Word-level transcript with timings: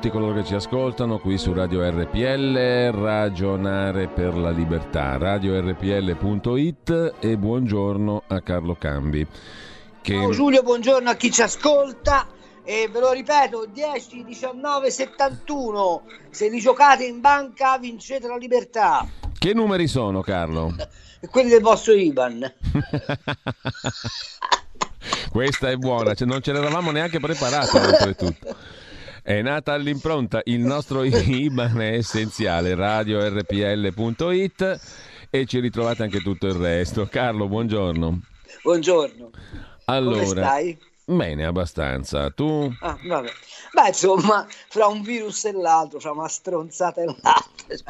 Tutti 0.00 0.14
coloro 0.16 0.32
che 0.32 0.46
ci 0.46 0.54
ascoltano 0.54 1.18
qui 1.18 1.36
su 1.36 1.52
Radio 1.52 1.86
RPL, 1.86 2.90
Ragionare 2.90 4.08
per 4.08 4.34
la 4.34 4.48
Libertà, 4.48 5.18
radiorpl.it 5.18 7.16
e 7.20 7.36
buongiorno 7.36 8.22
a 8.28 8.40
Carlo 8.40 8.76
Cambi. 8.76 9.26
Che... 10.00 10.14
Ciao 10.14 10.30
Giulio, 10.30 10.62
buongiorno 10.62 11.10
a 11.10 11.14
chi 11.16 11.30
ci 11.30 11.42
ascolta 11.42 12.26
e 12.64 12.88
ve 12.90 12.98
lo 12.98 13.12
ripeto 13.12 13.66
10, 13.70 14.24
19, 14.24 14.90
71 14.90 16.02
se 16.30 16.48
li 16.48 16.60
giocate 16.60 17.04
in 17.04 17.20
banca 17.20 17.76
vincete 17.76 18.26
la 18.26 18.38
libertà 18.38 19.06
che 19.38 19.52
numeri 19.52 19.86
sono 19.86 20.22
Carlo? 20.22 20.74
quelli 21.30 21.50
del 21.50 21.60
vostro 21.60 21.92
IBAN 21.92 22.50
Questa 25.30 25.70
è 25.70 25.76
buona, 25.76 26.14
cioè, 26.14 26.26
non 26.26 26.42
ce 26.42 26.52
l'eravamo 26.52 26.90
neanche 26.90 27.20
preparata 27.20 27.80
oltretutto. 27.80 28.56
È 29.30 29.40
nata 29.42 29.74
all'impronta, 29.74 30.40
il 30.46 30.58
nostro 30.58 31.04
IBAN 31.06 31.78
è 31.78 31.92
essenziale, 31.92 32.74
radiorpl.it 32.74 34.80
e 35.30 35.46
ci 35.46 35.60
ritrovate 35.60 36.02
anche 36.02 36.20
tutto 36.20 36.48
il 36.48 36.54
resto. 36.54 37.06
Carlo, 37.06 37.46
buongiorno. 37.46 38.22
Buongiorno. 38.64 39.30
Allora, 39.84 40.16
Come 40.16 40.26
stai? 40.26 40.76
Bene, 41.04 41.44
abbastanza. 41.44 42.28
Tu? 42.30 42.74
Ah, 42.80 42.98
vabbè. 43.06 43.30
Beh, 43.72 43.86
insomma, 43.86 44.48
fra 44.68 44.88
un 44.88 45.02
virus 45.02 45.44
e 45.44 45.52
l'altro, 45.52 46.00
fra 46.00 46.10
una 46.10 46.26
stronzata 46.26 47.00
e 47.00 47.04
l'altra. 47.04 47.44
Cioè, 47.68 47.84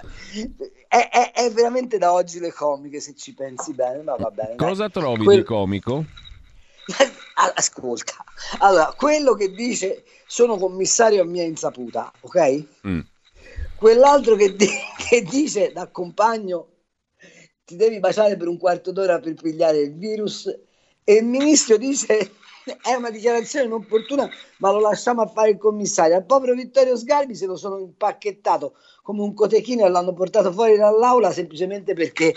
è, 0.88 1.08
è, 1.08 1.32
è, 1.32 1.50
veramente 1.52 1.96
da 1.96 2.12
oggi 2.12 2.38
le 2.38 2.52
comiche, 2.52 3.00
se 3.00 3.14
ci 3.16 3.32
pensi 3.32 3.72
bene, 3.72 4.02
ma 4.02 4.14
va 4.16 4.30
bene. 4.30 4.56
Cosa 4.56 4.88
dai. 4.88 5.02
trovi 5.02 5.24
Quel... 5.24 5.38
di 5.38 5.44
comico? 5.44 6.04
Ascolta, 7.54 8.24
allora, 8.58 8.94
quello 8.96 9.34
che 9.34 9.50
dice 9.50 10.04
sono 10.26 10.56
commissario 10.56 11.22
a 11.22 11.24
mia 11.24 11.44
insaputa, 11.44 12.12
ok? 12.20 12.64
Mm. 12.86 13.00
Quell'altro 13.76 14.36
che, 14.36 14.54
di- 14.54 14.68
che 15.08 15.22
dice 15.22 15.72
da 15.72 15.88
compagno 15.88 16.68
ti 17.64 17.76
devi 17.76 18.00
baciare 18.00 18.36
per 18.36 18.48
un 18.48 18.58
quarto 18.58 18.90
d'ora 18.92 19.20
per 19.20 19.34
pigliare 19.34 19.78
il 19.78 19.96
virus 19.96 20.46
e 21.04 21.14
il 21.14 21.24
ministro 21.24 21.76
dice 21.76 22.32
è 22.82 22.94
una 22.94 23.10
dichiarazione 23.10 23.66
inopportuna 23.66 24.28
ma 24.58 24.72
lo 24.72 24.80
lasciamo 24.80 25.22
a 25.22 25.26
fare 25.28 25.50
il 25.50 25.58
commissario 25.58 26.16
al 26.16 26.26
povero 26.26 26.54
Vittorio 26.54 26.96
Sgarbi 26.96 27.34
se 27.34 27.46
lo 27.46 27.56
sono 27.56 27.78
impacchettato 27.78 28.74
come 29.02 29.22
un 29.22 29.34
cotechino 29.34 29.84
e 29.84 29.88
l'hanno 29.88 30.12
portato 30.12 30.52
fuori 30.52 30.76
dall'aula 30.76 31.30
semplicemente 31.30 31.94
perché 31.94 32.32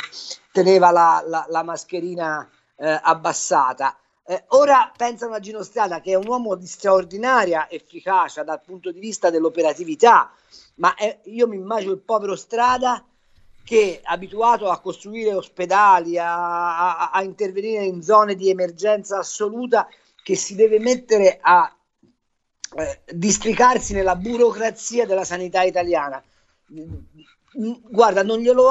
teneva 0.51 0.91
la, 0.91 1.23
la, 1.25 1.45
la 1.50 1.63
mascherina 1.63 2.47
eh, 2.77 3.00
abbassata 3.01 3.97
eh, 4.25 4.44
ora 4.50 4.91
pensano 4.95 5.34
a 5.34 5.39
Gino 5.39 5.63
Strada 5.63 6.00
che 6.00 6.11
è 6.11 6.16
un 6.16 6.28
uomo 6.28 6.56
di 6.56 6.66
straordinaria 6.66 7.69
efficacia 7.69 8.44
dal 8.44 8.61
punto 8.61 8.91
di 8.91 9.00
vista 9.00 9.29
dell'operatività, 9.29 10.31
ma 10.75 10.95
è, 10.95 11.19
io 11.25 11.47
mi 11.47 11.57
immagino 11.57 11.91
il 11.91 12.00
povero 12.00 12.35
Strada 12.35 13.03
che 13.63 14.01
abituato 14.03 14.69
a 14.69 14.79
costruire 14.79 15.33
ospedali, 15.33 16.17
a, 16.17 16.97
a, 16.97 17.12
a 17.12 17.23
intervenire 17.23 17.83
in 17.85 18.01
zone 18.01 18.35
di 18.35 18.50
emergenza 18.50 19.19
assoluta, 19.19 19.88
che 20.22 20.35
si 20.35 20.56
deve 20.56 20.79
mettere 20.79 21.39
a 21.41 21.73
eh, 22.75 23.01
districarsi 23.13 23.94
nella 23.94 24.16
burocrazia 24.16 25.06
della 25.06 25.25
sanità 25.25 25.63
italiana 25.63 26.23
guarda, 27.53 28.23
non 28.23 28.39
glielo 28.39 28.67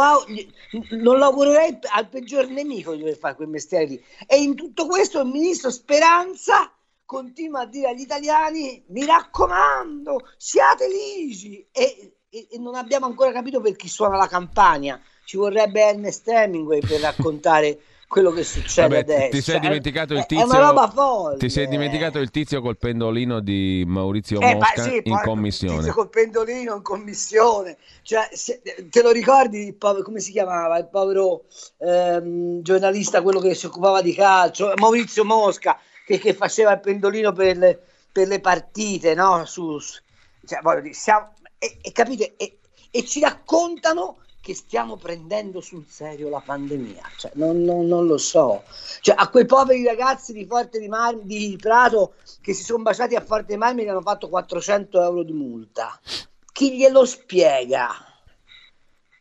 non 0.90 1.18
lavorerei 1.18 1.78
al 1.94 2.08
peggior 2.08 2.48
nemico 2.48 2.92
di 2.92 2.98
dover 2.98 3.16
fare 3.16 3.36
quel 3.36 3.48
mestiere 3.48 3.86
lì. 3.86 4.04
E 4.26 4.42
in 4.42 4.54
tutto 4.54 4.86
questo 4.86 5.20
il 5.20 5.28
ministro 5.28 5.70
Speranza 5.70 6.72
continua 7.04 7.60
a 7.60 7.66
dire 7.66 7.90
agli 7.90 8.00
italiani: 8.00 8.84
mi 8.88 9.04
raccomando, 9.04 10.28
siate 10.36 10.86
ligi. 10.88 11.66
E, 11.70 12.16
e, 12.28 12.48
e 12.50 12.58
non 12.58 12.74
abbiamo 12.74 13.06
ancora 13.06 13.32
capito 13.32 13.60
per 13.60 13.76
chi 13.76 13.88
suona 13.88 14.16
la 14.16 14.26
campagna. 14.26 15.00
Ci 15.24 15.36
vorrebbe 15.36 15.82
Ernest 15.82 16.26
Hemingway 16.28 16.80
per 16.80 17.00
raccontare 17.00 17.80
quello 18.12 18.30
che 18.30 18.44
succede 18.44 18.88
Vabbè, 18.88 19.14
adesso. 19.14 19.30
Ti 19.30 19.40
sei 19.40 19.60
dimenticato 19.60 20.12
il 20.12 20.26
tizio. 20.26 20.44
È 20.44 20.48
una 20.48 20.58
roba 20.58 20.90
folle. 20.90 21.38
Ti 21.38 21.48
sei 21.48 21.66
dimenticato 21.66 22.18
il 22.18 22.30
tizio 22.30 22.60
col 22.60 22.76
pendolino 22.76 23.40
di 23.40 23.84
Maurizio 23.86 24.38
eh, 24.38 24.54
Mosca 24.54 24.82
sì, 24.82 25.00
in 25.02 25.18
commissione. 25.24 25.72
Il 25.72 25.78
tizio 25.78 25.94
col 25.94 26.10
pendolino 26.10 26.74
in 26.76 26.82
commissione. 26.82 27.78
Cioè, 28.02 28.28
se, 28.32 28.60
te 28.90 29.02
lo 29.02 29.12
ricordi 29.12 29.72
povero, 29.72 30.04
come 30.04 30.20
si 30.20 30.30
chiamava? 30.30 30.76
Il 30.76 30.88
povero 30.88 31.44
ehm, 31.78 32.60
giornalista, 32.60 33.22
quello 33.22 33.40
che 33.40 33.54
si 33.54 33.64
occupava 33.64 34.02
di 34.02 34.12
calcio, 34.12 34.74
Maurizio 34.76 35.24
Mosca, 35.24 35.78
che, 36.04 36.18
che 36.18 36.34
faceva 36.34 36.72
il 36.72 36.80
pendolino 36.80 37.32
per 37.32 37.56
le, 37.56 37.80
per 38.12 38.28
le 38.28 38.40
partite, 38.40 39.14
no? 39.14 39.46
Su, 39.46 39.78
cioè, 40.44 40.60
voglio 40.60 40.82
dire, 40.82 40.94
siamo, 40.94 41.32
e, 41.58 41.78
e 41.80 41.92
capite? 41.92 42.34
E, 42.36 42.58
e 42.90 43.04
ci 43.06 43.20
raccontano 43.20 44.18
che 44.42 44.54
stiamo 44.56 44.96
prendendo 44.96 45.60
sul 45.60 45.86
serio 45.88 46.28
la 46.28 46.42
pandemia. 46.44 47.02
Cioè, 47.16 47.30
non, 47.34 47.62
non, 47.62 47.86
non, 47.86 48.06
lo 48.06 48.18
so. 48.18 48.64
Cioè, 49.00 49.14
a 49.16 49.28
quei 49.28 49.46
poveri 49.46 49.84
ragazzi 49.84 50.32
di 50.32 50.44
Forte 50.44 50.80
di, 50.80 50.88
Mar- 50.88 51.22
di 51.22 51.56
Prato 51.60 52.14
che 52.40 52.52
si 52.52 52.64
sono 52.64 52.82
baciati 52.82 53.14
a 53.14 53.24
Forte 53.24 53.56
Marmi 53.56 53.84
gli 53.84 53.88
hanno 53.88 54.02
fatto 54.02 54.28
400 54.28 55.00
euro 55.00 55.22
di 55.22 55.32
multa. 55.32 55.98
Chi 56.52 56.76
glielo 56.76 57.04
spiega 57.04 57.88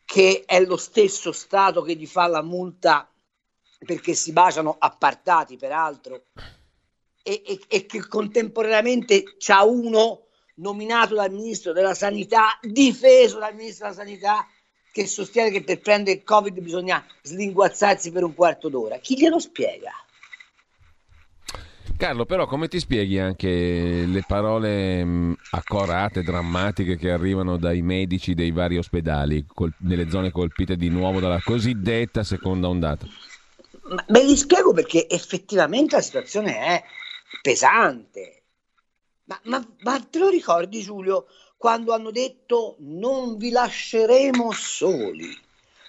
che 0.03 0.43
è 0.45 0.59
lo 0.65 0.75
stesso 0.75 1.31
Stato 1.31 1.83
che 1.83 1.95
gli 1.95 2.07
fa 2.07 2.25
la 2.25 2.41
multa 2.41 3.07
perché 3.85 4.15
si 4.15 4.31
baciano 4.31 4.75
appartati, 4.77 5.55
peraltro, 5.55 6.23
e, 7.21 7.43
e, 7.45 7.59
e 7.67 7.85
che 7.85 8.07
contemporaneamente 8.07 9.35
c'ha 9.37 9.63
uno 9.63 10.25
nominato 10.55 11.13
dal 11.13 11.31
ministro 11.31 11.73
della 11.73 11.93
sanità, 11.93 12.57
difeso 12.61 13.37
dal 13.37 13.55
ministro 13.55 13.89
della 13.89 13.97
sanità, 13.97 14.47
che 14.91 15.07
sostiene 15.07 15.51
che 15.51 15.63
per 15.63 15.79
prendere 15.79 16.17
il 16.17 16.23
Covid 16.23 16.59
bisogna 16.59 17.03
slinguazzarsi 17.21 18.11
per 18.11 18.23
un 18.23 18.33
quarto 18.33 18.69
d'ora. 18.69 18.97
Chi 18.97 19.17
glielo 19.17 19.39
spiega? 19.39 19.91
Carlo, 21.97 22.25
però 22.25 22.47
come 22.47 22.67
ti 22.67 22.79
spieghi 22.79 23.19
anche 23.19 23.47
le 24.07 24.23
parole 24.25 25.03
mh, 25.03 25.35
accorate, 25.51 26.23
drammatiche 26.23 26.97
che 26.97 27.11
arrivano 27.11 27.57
dai 27.57 27.81
medici 27.83 28.33
dei 28.33 28.51
vari 28.51 28.77
ospedali 28.77 29.45
col- 29.45 29.73
nelle 29.81 30.09
zone 30.09 30.31
colpite 30.31 30.75
di 30.77 30.89
nuovo 30.89 31.19
dalla 31.19 31.41
cosiddetta 31.43 32.23
seconda 32.23 32.69
ondata? 32.69 33.05
Ma 33.83 34.03
me 34.07 34.23
li 34.23 34.35
spiego 34.35 34.73
perché 34.73 35.07
effettivamente 35.07 35.95
la 35.95 36.01
situazione 36.01 36.57
è 36.57 36.83
pesante. 37.41 38.43
Ma, 39.25 39.39
ma, 39.43 39.65
ma 39.81 39.99
te 39.99 40.19
lo 40.19 40.29
ricordi 40.29 40.81
Giulio? 40.81 41.27
Quando 41.61 41.93
hanno 41.93 42.09
detto 42.09 42.75
non 42.79 43.37
vi 43.37 43.51
lasceremo 43.51 44.51
soli. 44.51 45.39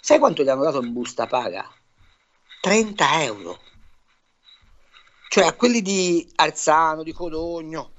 Sai 0.03 0.19
quanto 0.19 0.43
gli 0.43 0.51
hanno 0.51 0.65
dato 0.65 0.83
in 0.83 0.93
busta 0.93 1.27
paga? 1.27 1.67
30 2.61 3.23
euro. 3.23 3.59
Cioè 5.31 5.47
a 5.47 5.55
quelli 5.55 5.81
di 5.81 6.31
Arzano, 6.35 7.03
di 7.03 7.15
Codogno, 7.15 7.95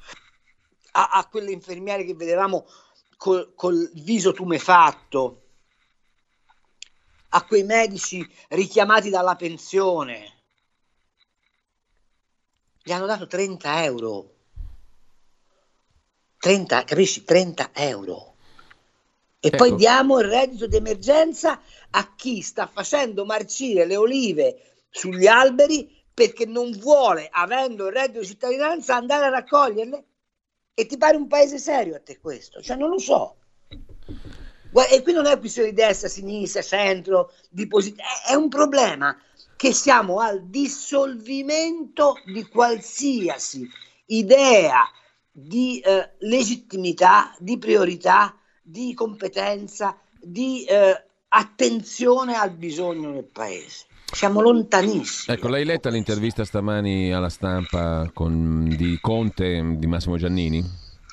a, 0.92 1.10
a 1.14 1.28
quelle 1.28 1.50
infermiere 1.50 2.06
che 2.06 2.14
vedevamo 2.14 2.68
col, 3.18 3.56
col 3.56 3.90
viso 3.96 4.34
tumefatto, 4.34 5.42
a 7.30 7.44
quei 7.44 7.64
medici 7.64 8.24
richiamati 8.50 9.10
dalla 9.10 9.36
pensione. 9.36 10.44
Gli 12.84 12.92
hanno 12.92 13.08
dato 13.08 13.26
30 13.26 13.84
euro 13.84 14.34
30, 16.44 16.84
capisci? 16.84 17.24
30 17.24 17.70
euro. 17.72 18.36
E 19.40 19.48
ecco. 19.48 19.56
poi 19.56 19.76
diamo 19.76 20.20
il 20.20 20.28
reddito 20.28 20.68
d'emergenza 20.68 21.62
a 21.92 22.16
chi 22.18 22.42
sta 22.42 22.68
facendo 22.68 23.24
marcire 23.24 23.86
le 23.86 23.96
olive 23.96 24.74
sugli 24.90 25.26
alberi 25.26 25.90
perché 26.14 26.46
non 26.46 26.72
vuole, 26.72 27.30
avendo 27.32 27.88
il 27.88 27.94
reddito 27.94 28.20
di 28.20 28.26
cittadinanza, 28.26 28.98
andare 28.98 29.28
a 29.28 29.30
raccoglierle? 29.30 30.04
E 30.74 30.86
ti 30.86 30.98
pare 30.98 31.16
un 31.16 31.28
paese 31.28 31.60
serio 31.60 31.96
a 31.96 32.02
te 32.02 32.20
questo? 32.20 32.62
Cioè, 32.62 32.76
non 32.76 32.90
lo 32.90 33.00
so. 33.00 33.38
E 33.70 35.02
qui 35.02 35.14
non 35.14 35.28
è 35.28 35.40
questione 35.40 35.70
di 35.70 35.76
destra, 35.76 36.10
sinistra, 36.10 36.62
centro, 36.62 37.32
di 37.50 37.68
posizione, 37.68 38.10
è 38.28 38.34
un 38.34 38.50
problema 38.50 39.18
che 39.56 39.72
siamo 39.72 40.20
al 40.20 40.50
dissolvimento 40.50 42.16
di 42.26 42.46
qualsiasi 42.50 43.66
idea 44.08 44.84
di 45.36 45.80
eh, 45.80 46.12
legittimità, 46.20 47.36
di 47.40 47.58
priorità, 47.58 48.38
di 48.62 48.94
competenza, 48.94 49.98
di 50.22 50.64
eh, 50.64 51.04
attenzione 51.30 52.36
al 52.36 52.52
bisogno 52.52 53.12
del 53.12 53.26
paese. 53.26 53.88
Siamo 54.06 54.42
lontanissimi. 54.42 55.36
Ecco, 55.36 55.48
l'hai 55.48 55.66
letta 55.66 55.90
l'intervista 55.90 56.46
stamani 56.46 57.12
alla 57.12 57.30
stampa 57.30 58.10
con, 58.14 58.70
di 58.78 59.00
Conte, 59.02 59.76
di 59.78 59.88
Massimo 59.88 60.18
Giannini? 60.18 60.64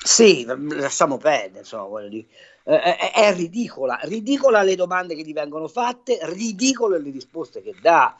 Sì, 0.03 0.45
lasciamo 0.45 1.17
perdere, 1.17 1.59
insomma, 1.59 1.99
eh, 2.03 2.27
è, 2.63 3.11
è, 3.11 3.33
ridicola, 3.33 3.99
ridicola 4.03 4.61
le 4.61 4.75
domande 4.75 5.15
che 5.15 5.23
gli 5.23 5.33
vengono 5.33 5.67
fatte, 5.67 6.19
ridicole 6.21 6.99
le 6.99 7.09
risposte 7.09 7.63
che 7.63 7.73
dà. 7.81 8.15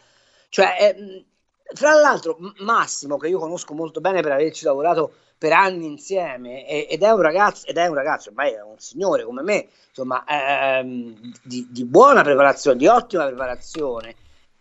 Cioè, 0.49 0.95
eh, 0.97 1.25
fra 1.73 1.93
l'altro, 1.93 2.37
Massimo, 2.59 3.17
che 3.17 3.27
io 3.27 3.37
conosco 3.37 3.75
molto 3.75 4.01
bene 4.01 4.21
per 4.21 4.31
averci 4.31 4.65
lavorato 4.65 5.13
per 5.41 5.53
anni 5.53 5.87
insieme, 5.87 6.67
ed 6.67 7.01
è 7.01 7.09
un 7.09 7.19
ragazzo, 7.19 7.65
ed 7.65 7.77
è 7.77 7.87
un 7.87 7.95
ragazzo, 7.95 8.29
ormai 8.29 8.51
è 8.51 8.61
un 8.61 8.77
signore 8.77 9.23
come 9.23 9.41
me, 9.41 9.69
insomma, 9.87 10.23
ehm, 10.23 11.33
di, 11.41 11.67
di, 11.71 11.83
buona 11.83 12.21
preparazione, 12.21 12.77
di 12.77 12.85
ottima 12.85 13.25
preparazione, 13.25 14.13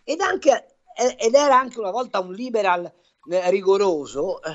ed, 0.02 0.20
anche, 0.20 0.76
ed 1.18 1.34
era 1.34 1.58
anche 1.58 1.78
una 1.78 1.90
volta 1.90 2.20
un 2.20 2.32
liberal 2.32 2.90
eh, 3.30 3.50
rigoroso, 3.50 4.42
eh, 4.42 4.52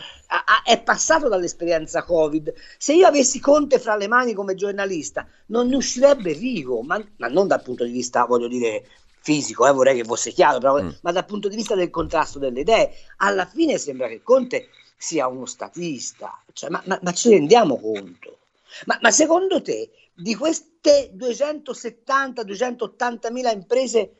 è 0.63 0.81
passato 0.81 1.27
dall'esperienza 1.27 2.01
Covid. 2.01 2.51
Se 2.79 2.95
io 2.95 3.05
avessi 3.05 3.39
Conte 3.39 3.77
fra 3.77 3.95
le 3.95 4.07
mani 4.07 4.33
come 4.33 4.55
giornalista, 4.55 5.27
non 5.49 5.67
ne 5.67 5.75
uscirebbe 5.75 6.33
vivo, 6.33 6.81
ma, 6.81 6.99
ma 7.17 7.27
non 7.27 7.45
dal 7.45 7.61
punto 7.61 7.83
di 7.83 7.91
vista, 7.91 8.25
voglio 8.25 8.47
dire, 8.47 8.83
fisico, 9.25 9.67
eh, 9.67 9.71
vorrei 9.71 9.97
che 9.97 10.03
fosse 10.03 10.31
chiaro, 10.31 10.59
però, 10.59 10.79
mm. 10.79 10.89
ma 11.01 11.11
dal 11.11 11.25
punto 11.25 11.49
di 11.49 11.55
vista 11.55 11.73
del 11.73 11.89
contrasto 11.89 12.37
delle 12.37 12.59
idee, 12.59 12.91
alla 13.17 13.47
fine 13.47 13.79
sembra 13.79 14.07
che 14.07 14.21
Conte 14.21 14.67
sia 14.95 15.25
uno 15.25 15.47
statista, 15.47 16.43
cioè, 16.53 16.69
ma, 16.69 16.79
ma, 16.85 16.99
ma, 17.01 17.11
ci 17.11 17.29
rendiamo 17.29 17.79
conto? 17.79 18.41
Ma, 18.85 18.99
ma 19.01 19.09
secondo 19.09 19.63
te 19.63 19.89
di 20.13 20.35
queste 20.35 21.11
270-280 21.15 23.31
mila 23.31 23.51
imprese 23.51 24.11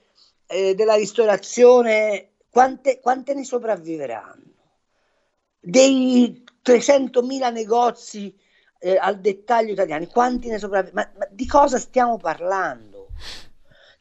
eh, 0.47 0.73
della 0.73 0.95
ristorazione, 0.95 2.29
quante, 2.49 2.99
quante 2.99 3.35
ne 3.35 3.43
sopravviveranno? 3.43 4.53
Dei 5.59 6.43
300 6.63 7.21
mila 7.21 7.51
negozi 7.51 8.35
eh, 8.79 8.97
al 8.97 9.19
dettaglio 9.19 9.73
italiani, 9.73 10.07
quanti 10.07 10.49
ne 10.49 10.57
sopravviveranno? 10.57 11.11
Ma, 11.13 11.25
ma 11.25 11.27
di 11.31 11.45
cosa 11.45 11.77
stiamo 11.77 12.17
parlando? 12.17 13.09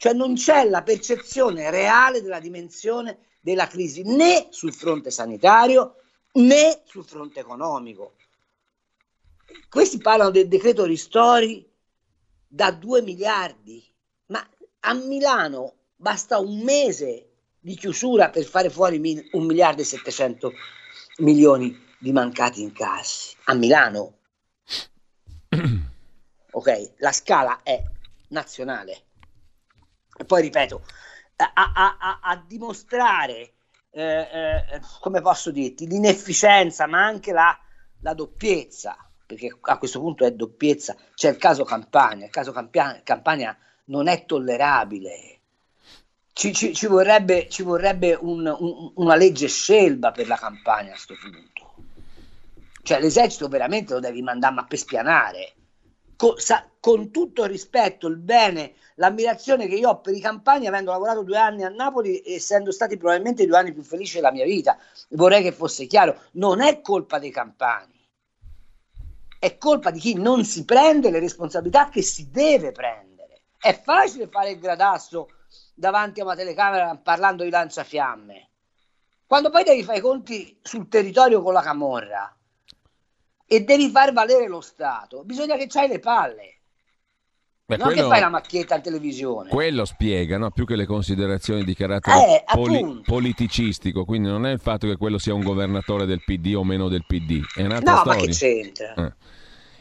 Cioè 0.05 0.13
non 0.13 0.35
c'è 0.35 0.69
la 0.69 0.83
percezione 0.83 1.71
reale 1.71 2.21
della 2.21 2.39
dimensione 2.39 3.21
della 3.41 3.67
crisi 3.67 4.03
né 4.03 4.49
sul 4.51 4.75
fronte 4.75 5.11
sanitario 5.11 5.95
né 6.33 6.83
sul 6.85 7.07
fronte 7.07 7.41
economico. 7.41 8.17
Questi 9.67 9.97
parlano 9.97 10.29
del 10.29 10.47
decreto 10.47 10.85
ristori 10.85 11.67
da 12.47 12.71
2 12.71 13.01
miliardi, 13.01 13.83
ma 14.27 14.47
a 14.81 14.93
Milano 14.93 15.73
basta 15.97 16.39
un 16.39 16.61
mese 16.61 17.31
di 17.59 17.75
chiusura 17.75 18.29
per 18.29 18.45
fare 18.45 18.69
fuori 18.69 19.27
un 19.33 19.47
miliardo 19.47 19.81
e 19.81 19.87
700 19.87 20.53
milioni 21.21 21.83
di 21.99 22.13
mancati 22.13 22.61
incassi. 22.61 23.35
A 23.45 23.55
Milano. 23.55 24.19
Ok, 26.57 26.93
la 26.99 27.11
scala 27.11 27.63
è 27.63 27.83
nazionale. 28.29 29.07
Poi 30.27 30.43
ripeto, 30.43 30.85
a, 31.37 31.53
a, 31.55 31.97
a, 31.99 32.21
a 32.23 32.45
dimostrare, 32.47 33.55
eh, 33.91 34.29
eh, 34.33 34.81
come 35.01 35.21
posso 35.21 35.51
dirti, 35.51 35.87
l'inefficienza, 35.87 36.87
ma 36.87 37.05
anche 37.05 37.33
la, 37.33 37.59
la, 38.01 38.15
doppiezza, 38.15 38.97
perché 39.27 39.57
a 39.61 39.79
questo 39.79 40.01
punto 40.01 40.25
è 40.25 40.33
doppiezza, 40.33 40.97
c'è 41.15 41.31
il 41.31 41.37
caso 41.37 41.65
Campania, 41.65 42.27
il 42.27 42.31
caso 42.31 42.53
Campania, 42.53 43.01
Campania 43.03 43.57
non 43.87 44.07
è 44.07 44.25
tollerabile. 44.25 45.41
Ci, 46.33 46.53
ci, 46.53 46.75
ci 46.75 46.87
vorrebbe, 46.87 47.49
ci 47.49 47.63
vorrebbe 47.63 48.17
un, 48.21 48.47
un, 48.47 48.93
una 48.97 49.15
legge 49.15 49.47
scelba 49.47 50.11
per 50.11 50.27
la 50.27 50.37
campagna 50.37 50.89
a 50.89 50.93
questo 50.93 51.15
punto. 51.21 51.53
Cioè 52.83 53.01
l'esercito 53.01 53.49
veramente 53.49 53.95
lo 53.95 54.01
devi 54.01 54.21
mandare 54.21 54.55
a 54.57 54.77
spianare. 54.77 55.55
Con, 56.17 56.39
sa, 56.39 56.69
con 56.81 57.11
tutto 57.11 57.45
il 57.45 57.51
rispetto, 57.51 58.07
il 58.07 58.19
bene 58.19 58.75
l'ammirazione 58.97 59.67
che 59.67 59.75
io 59.75 59.91
ho 59.91 60.01
per 60.01 60.15
i 60.15 60.21
campani, 60.21 60.67
avendo 60.67 60.91
lavorato 60.91 61.23
due 61.23 61.39
anni 61.39 61.65
a 61.65 61.69
Napoli, 61.69 62.23
essendo 62.25 62.71
stati 62.71 62.97
probabilmente 62.97 63.43
i 63.43 63.47
due 63.47 63.59
anni 63.59 63.73
più 63.73 63.83
felici 63.83 64.17
della 64.17 64.33
mia 64.33 64.45
vita. 64.45 64.79
Vorrei 65.11 65.43
che 65.43 65.53
fosse 65.53 65.87
chiaro, 65.87 66.21
non 66.33 66.61
è 66.61 66.81
colpa 66.81 67.19
dei 67.19 67.31
campani, 67.31 67.93
è 69.39 69.59
colpa 69.59 69.91
di 69.91 69.99
chi 69.99 70.15
non 70.15 70.45
si 70.45 70.65
prende 70.65 71.11
le 71.11 71.19
responsabilità 71.19 71.89
che 71.89 72.03
si 72.03 72.31
deve 72.31 72.73
prendere. 72.73 73.43
È 73.59 73.79
facile 73.79 74.29
fare 74.29 74.51
il 74.51 74.59
gradasso 74.59 75.29
davanti 75.75 76.21
a 76.21 76.25
una 76.25 76.37
telecamera 76.37 76.97
parlando 76.97 77.45
di 77.45 77.51
lanciafiamme. 77.51 78.51
Quando 79.27 79.51
poi 79.51 79.65
devi 79.65 79.83
fare 79.83 79.99
i 79.99 80.03
conti 80.03 80.59
sul 80.63 80.89
territorio 80.89 81.43
con 81.43 81.55
la 81.55 81.63
camorra 81.63 82.37
e 83.47 83.61
devi 83.61 83.91
far 83.91 84.13
valere 84.13 84.49
lo 84.49 84.61
Stato, 84.61 85.25
bisogna 85.25 85.57
che 85.57 85.67
c'hai 85.69 85.89
le 85.89 85.99
palle. 85.99 86.59
Beh, 87.67 87.79
non 87.79 87.87
quello, 87.87 88.03
che 88.03 88.09
fai 88.09 88.21
la 88.21 88.29
macchietta 88.29 88.77
in 88.77 88.83
televisione. 88.83 89.49
Quello 89.49 89.87
spiega, 89.87 90.37
no? 90.37 90.51
più 90.51 90.67
che 90.67 90.77
le 90.77 90.85
considerazioni 90.85 91.65
di 91.65 91.75
carattere 91.75 92.41
eh, 92.41 92.45
poli- 92.53 93.01
politicistico, 93.03 94.05
quindi 94.05 94.29
non 94.29 94.45
è 94.45 94.51
il 94.51 94.61
fatto 94.61 94.87
che 94.87 94.99
quello 94.99 95.17
sia 95.17 95.33
un 95.33 95.43
governatore 95.43 96.05
del 96.05 96.23
PD 96.23 96.55
o 96.55 96.63
meno 96.63 96.89
del 96.89 97.07
PD, 97.07 97.41
è 97.55 97.65
un'altra 97.65 97.93
no, 97.93 97.99
storia. 98.01 98.21
ma 98.21 98.27
che 98.27 98.33
c'entra? 98.33 98.95
Eh. 98.95 99.15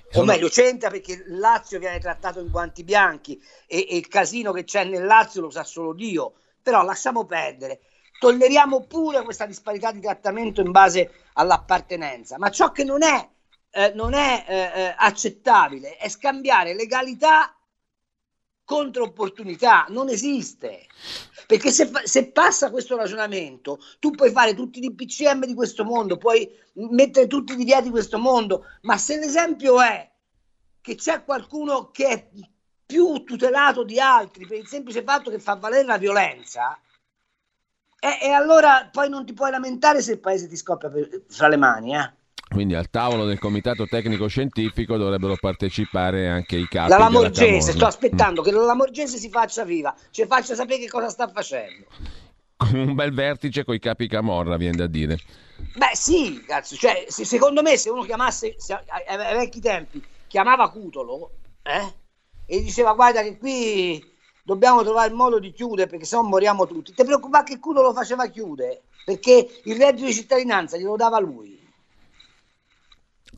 Sono... 0.09 0.23
O 0.23 0.27
meglio, 0.27 0.47
c'entra 0.47 0.89
perché 0.89 1.11
il 1.13 1.39
Lazio 1.39 1.79
viene 1.79 1.99
trattato 1.99 2.39
in 2.39 2.49
guanti 2.49 2.85
bianchi 2.85 3.41
e, 3.67 3.87
e 3.89 3.97
il 3.97 4.07
casino 4.07 4.53
che 4.53 4.63
c'è 4.63 4.85
nel 4.85 5.05
Lazio 5.05 5.41
lo 5.41 5.49
sa 5.49 5.63
solo 5.63 5.91
Dio, 5.91 6.35
però 6.61 6.83
lasciamo 6.83 7.25
perdere. 7.25 7.81
Tolleriamo 8.17 8.85
pure 8.85 9.23
questa 9.23 9.45
disparità 9.45 9.91
di 9.91 9.99
trattamento 9.99 10.61
in 10.61 10.71
base 10.71 11.11
all'appartenenza, 11.33 12.37
ma 12.37 12.49
ciò 12.49 12.71
che 12.71 12.85
non 12.85 13.03
è, 13.03 13.27
eh, 13.73 13.91
non 13.95 14.13
è 14.13 14.45
eh, 14.47 14.81
eh 14.81 14.95
accettabile 14.97 15.97
è 15.97 16.07
scambiare 16.07 16.75
legalità 16.75 17.55
contro 18.65 19.03
opportunità, 19.03 19.85
non 19.89 20.09
esiste. 20.09 20.87
Perché 21.45 21.71
se, 21.71 21.91
se, 22.03 22.31
passa 22.31 22.71
questo 22.71 22.95
ragionamento, 22.95 23.79
tu 23.99 24.11
puoi 24.11 24.31
fare 24.31 24.53
tutti 24.53 24.79
i 24.79 24.87
DPCM 24.87 25.45
di 25.45 25.53
questo 25.53 25.83
mondo, 25.83 26.17
puoi 26.17 26.49
mettere 26.73 27.27
tutti 27.27 27.53
i 27.53 27.55
divieti 27.55 27.83
di 27.83 27.89
questo 27.89 28.17
mondo, 28.17 28.65
ma 28.81 28.97
se 28.97 29.17
l'esempio 29.17 29.81
è 29.81 30.09
che 30.81 30.95
c'è 30.95 31.23
qualcuno 31.23 31.91
che 31.91 32.07
è 32.07 32.29
più 32.85 33.23
tutelato 33.23 33.83
di 33.83 33.99
altri 33.99 34.45
per 34.45 34.57
il 34.57 34.67
semplice 34.67 35.03
fatto 35.03 35.29
che 35.29 35.39
fa 35.39 35.55
valere 35.55 35.85
la 35.85 35.97
violenza, 35.97 36.79
e, 37.99 38.17
e 38.21 38.29
allora 38.31 38.89
poi 38.91 39.09
non 39.09 39.25
ti 39.25 39.33
puoi 39.33 39.51
lamentare 39.51 40.01
se 40.01 40.13
il 40.13 40.19
paese 40.19 40.47
ti 40.47 40.57
scoppia 40.57 40.89
per, 40.89 41.23
fra 41.27 41.47
le 41.47 41.57
mani. 41.57 41.95
Eh? 41.95 42.13
Quindi 42.53 42.75
al 42.75 42.91
tavolo 42.91 43.25
del 43.25 43.39
comitato 43.39 43.87
tecnico 43.87 44.27
scientifico 44.27 44.95
dovrebbero 44.95 45.35
partecipare 45.35 46.29
anche 46.29 46.55
i 46.55 46.67
capi 46.67 46.89
la 46.91 46.99
Lamorgese, 46.99 47.71
sto 47.71 47.87
aspettando 47.87 48.41
mm. 48.41 48.43
che 48.43 48.51
la 48.51 48.63
Lamorgese 48.63 49.17
si 49.17 49.29
faccia 49.29 49.63
viva, 49.63 49.93
ci 50.11 50.23
faccia 50.27 50.53
sapere 50.53 50.79
che 50.79 50.87
cosa 50.87 51.09
sta 51.09 51.27
facendo. 51.27 51.87
Un 52.73 52.93
bel 52.93 53.11
vertice 53.11 53.65
con 53.65 53.73
i 53.73 53.79
capi 53.79 54.07
Camorra, 54.07 54.55
viene 54.55 54.77
da 54.77 54.87
dire. 54.87 55.17
Beh 55.75 55.95
sì, 55.95 56.43
cazzo, 56.45 56.75
cioè, 56.75 57.05
se, 57.07 57.25
secondo 57.25 57.63
me 57.63 57.75
se 57.75 57.89
uno 57.89 58.03
chiamasse, 58.03 58.53
se, 58.57 58.73
ai, 58.73 59.03
ai 59.07 59.35
vecchi 59.35 59.59
tempi, 59.59 60.01
chiamava 60.27 60.69
Cutolo, 60.69 61.31
eh, 61.63 61.93
e 62.45 62.61
diceva 62.61 62.93
guarda 62.93 63.23
che 63.23 63.37
qui 63.37 64.03
dobbiamo 64.43 64.83
trovare 64.83 65.09
il 65.09 65.15
modo 65.15 65.39
di 65.39 65.51
chiudere 65.51 65.89
perché 65.89 66.05
sennò 66.05 66.21
moriamo 66.21 66.67
tutti. 66.67 66.93
Ti 66.93 67.03
preoccupa 67.03 67.41
che 67.41 67.57
Cutolo 67.57 67.87
lo 67.87 67.93
faceva 67.93 68.27
chiudere? 68.27 68.83
Perché 69.03 69.61
il 69.63 69.75
reddito 69.75 70.05
di 70.05 70.13
cittadinanza 70.13 70.77
glielo 70.77 70.95
dava 70.95 71.19
lui. 71.19 71.62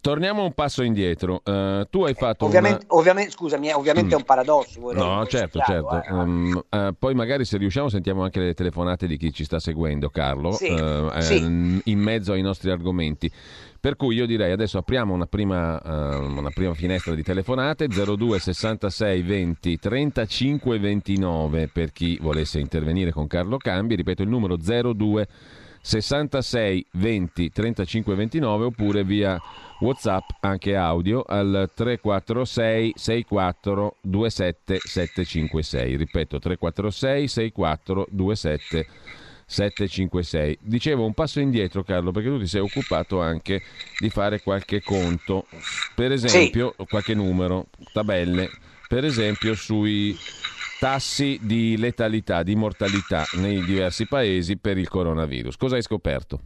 Torniamo 0.05 0.43
un 0.43 0.53
passo 0.53 0.83
indietro. 0.83 1.41
Uh, 1.43 1.81
tu 1.89 2.03
hai 2.03 2.13
fatto. 2.13 2.45
Ovviamente, 2.45 2.85
una... 2.89 3.00
ovviamente 3.00 3.31
scusami, 3.31 3.69
eh, 3.69 3.74
ovviamente 3.74 4.09
mm. 4.09 4.12
è 4.12 4.15
un 4.17 4.24
paradosso. 4.24 4.91
No, 4.93 5.25
certo, 5.25 5.59
certo. 5.65 6.00
Eh. 6.00 6.13
Um, 6.13 6.63
uh, 6.69 6.93
poi 7.00 7.15
magari 7.15 7.43
se 7.43 7.57
riusciamo 7.57 7.89
sentiamo 7.89 8.21
anche 8.21 8.39
le 8.39 8.53
telefonate 8.53 9.07
di 9.07 9.17
chi 9.17 9.33
ci 9.33 9.43
sta 9.43 9.59
seguendo, 9.59 10.09
Carlo, 10.09 10.51
sì, 10.51 10.69
uh, 10.69 11.09
sì. 11.21 11.81
in 11.85 11.97
mezzo 11.97 12.33
ai 12.33 12.43
nostri 12.43 12.69
argomenti. 12.69 13.31
Per 13.79 13.95
cui 13.95 14.13
io 14.13 14.27
direi 14.27 14.51
adesso 14.51 14.77
apriamo 14.77 15.12
una 15.12 15.25
prima, 15.25 15.81
uh, 15.83 16.21
una 16.21 16.51
prima 16.51 16.75
finestra 16.75 17.15
di 17.15 17.24
telefonate 17.24 17.88
02 17.88 18.38
66 18.38 19.21
20 19.24 19.79
35 19.79 20.77
29 20.77 21.67
per 21.74 21.91
chi 21.91 22.19
volesse 22.21 22.59
intervenire 22.59 23.12
con 23.12 23.25
Carlo 23.25 23.57
Cambi, 23.57 23.95
ripeto 23.95 24.21
il 24.21 24.29
numero 24.29 24.55
02 24.55 25.27
66 25.81 26.85
20 26.93 27.50
35 27.51 28.15
29 28.15 28.65
oppure 28.65 29.03
via 29.03 29.39
WhatsApp 29.79 30.29
anche 30.39 30.75
audio 30.75 31.22
al 31.22 31.70
346 31.74 32.94
64 32.96 33.98
27 34.01 34.79
756. 34.82 35.96
Ripeto 35.98 36.39
346 36.39 37.27
64 37.27 38.08
27 38.10 38.88
756. 39.46 40.58
Dicevo 40.62 41.05
un 41.05 41.13
passo 41.13 41.39
indietro 41.39 41.84
Carlo 41.84 42.12
perché 42.12 42.29
tu 42.29 42.39
ti 42.39 42.48
sei 42.48 42.62
occupato 42.62 43.22
anche 43.22 43.62
di 44.00 44.10
fare 44.10 44.41
qualche 44.41 44.82
conto, 44.82 45.46
per 45.94 46.12
esempio 46.12 46.74
sì. 46.77 46.86
qualche 46.88 47.13
numero, 47.13 47.67
tabelle, 47.94 48.50
per 48.88 49.05
esempio 49.05 49.55
sui 49.55 50.17
tassi 50.79 51.39
di 51.41 51.77
letalità, 51.77 52.44
di 52.44 52.55
mortalità 52.55 53.25
nei 53.34 53.63
diversi 53.63 54.08
paesi 54.08 54.58
per 54.58 54.77
il 54.77 54.88
coronavirus. 54.88 55.58
Cosa 55.58 55.75
hai 55.75 55.82
scoperto? 55.82 56.39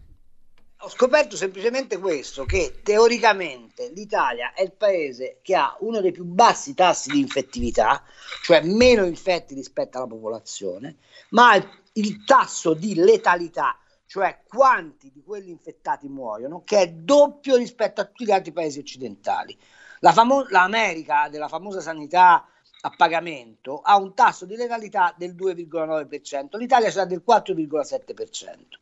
Ho 0.81 0.88
scoperto 0.88 1.36
semplicemente 1.36 1.98
questo, 1.98 2.45
che 2.45 2.79
teoricamente 2.81 3.89
l'Italia 3.89 4.53
è 4.53 4.62
il 4.62 4.71
paese 4.71 5.39
che 5.41 5.53
ha 5.53 5.75
uno 5.81 6.00
dei 6.00 6.13
più 6.13 6.24
bassi 6.24 6.74
tassi 6.74 7.09
di 7.12 7.19
infettività, 7.19 8.01
cioè 8.43 8.62
meno 8.62 9.03
infetti 9.03 9.53
rispetto 9.53 9.98
alla 9.98 10.07
popolazione, 10.07 11.00
ma 11.31 11.53
il, 11.55 12.24
tasso 12.24 12.74
di 12.74 12.95
letalità, 12.95 13.77
cioè 14.05 14.39
quanti 14.48 15.12
di 15.12 15.21
quelli 15.21 15.50
infettati 15.50 16.07
muoiono, 16.07 16.63
che 16.63 16.79
è 16.79 16.89
doppio 16.89 17.57
rispetto 17.57 18.00
a 18.00 18.05
tutti 18.05 18.24
gli 18.24 18.31
altri 18.31 18.53
paesi 18.53 18.79
occidentali. 18.79 19.57
La 20.00 20.13
famo- 20.13 20.45
L'America 20.48 21.27
della 21.27 21.50
famosa 21.50 21.81
sanità 21.81 22.48
a 22.81 22.93
pagamento 22.95 23.81
ha 23.81 23.98
un 23.98 24.13
tasso 24.13 24.45
di 24.45 24.55
legalità 24.55 25.13
del 25.17 25.36
2,9%, 25.36 26.57
l'Italia 26.57 26.89
ce 26.89 27.05
del 27.05 27.21
4,7%. 27.27 28.79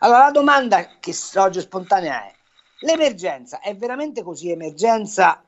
Allora 0.00 0.24
la 0.24 0.30
domanda 0.30 0.98
che 1.00 1.12
sorge 1.12 1.60
spontanea 1.60 2.24
è, 2.24 2.34
l'emergenza 2.80 3.60
è 3.60 3.74
veramente 3.76 4.22
così 4.22 4.50
emergenza 4.50 5.44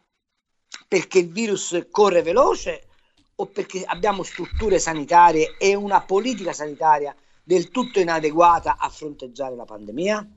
perché 0.89 1.21
il 1.21 1.31
virus 1.31 1.87
corre 1.91 2.23
veloce 2.23 2.89
o 3.37 3.47
perché 3.47 3.85
abbiamo 3.85 4.23
strutture 4.25 4.79
sanitarie 4.79 5.57
e 5.57 5.75
una 5.75 6.05
politica 6.05 6.53
sanitaria 6.53 7.15
del 7.43 7.71
tutto 7.71 8.01
inadeguata 8.01 8.77
a 8.77 8.89
fronteggiare 8.89 9.55
la 9.55 9.65
pandemia? 9.65 10.29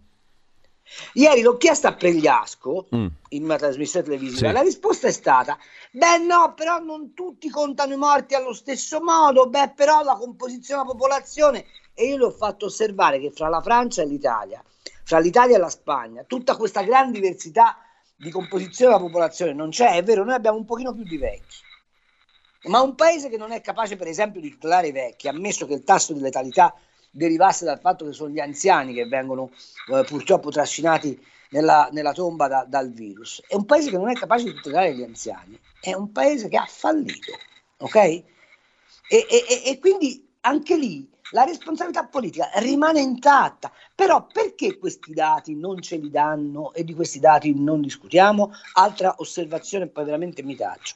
Ieri 1.13 1.42
l'ho 1.42 1.58
chiesto 1.58 1.88
a 1.88 1.94
Pregliasco 1.94 2.88
mm. 2.96 3.08
in 3.30 3.44
una 3.44 3.58
trasmissione 3.58 4.06
televisiva. 4.06 4.48
Sì. 4.48 4.54
La 4.54 4.62
risposta 4.62 5.08
è 5.08 5.12
stata: 5.12 5.58
Beh, 5.92 6.20
no, 6.20 6.54
però 6.54 6.80
non 6.80 7.13
tutti 7.13 7.50
contano 7.50 7.94
i 7.94 7.98
morti 7.98 8.36
allo 8.36 8.54
stesso 8.54 9.02
modo. 9.02 9.48
Beh, 9.48 9.74
però 9.75 10.04
la 10.04 10.16
composizione 10.16 10.82
della 10.82 10.94
popolazione. 10.94 11.66
E 11.94 12.08
io 12.08 12.18
le 12.18 12.25
ho 12.25 12.32
fatto 12.32 12.66
osservare 12.66 13.20
che 13.20 13.32
fra 13.32 13.50
la 13.50 13.62
Francia 13.62 14.02
e 14.02 14.08
l'Italia, 14.08 14.63
fra 15.04 15.20
l'Italia 15.20 15.58
e 15.58 15.60
la 15.60 15.70
Spagna, 15.70 16.24
tutta 16.24 16.58
questa 16.58 16.82
gran 16.82 17.12
diversità 17.12 17.78
di 18.16 18.32
composizione 18.32 18.94
della 18.94 19.04
popolazione 19.04 19.54
non 19.54 19.70
c'è. 19.70 19.96
È 19.96 20.04
vero, 20.04 20.24
noi 20.24 20.34
abbiamo 20.34 20.58
un 20.58 20.66
pochino 20.66 20.94
più 20.94 21.04
di 21.04 21.18
vecchi. 21.18 21.58
Ma 22.63 22.82
un 22.82 22.96
paese 22.96 23.30
che 23.30 23.38
non 23.38 23.52
è 23.52 23.62
capace, 23.62 23.96
per 23.96 24.08
esempio, 24.08 24.40
di 24.40 24.50
tutelare 24.50 24.88
i 24.88 24.92
vecchi, 24.92 25.28
ammesso 25.28 25.68
che 25.68 25.74
il 25.74 25.84
tasso 25.84 26.13
di 26.13 26.22
letalità 26.22 26.74
derivasse 27.15 27.63
dal 27.63 27.79
fatto 27.79 28.05
che 28.05 28.13
sono 28.13 28.32
gli 28.32 28.39
anziani 28.39 28.93
che 28.93 29.05
vengono 29.05 29.51
eh, 29.91 30.03
purtroppo 30.03 30.50
trascinati 30.50 31.20
nella, 31.50 31.89
nella 31.91 32.12
tomba 32.12 32.48
da, 32.48 32.65
dal 32.67 32.91
virus. 32.91 33.41
È 33.48 33.53
un 33.53 33.65
paese 33.65 33.91
che 33.91 33.98
non 33.98 34.10
è 34.10 34.13
capace 34.13 34.46
di 34.46 34.53
tutelare 34.55 34.96
gli 34.96 35.03
anziani, 35.03 35.58
è 35.79 35.93
un 35.93 36.12
paese 36.12 36.50
che 36.50 36.58
ha 36.58 36.65
fallito, 36.65 37.34
ok? 37.77 37.96
E, 37.96 38.25
e, 39.08 39.62
e 39.65 39.79
quindi 39.79 40.27
anche 40.41 40.75
lì 40.75 41.08
la 41.32 41.43
responsabilità 41.43 42.05
politica 42.05 42.50
rimane 42.55 43.00
intatta. 43.01 43.72
Però 43.93 44.25
perché 44.25 44.77
questi 44.77 45.13
dati 45.13 45.55
non 45.55 45.82
ce 45.82 45.98
li 45.98 46.10
danno 46.10 46.74
e 46.74 46.84
di 46.84 46.93
questi 46.93 47.20
dati 47.20 47.53
non 47.55 47.82
discutiamo? 47.82 48.51
Altra 48.74 49.15
osservazione, 49.17 49.88
poi 49.88 50.05
veramente 50.05 50.41
mi 50.43 50.55
taccio. 50.55 50.96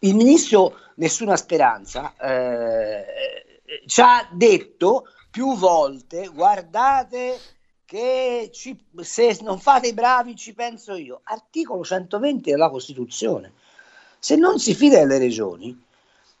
Il 0.00 0.14
ministro 0.14 0.76
Nessuna 0.94 1.36
Speranza 1.36 2.14
eh, 2.16 3.04
ci 3.86 4.00
ha 4.00 4.28
detto 4.32 5.06
più 5.30 5.56
volte, 5.56 6.28
guardate 6.28 7.38
che 7.84 8.50
ci, 8.52 8.78
se 9.00 9.38
non 9.42 9.58
fate 9.58 9.88
i 9.88 9.92
bravi 9.92 10.36
ci 10.36 10.54
penso 10.54 10.94
io. 10.94 11.20
Articolo 11.24 11.82
120 11.84 12.50
della 12.50 12.70
Costituzione. 12.70 13.52
Se 14.18 14.36
non 14.36 14.58
si 14.58 14.74
fida 14.74 14.98
delle 14.98 15.18
regioni, 15.18 15.76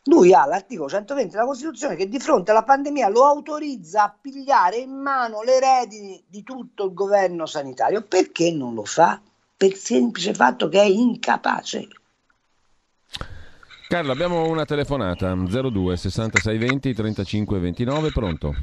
lui 0.04 0.32
ha 0.32 0.46
l'articolo 0.46 0.88
120 0.88 1.30
della 1.30 1.46
Costituzione 1.46 1.96
che 1.96 2.08
di 2.08 2.18
fronte 2.18 2.50
alla 2.50 2.62
pandemia 2.62 3.08
lo 3.08 3.24
autorizza 3.24 4.04
a 4.04 4.16
pigliare 4.20 4.76
in 4.76 4.92
mano 4.92 5.42
le 5.42 5.60
redini 5.60 6.22
di 6.26 6.42
tutto 6.42 6.86
il 6.86 6.94
governo 6.94 7.46
sanitario. 7.46 8.02
Perché 8.02 8.50
non 8.52 8.74
lo 8.74 8.84
fa? 8.84 9.20
Per 9.56 9.74
semplice 9.74 10.32
fatto 10.32 10.68
che 10.68 10.80
è 10.80 10.86
incapace. 10.86 11.88
Carlo, 13.90 14.12
abbiamo 14.12 14.48
una 14.48 14.64
telefonata 14.64 15.34
02 15.34 15.96
66 15.96 16.58
20 16.58 16.94
35 16.94 17.58
29, 17.58 18.10
pronto? 18.12 18.54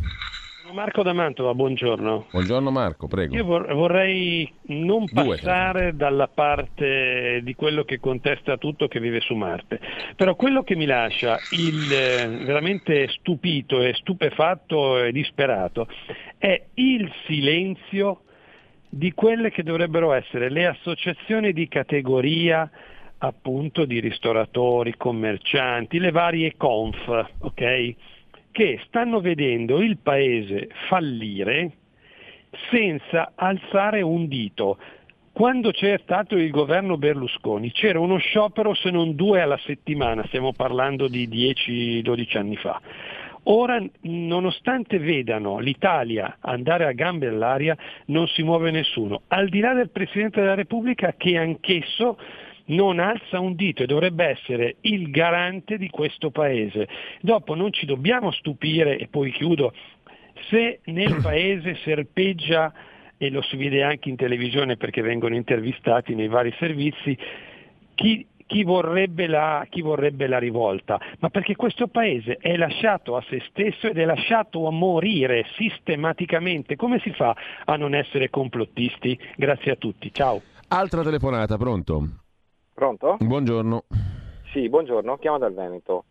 Marco 0.71 1.03
da 1.03 1.11
Mantova, 1.11 1.53
buongiorno. 1.53 2.27
Buongiorno 2.31 2.71
Marco, 2.71 3.07
prego. 3.07 3.35
Io 3.35 3.43
vorrei 3.43 4.49
non 4.67 5.03
passare 5.11 5.97
dalla 5.97 6.29
parte 6.29 7.41
di 7.43 7.55
quello 7.55 7.83
che 7.83 7.99
contesta 7.99 8.55
tutto 8.55 8.87
che 8.87 9.01
vive 9.01 9.19
su 9.19 9.35
Marte, 9.35 9.81
però 10.15 10.33
quello 10.35 10.63
che 10.63 10.77
mi 10.77 10.85
lascia 10.85 11.37
il, 11.51 11.91
eh, 11.91 12.45
veramente 12.45 13.09
stupito 13.09 13.81
e 13.81 13.95
stupefatto 13.95 15.03
e 15.03 15.11
disperato 15.11 15.89
è 16.37 16.67
il 16.75 17.11
silenzio 17.25 18.21
di 18.87 19.11
quelle 19.11 19.51
che 19.51 19.63
dovrebbero 19.63 20.13
essere 20.13 20.49
le 20.49 20.67
associazioni 20.67 21.51
di 21.51 21.67
categoria 21.67 22.71
appunto 23.19 23.85
di 23.85 23.99
ristoratori, 23.99 24.95
commercianti, 24.95 25.99
le 25.99 26.11
varie 26.11 26.55
conf, 26.57 27.07
ok? 27.39 27.95
Che 28.51 28.81
stanno 28.87 29.19
vedendo 29.19 29.81
il 29.81 29.97
paese 29.97 30.69
fallire 30.87 31.71
senza 32.69 33.33
alzare 33.35 34.01
un 34.01 34.27
dito. 34.27 34.77
Quando 35.31 35.71
c'è 35.71 35.99
stato 36.01 36.35
il 36.35 36.49
governo 36.49 36.97
Berlusconi 36.97 37.71
c'era 37.71 37.99
uno 37.99 38.17
sciopero 38.17 38.73
se 38.73 38.89
non 38.89 39.15
due 39.15 39.41
alla 39.41 39.59
settimana, 39.59 40.25
stiamo 40.25 40.51
parlando 40.51 41.07
di 41.07 41.27
10-12 41.27 42.37
anni 42.37 42.55
fa. 42.55 42.81
Ora, 43.49 43.81
nonostante 44.01 44.97
vedano 44.97 45.59
l'Italia 45.59 46.37
andare 46.41 46.85
a 46.85 46.91
gambe 46.91 47.27
all'aria, 47.27 47.77
non 48.07 48.27
si 48.27 48.43
muove 48.43 48.71
nessuno, 48.71 49.21
al 49.27 49.47
di 49.47 49.59
là 49.59 49.73
del 49.73 49.89
Presidente 49.89 50.41
della 50.41 50.55
Repubblica 50.55 51.13
che 51.15 51.37
anch'esso 51.37 52.17
non 52.67 52.99
alza 52.99 53.39
un 53.39 53.55
dito 53.55 53.83
e 53.83 53.85
dovrebbe 53.85 54.25
essere 54.25 54.77
il 54.81 55.09
garante 55.09 55.77
di 55.77 55.89
questo 55.89 56.31
Paese. 56.31 56.87
Dopo 57.21 57.55
non 57.55 57.71
ci 57.71 57.85
dobbiamo 57.85 58.31
stupire, 58.31 58.97
e 58.97 59.07
poi 59.07 59.31
chiudo, 59.31 59.73
se 60.49 60.79
nel 60.85 61.19
Paese 61.21 61.75
serpeggia, 61.83 62.73
e 63.17 63.29
lo 63.29 63.41
si 63.41 63.57
vede 63.57 63.83
anche 63.83 64.09
in 64.09 64.15
televisione 64.15 64.77
perché 64.77 65.01
vengono 65.01 65.35
intervistati 65.35 66.13
nei 66.13 66.27
vari 66.27 66.53
servizi, 66.59 67.17
chi, 67.95 68.27
chi 68.45 68.63
vorrebbe, 68.63 69.27
la, 69.27 69.65
chi 69.69 69.81
vorrebbe, 69.81 70.27
la, 70.27 70.37
rivolta, 70.37 70.99
ma 71.19 71.29
perché 71.29 71.55
questo 71.55 71.87
paese 71.87 72.37
è 72.39 72.55
lasciato 72.55 73.15
a 73.15 73.23
se 73.27 73.41
stesso 73.49 73.87
ed 73.87 73.97
è 73.97 74.05
lasciato 74.05 74.67
a 74.67 74.71
morire 74.71 75.45
sistematicamente. 75.55 76.75
Come 76.75 76.99
si 76.99 77.11
fa 77.11 77.35
a 77.65 77.75
non 77.75 77.95
essere 77.95 78.29
complottisti? 78.29 79.19
Grazie 79.35 79.71
a 79.71 79.75
tutti, 79.75 80.13
ciao. 80.13 80.41
Altra 80.69 81.01
telefonata, 81.01 81.57
pronto? 81.57 82.25
Pronto? 82.77 83.17
Buongiorno. 83.19 83.85
Sì, 84.51 84.69
buongiorno, 84.69 85.17
chiamo 85.17 85.39
dal 85.39 85.51
Veneto. 85.51 86.05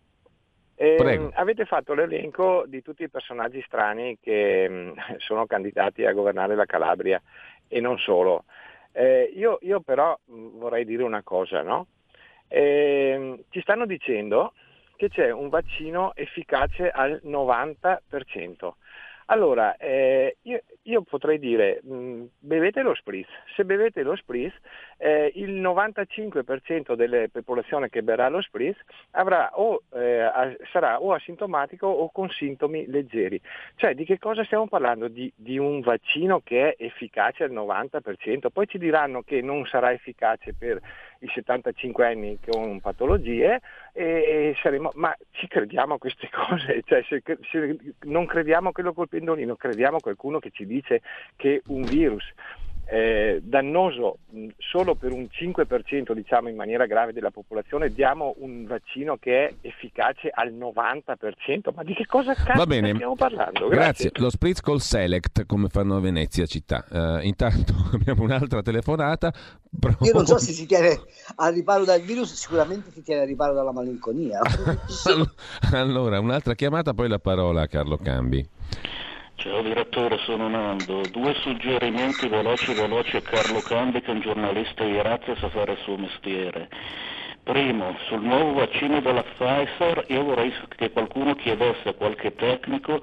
Eh, 0.74 1.30
avete 1.34 1.64
fatto 1.64 1.94
l'elenco 1.94 2.64
di 2.66 2.82
tutti 2.82 3.04
i 3.04 3.08
personaggi 3.08 3.62
strani 3.64 4.18
che 4.20 4.68
mh, 4.68 4.74
mm, 4.74 4.92
sono 5.18 5.46
candidati 5.46 6.04
a 6.04 6.12
governare 6.12 6.56
la 6.56 6.64
Calabria 6.64 7.22
e 7.68 7.80
non 7.80 7.98
solo. 7.98 8.46
Eh, 8.90 9.32
io, 9.36 9.58
io, 9.60 9.78
però 9.78 10.18
mh, 10.24 10.34
mm, 10.34 10.58
vorrei 10.58 10.84
dire 10.84 11.04
una 11.04 11.22
cosa, 11.22 11.62
no? 11.62 11.86
eh, 12.48 13.44
ci 13.50 13.60
stanno 13.60 13.86
dicendo 13.86 14.52
che 14.96 15.08
c'è 15.08 15.30
un 15.30 15.48
vaccino 15.48 16.16
efficace 16.16 16.90
al 16.90 17.20
90%. 17.22 18.74
Allora, 19.26 19.76
eh, 19.76 20.36
io, 20.42 20.60
io, 20.82 21.02
potrei 21.02 21.40
dire, 21.40 21.80
mh, 21.82 21.94
mm, 21.94 22.24
bevete 22.38 22.82
lo 22.82 22.94
spritz. 22.94 23.28
Se 23.56 23.64
bevete 23.64 24.02
lo 24.02 24.14
spritz, 24.14 24.54
eh, 24.98 25.32
il 25.34 25.60
95% 25.60 26.94
delle 26.94 27.28
popolazioni 27.28 27.88
che 27.88 28.04
berrà 28.04 28.28
lo 28.28 28.40
spritz 28.40 28.78
o, 29.54 29.82
eh, 29.94 30.56
sarà 30.70 31.00
o 31.00 31.12
asintomatico 31.12 31.88
o 31.88 32.10
con 32.12 32.28
sintomi 32.30 32.86
leggeri. 32.86 33.40
Cioè, 33.74 33.94
di 33.94 34.04
che 34.04 34.20
cosa 34.20 34.44
stiamo 34.44 34.68
parlando? 34.68 35.08
Di, 35.08 35.32
di 35.34 35.58
un 35.58 35.80
vaccino 35.80 36.40
che 36.44 36.74
è 36.74 36.84
efficace 36.84 37.42
al 37.42 37.52
90%. 37.52 38.46
Poi 38.52 38.68
ci 38.68 38.78
diranno 38.78 39.22
che 39.22 39.40
non 39.42 39.66
sarà 39.66 39.90
efficace 39.90 40.54
per 40.54 40.80
i 41.20 41.30
75 41.32 42.06
anni 42.06 42.38
con 42.44 42.80
patologie, 42.80 43.60
e, 43.92 44.04
e 44.04 44.56
saremo, 44.62 44.90
ma 44.94 45.16
ci 45.30 45.46
crediamo 45.48 45.94
a 45.94 45.98
queste 45.98 46.28
cose? 46.32 46.82
Cioè, 46.84 47.02
se, 47.08 47.22
se 47.50 47.78
non 48.02 48.26
crediamo 48.26 48.68
a 48.68 48.72
quello 48.72 48.92
col 48.92 49.08
pendolino, 49.08 49.56
crediamo 49.56 49.98
a 49.98 50.00
qualcuno 50.00 50.38
che 50.38 50.50
ci 50.52 50.66
dice 50.66 51.02
che 51.36 51.62
un 51.66 51.86
virus 51.86 52.24
eh, 52.88 53.40
dannoso 53.42 54.18
solo 54.58 54.94
per 54.94 55.12
un 55.12 55.26
5% 55.30 56.12
diciamo 56.12 56.48
in 56.48 56.56
maniera 56.56 56.86
grave 56.86 57.12
della 57.12 57.30
popolazione, 57.30 57.90
diamo 57.90 58.34
un 58.38 58.64
vaccino 58.64 59.16
che 59.16 59.48
è 59.48 59.54
efficace 59.62 60.30
al 60.32 60.52
90%, 60.52 61.74
ma 61.74 61.82
di 61.82 61.94
che 61.94 62.06
cosa 62.06 62.34
cazzo 62.34 62.62
stiamo 62.62 63.16
parlando? 63.16 63.68
Grazie. 63.68 63.86
Grazie. 63.96 64.12
Lo 64.16 64.30
Spritz 64.30 64.60
col 64.60 64.80
Select 64.80 65.46
come 65.46 65.68
fanno 65.68 65.96
a 65.96 66.00
Venezia 66.00 66.46
città. 66.46 66.84
Uh, 66.88 67.24
intanto 67.24 67.74
abbiamo 67.92 68.22
un'altra 68.22 68.62
telefonata. 68.62 69.32
Pro... 69.78 69.96
Io 70.00 70.12
non 70.12 70.26
so 70.26 70.38
se 70.38 70.52
si 70.52 70.66
tiene 70.66 71.00
al 71.36 71.52
riparo 71.52 71.84
dal 71.84 72.00
virus, 72.00 72.34
sicuramente 72.34 72.90
si 72.90 73.02
tiene 73.02 73.22
al 73.22 73.26
riparo 73.26 73.52
dalla 73.52 73.72
malinconia. 73.72 74.40
allora, 75.72 76.20
un'altra 76.20 76.54
chiamata, 76.54 76.94
poi 76.94 77.08
la 77.08 77.18
parola 77.18 77.62
a 77.62 77.66
Carlo 77.66 77.96
Cambi. 77.96 78.46
Ciao 79.36 79.60
direttore, 79.60 80.16
sono 80.24 80.48
Nando. 80.48 81.08
Due 81.08 81.34
suggerimenti 81.34 82.26
veloci 82.26 82.72
veloci 82.72 83.16
a 83.16 83.20
Carlo 83.20 83.60
Cambi 83.60 84.00
che 84.00 84.06
è 84.06 84.14
un 84.14 84.20
giornalista 84.20 84.82
di 84.82 85.00
razza 85.00 85.36
sa 85.36 85.50
fare 85.50 85.72
il 85.72 85.78
suo 85.78 85.98
mestiere. 85.98 86.68
Primo, 87.46 87.96
sul 88.08 88.22
nuovo 88.22 88.54
vaccino 88.54 89.00
della 89.00 89.22
Pfizer 89.22 90.06
io 90.08 90.24
vorrei 90.24 90.52
che 90.76 90.90
qualcuno 90.90 91.36
chiedesse 91.36 91.90
a 91.90 91.92
qualche 91.92 92.34
tecnico 92.34 93.00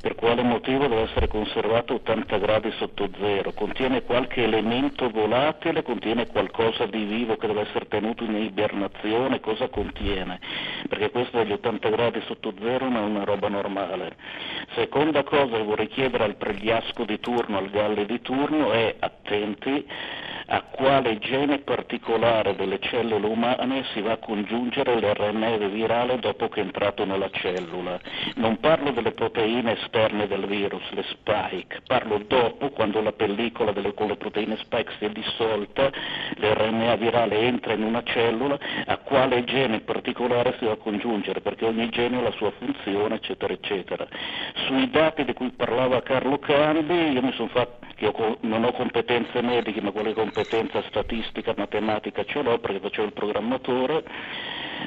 per 0.00 0.16
quale 0.16 0.42
motivo 0.42 0.88
deve 0.88 1.02
essere 1.02 1.28
conservato 1.28 1.92
a 1.92 1.96
80 1.98 2.38
gradi 2.38 2.72
sotto 2.72 3.08
zero. 3.20 3.52
Contiene 3.52 4.02
qualche 4.02 4.42
elemento 4.42 5.08
volatile, 5.10 5.84
contiene 5.84 6.26
qualcosa 6.26 6.86
di 6.86 7.04
vivo 7.04 7.36
che 7.36 7.46
deve 7.46 7.60
essere 7.60 7.86
tenuto 7.86 8.24
in 8.24 8.34
ibernazione, 8.34 9.38
cosa 9.38 9.68
contiene? 9.68 10.40
Perché 10.88 11.12
questo 11.12 11.38
degli 11.38 11.52
80 11.52 11.88
gradi 11.90 12.20
sotto 12.26 12.52
zero 12.60 12.88
non 12.88 13.04
è 13.04 13.06
una 13.06 13.24
roba 13.24 13.48
normale. 13.48 14.16
Seconda 14.74 15.22
cosa 15.22 15.56
che 15.56 15.62
vorrei 15.62 15.86
chiedere 15.86 16.24
al 16.24 16.34
pregliasco 16.34 17.04
di 17.04 17.20
turno, 17.20 17.58
al 17.58 17.70
galle 17.70 18.06
di 18.06 18.20
turno 18.20 18.72
è 18.72 18.96
attenti 18.98 19.86
a 20.46 20.62
quale 20.62 21.18
gene 21.18 21.60
particolare 21.60 22.54
delle 22.54 22.78
cellule 22.80 23.26
umane 23.26 23.83
si 23.92 24.00
va 24.00 24.12
a 24.12 24.16
congiungere 24.16 24.98
l'RNA 24.98 25.56
virale 25.68 26.18
dopo 26.18 26.48
che 26.48 26.60
è 26.60 26.64
entrato 26.64 27.04
nella 27.04 27.30
cellula. 27.30 27.98
Non 28.36 28.58
parlo 28.58 28.90
delle 28.90 29.12
proteine 29.12 29.78
esterne 29.80 30.26
del 30.26 30.46
virus, 30.46 30.82
le 30.90 31.04
spike, 31.08 31.82
parlo 31.86 32.18
dopo, 32.26 32.70
quando 32.70 33.00
la 33.00 33.12
pellicola 33.12 33.72
delle, 33.72 33.94
con 33.94 34.08
le 34.08 34.16
proteine 34.16 34.56
spike 34.56 34.92
si 34.98 35.04
è 35.04 35.10
dissolta, 35.10 35.90
l'RNA 36.36 36.96
virale 36.96 37.38
entra 37.40 37.72
in 37.74 37.82
una 37.82 38.02
cellula, 38.04 38.58
a 38.86 38.96
quale 38.98 39.44
gene 39.44 39.80
particolare 39.80 40.56
si 40.58 40.64
va 40.64 40.72
a 40.72 40.76
congiungere, 40.76 41.40
perché 41.40 41.64
ogni 41.64 41.88
gene 41.90 42.18
ha 42.18 42.22
la 42.22 42.32
sua 42.32 42.50
funzione, 42.52 43.16
eccetera, 43.16 43.52
eccetera. 43.52 44.06
Sui 44.66 44.90
dati 44.90 45.24
di 45.24 45.32
cui 45.32 45.50
parlava 45.50 46.02
Carlo 46.02 46.38
Cambi, 46.38 47.12
io 47.12 47.22
mi 47.22 47.32
sono 47.32 47.48
fatto, 47.48 47.86
io 47.98 48.38
non 48.40 48.64
ho 48.64 48.72
competenze 48.72 49.40
mediche, 49.40 49.80
ma 49.80 49.90
competenze 49.90 50.34
competenza 50.44 50.82
statistica, 50.88 51.54
matematica 51.56 52.24
ce 52.24 52.42
l'ho 52.42 52.58
perché 52.58 52.80
facevo 52.80 53.06
il 53.06 53.12
programmatore, 53.12 53.73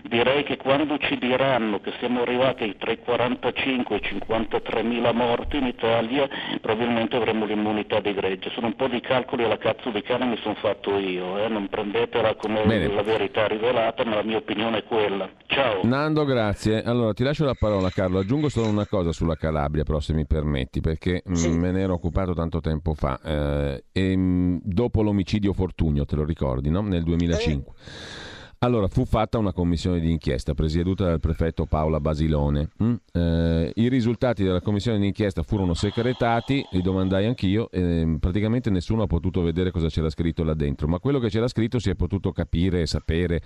direi 0.03 0.44
che 0.44 0.58
quando 0.58 0.98
ci 0.98 1.17
diranno 1.17 1.79
che 1.79 1.94
siamo 2.00 2.22
arrivati 2.22 2.75
tra 2.77 2.91
i 2.91 3.00
45 3.00 3.96
e 3.96 4.00
i 4.00 4.01
53 4.01 4.84
mila 4.84 5.12
morti 5.12 5.58
in 5.58 5.65
Italia, 5.65 6.27
probabilmente 6.62 7.15
avremo 7.15 7.46
l'immunità 7.46 8.00
di 8.00 8.13
gregge. 8.13 8.50
Sono 8.51 8.67
un 8.67 8.75
po' 8.75 8.88
di 8.88 9.00
calcoli 9.01 9.44
alla 9.44 9.58
cazzo 9.58 9.89
di 9.89 10.01
cane 10.01 10.25
mi 10.25 10.38
sono 10.41 10.56
fatto 10.56 10.98
io, 10.98 11.38
eh? 11.38 11.48
non 11.48 11.67
prendetela 11.67 12.36
come 12.36 12.63
Bene. 12.65 12.94
la 12.94 13.03
verità 13.03 13.48
rivelata, 13.48 14.03
ma 14.06 14.15
la 14.15 14.24
mia 14.24 14.38
opinione 14.38 14.80
è 14.80 14.84
quella. 14.84 15.30
Ciao. 15.47 15.82
Nando, 15.84 16.26
grazie. 16.26 16.82
Allora 16.84 17.13
ti 17.13 17.23
lascio 17.23 17.45
la 17.45 17.56
parola 17.58 17.89
Carlo, 17.89 18.19
aggiungo 18.19 18.50
solo 18.50 18.69
una 18.69 18.86
cosa 18.86 19.12
sulla 19.12 19.36
Calabria, 19.36 19.84
però 19.84 20.00
se 20.00 20.13
mi 20.13 20.26
permetti, 20.26 20.82
perché 20.82 21.23
mm, 21.28 21.34
sì. 21.34 21.50
me 21.50 21.71
ne 21.71 21.82
ero 21.82 21.93
occupato 21.93 22.34
tanto 22.34 22.60
tempo 22.60 22.93
fa, 22.93 23.19
eh, 23.23 23.84
e, 23.91 24.15
mm, 24.15 24.58
dopo 24.62 25.02
l'omicidio 25.02 25.54
Fortunio, 25.54 26.06
te 26.06 26.15
lo 26.15 26.26
ricordi, 26.26 26.69
no? 26.69 26.82
nel 26.82 27.04
2005. 27.04 27.73
Eh. 27.76 28.28
Allora, 28.60 28.88
fu 28.88 29.06
fatta 29.06 29.38
una 29.38 29.54
commissione 29.54 30.00
di 30.00 30.10
inchiesta 30.10 30.56
presieduta 30.56 31.06
dal 31.06 31.20
prefetto 31.20 31.67
Paola 31.67 32.00
Basilone. 32.00 32.70
Mm? 32.82 32.93
Eh, 33.13 33.72
I 33.76 33.88
risultati 33.88 34.43
della 34.43 34.62
commissione 34.62 34.98
di 34.98 35.06
inchiesta 35.06 35.43
furono 35.43 35.76
secretati, 35.76 36.65
li 36.72 36.82
domandai 36.82 37.28
anch'io, 37.28 37.70
e 37.70 38.17
praticamente 38.20 38.72
nessuno 38.72 39.04
ha 39.04 39.08
potuto 39.08 39.43
vedere 39.43 39.70
cosa 39.70 39.89
c'era 39.89 40.10
scritto 40.10 40.43
là 40.43 40.56
dentro, 40.56 40.88
ma 40.88 40.98
quello 40.98 41.20
che 41.20 41.30
c'era 41.30 41.48
scritto 41.48 41.78
si 41.78 41.91
è 41.91 41.96
potuto 41.96 42.32
capire 42.32 42.82
e 42.82 42.88
sapere 42.88 43.43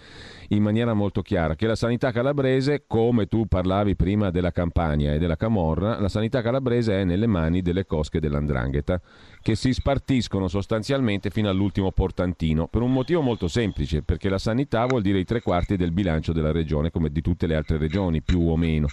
in 0.50 0.64
maniera 0.64 0.94
molto 0.94 1.22
chiara, 1.22 1.56
che 1.56 1.68
la 1.68 1.76
sanità 1.76 2.12
calabrese, 2.12 2.86
come 2.88 3.26
tu 3.26 3.48
parlavi 3.48 3.98
prima 3.98 4.32
della 4.32 4.52
Campania 4.52 5.14
e 5.14 5.18
della 5.18 5.36
Camorra, 5.36 6.00
la 6.00 6.08
sanità 6.08 6.42
calabrese 6.42 7.02
è 7.02 7.04
nelle 7.04 7.28
mani 7.28 7.62
delle 7.62 7.86
cosche 7.86 8.22
dell'Andrangheta 8.22 9.02
che 9.42 9.56
si 9.56 9.74
spartiscono 9.74 10.48
sostanzialmente 10.48 11.30
fino 11.30 11.50
all'ultimo 11.50 11.92
portantino, 11.92 12.68
per 12.68 12.82
un 12.82 12.92
motivo 12.92 13.22
molto 13.22 13.48
semplice, 13.48 14.04
perché 14.04 14.30
la 14.30 14.38
sanità 14.38 14.86
vuol 14.86 15.02
dire 15.02 15.20
i 15.20 15.26
tre 15.26 15.42
quarti 15.42 15.76
del 15.76 15.92
bilancio 15.92 16.32
della 16.32 16.52
regione, 16.52 16.92
come 16.92 17.10
di 17.12 17.22
tutte 17.22 17.48
le 17.48 17.56
altre 17.56 17.78
regioni, 17.78 18.22
più 18.22 18.48
o 18.50 18.56
meno. 18.56 18.88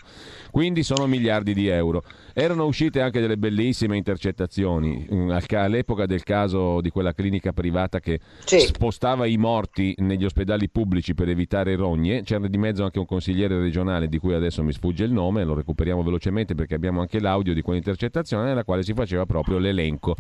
Quindi 0.50 0.82
sono 0.82 1.06
miliardi 1.06 1.52
di 1.52 1.66
euro. 1.68 2.02
Erano 2.32 2.64
uscite 2.64 3.00
anche 3.00 3.20
delle 3.20 3.36
bellissime 3.36 3.96
intercettazioni 3.96 5.06
mm, 5.12 5.30
all'epoca 5.50 6.06
del 6.06 6.22
caso 6.22 6.80
di 6.80 6.90
quella 6.90 7.12
clinica 7.12 7.52
privata 7.52 8.00
che 8.00 8.20
sì. 8.44 8.60
spostava 8.60 9.26
i 9.26 9.36
morti 9.36 9.94
negli 9.98 10.24
ospedali 10.24 10.68
pubblici 10.70 11.14
per 11.14 11.28
evitare 11.28 11.76
rogne. 11.76 12.22
C'era 12.22 12.46
di 12.46 12.58
mezzo 12.58 12.84
anche 12.84 12.98
un 12.98 13.06
consigliere 13.06 13.58
regionale 13.58 14.08
di 14.08 14.18
cui 14.18 14.34
adesso 14.34 14.62
mi 14.62 14.72
sfugge 14.72 15.04
il 15.04 15.12
nome, 15.12 15.44
lo 15.44 15.54
recuperiamo 15.54 16.02
velocemente 16.02 16.54
perché 16.54 16.74
abbiamo 16.74 17.00
anche 17.00 17.20
l'audio 17.20 17.52
di 17.52 17.62
quell'intercettazione 17.62 18.44
nella 18.44 18.64
quale 18.64 18.82
si 18.82 18.94
faceva 18.94 19.26
proprio 19.26 19.58
l'elenco 19.58 20.16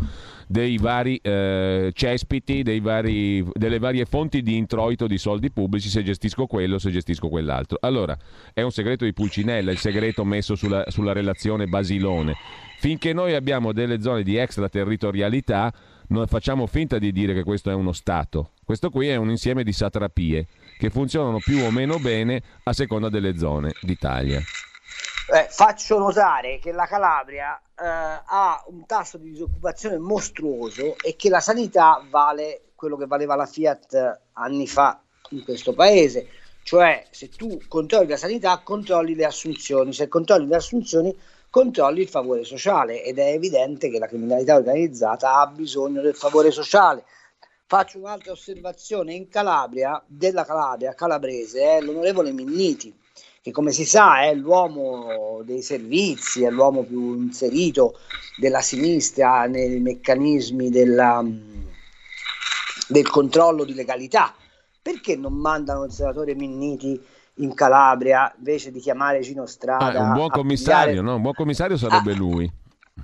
dei 0.46 0.78
vari 0.78 1.18
eh, 1.22 1.90
cespiti, 1.92 2.62
dei 2.62 2.80
vari, 2.80 3.44
delle 3.52 3.78
varie 3.78 4.04
fonti 4.04 4.42
di 4.42 4.56
introito 4.56 5.06
di 5.06 5.18
soldi 5.18 5.50
pubblici, 5.50 5.88
se 5.88 6.02
gestisco 6.02 6.46
quello, 6.46 6.78
se 6.78 6.90
gestisco 6.90 7.28
quell'altro. 7.28 7.78
Allora, 7.80 8.16
è 8.52 8.62
un 8.62 8.70
segreto 8.70 9.04
di 9.04 9.12
Pulcinella, 9.12 9.70
il 9.70 9.78
segreto 9.78 10.24
messo 10.24 10.54
sulla, 10.54 10.84
sulla 10.88 11.12
relazione 11.12 11.66
Basilone. 11.66 12.34
Finché 12.78 13.12
noi 13.12 13.34
abbiamo 13.34 13.72
delle 13.72 14.00
zone 14.00 14.22
di 14.22 14.36
extraterritorialità, 14.36 15.72
non 16.08 16.26
facciamo 16.26 16.66
finta 16.66 16.98
di 16.98 17.12
dire 17.12 17.34
che 17.34 17.42
questo 17.42 17.70
è 17.70 17.74
uno 17.74 17.92
Stato. 17.92 18.52
Questo 18.64 18.90
qui 18.90 19.08
è 19.08 19.16
un 19.16 19.30
insieme 19.30 19.64
di 19.64 19.72
satrapie 19.72 20.46
che 20.78 20.90
funzionano 20.90 21.38
più 21.38 21.58
o 21.58 21.70
meno 21.70 21.98
bene 21.98 22.40
a 22.64 22.72
seconda 22.72 23.08
delle 23.08 23.36
zone 23.36 23.72
d'Italia. 23.80 24.40
Eh, 25.30 25.46
faccio 25.50 25.98
notare 25.98 26.58
che 26.58 26.72
la 26.72 26.86
Calabria 26.86 27.54
eh, 27.58 27.84
ha 27.84 28.64
un 28.68 28.86
tasso 28.86 29.18
di 29.18 29.32
disoccupazione 29.32 29.98
mostruoso 29.98 30.96
e 31.04 31.16
che 31.16 31.28
la 31.28 31.40
sanità 31.40 32.02
vale 32.08 32.70
quello 32.74 32.96
che 32.96 33.04
valeva 33.04 33.34
la 33.34 33.44
Fiat 33.44 34.20
anni 34.32 34.66
fa 34.66 34.98
in 35.30 35.44
questo 35.44 35.74
paese. 35.74 36.28
Cioè, 36.62 37.04
se 37.10 37.28
tu 37.28 37.60
controlli 37.68 38.08
la 38.08 38.16
sanità, 38.16 38.58
controlli 38.64 39.14
le 39.14 39.26
assunzioni. 39.26 39.92
Se 39.92 40.08
controlli 40.08 40.46
le 40.46 40.56
assunzioni, 40.56 41.14
controlli 41.50 42.00
il 42.00 42.08
favore 42.08 42.44
sociale. 42.44 43.02
Ed 43.02 43.18
è 43.18 43.32
evidente 43.32 43.90
che 43.90 43.98
la 43.98 44.06
criminalità 44.06 44.54
organizzata 44.54 45.40
ha 45.40 45.46
bisogno 45.46 46.00
del 46.00 46.16
favore 46.16 46.50
sociale. 46.50 47.04
Faccio 47.66 47.98
un'altra 47.98 48.32
osservazione. 48.32 49.12
In 49.12 49.28
Calabria, 49.28 50.02
della 50.06 50.46
Calabria, 50.46 50.94
calabrese, 50.94 51.60
è 51.60 51.80
l'onorevole 51.82 52.32
Minniti 52.32 52.96
che 53.48 53.52
come 53.52 53.72
si 53.72 53.84
sa 53.84 54.20
è 54.22 54.34
l'uomo 54.34 55.40
dei 55.42 55.62
servizi, 55.62 56.44
è 56.44 56.50
l'uomo 56.50 56.82
più 56.82 57.14
inserito 57.14 57.98
della 58.36 58.60
sinistra 58.60 59.46
nei 59.46 59.80
meccanismi 59.80 60.68
della, 60.68 61.24
del 62.88 63.08
controllo 63.08 63.64
di 63.64 63.74
legalità. 63.74 64.34
Perché 64.80 65.16
non 65.16 65.34
mandano 65.34 65.84
il 65.84 65.92
senatore 65.92 66.34
Minniti 66.34 67.00
in 67.36 67.54
Calabria 67.54 68.32
invece 68.36 68.70
di 68.70 68.80
chiamare 68.80 69.20
Gino 69.20 69.46
Strada? 69.46 69.98
Ah, 69.98 70.08
un 70.08 70.12
buon 70.14 70.28
commissario, 70.28 70.88
pigliare, 70.88 71.06
no? 71.06 71.14
Un 71.16 71.22
buon 71.22 71.34
commissario 71.34 71.76
sarebbe 71.76 72.12
a, 72.12 72.16
lui. 72.16 72.50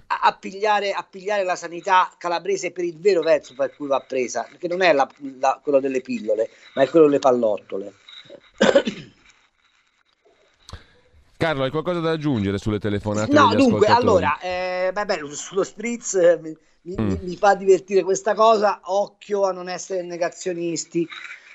A, 0.07 0.21
a, 0.23 0.37
pigliare, 0.39 0.93
a, 0.93 1.07
pigliare, 1.09 1.45
la 1.45 1.57
sanità 1.57 2.11
calabrese 2.19 2.71
per 2.71 2.85
il 2.85 2.99
vero 2.99 3.23
verso 3.23 3.55
per 3.55 3.75
cui 3.75 3.87
va 3.87 4.01
presa, 4.01 4.47
perché 4.49 4.69
non 4.69 4.83
è 4.83 4.93
la, 4.93 5.09
la, 5.39 5.61
quello 5.63 5.81
delle 5.81 6.01
pillole, 6.01 6.51
ma 6.75 6.83
è 6.83 6.89
quello 6.89 7.07
delle 7.07 7.19
pallottole. 7.19 7.93
Carlo, 11.45 11.65
hai 11.65 11.71
qualcosa 11.71 12.01
da 12.01 12.13
aggiungere 12.13 12.57
sulle 12.57 12.79
telefonate? 12.79 13.31
No, 13.35 13.55
dunque, 13.55 13.89
allora, 13.89 14.39
eh, 14.41 14.91
beh, 14.95 15.21
sullo 15.33 15.63
spritz 15.63 16.15
eh, 16.15 16.39
mi, 16.41 16.57
mm. 16.99 17.07
mi, 17.07 17.19
mi, 17.21 17.37
fa 17.37 17.55
divertire 17.55 18.03
questa 18.03 18.33
cosa. 18.33 18.81
Occhio 18.85 19.45
a 19.45 19.53
non 19.53 19.69
essere 19.69 20.01
negazionisti, 20.01 21.07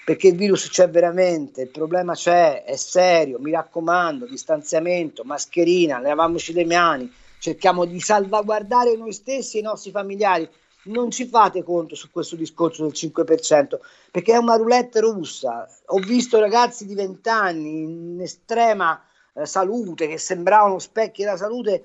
perché 0.06 0.28
il 0.28 0.36
virus 0.36 0.70
c'è 0.70 0.88
veramente, 0.92 1.64
il 1.64 1.70
problema 1.70 2.14
c'è, 2.14 2.66
è 2.66 2.76
serio. 2.76 3.40
Mi 3.40 3.50
raccomando, 3.50 4.28
distanziamento, 4.28 5.24
mascherina, 5.24 6.00
lavamoci 6.00 6.54
le 6.54 6.66
mani, 6.66 7.12
cerchiamo 7.40 7.86
di 7.86 8.00
salvaguardare 8.00 8.96
noi 8.96 9.12
stessi 9.12 9.58
e 9.58 9.62
i 9.62 9.64
nostri 9.64 9.90
familiari 9.90 10.48
non 10.84 11.10
ci 11.10 11.26
fate 11.26 11.64
conto 11.64 11.96
su 11.96 12.12
questo 12.12 12.36
discorso 12.36 12.84
del 12.84 12.92
5%, 12.94 13.80
perché 14.12 14.34
è 14.34 14.38
una 14.38 14.56
roulette 14.56 15.00
russa. 15.00 15.68
Ho 15.88 15.98
visto 15.98 16.40
ragazzi 16.40 16.86
di 16.86 16.94
20 16.94 17.28
anni 17.30 17.82
in 17.82 18.22
estrema 18.22 19.04
eh, 19.34 19.46
salute, 19.46 20.08
che 20.08 20.18
sembravano 20.18 20.80
specchi 20.80 21.24
della 21.24 21.38
salute, 21.38 21.84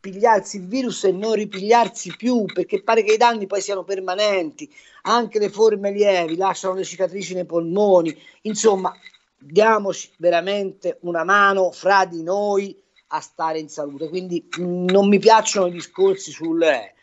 pigliarsi 0.00 0.56
il 0.56 0.66
virus 0.66 1.04
e 1.04 1.12
non 1.12 1.34
ripigliarsi 1.34 2.16
più, 2.16 2.44
perché 2.44 2.82
pare 2.82 3.02
che 3.04 3.14
i 3.14 3.16
danni 3.16 3.46
poi 3.46 3.60
siano 3.60 3.84
permanenti, 3.84 4.72
anche 5.02 5.38
le 5.38 5.48
forme 5.48 5.92
lievi 5.92 6.36
lasciano 6.36 6.74
le 6.74 6.84
cicatrici 6.84 7.34
nei 7.34 7.46
polmoni, 7.46 8.16
insomma, 8.42 8.92
diamoci 9.38 10.10
veramente 10.18 10.98
una 11.02 11.24
mano 11.24 11.70
fra 11.70 12.04
di 12.04 12.22
noi 12.22 12.80
a 13.08 13.20
stare 13.20 13.58
in 13.58 13.68
salute. 13.68 14.08
Quindi 14.08 14.48
mh, 14.56 14.62
mm, 14.62 14.86
non 14.86 15.08
mi 15.08 15.18
piacciono 15.18 15.66
i 15.66 15.72
discorsi 15.72 16.30
sulle 16.30 16.94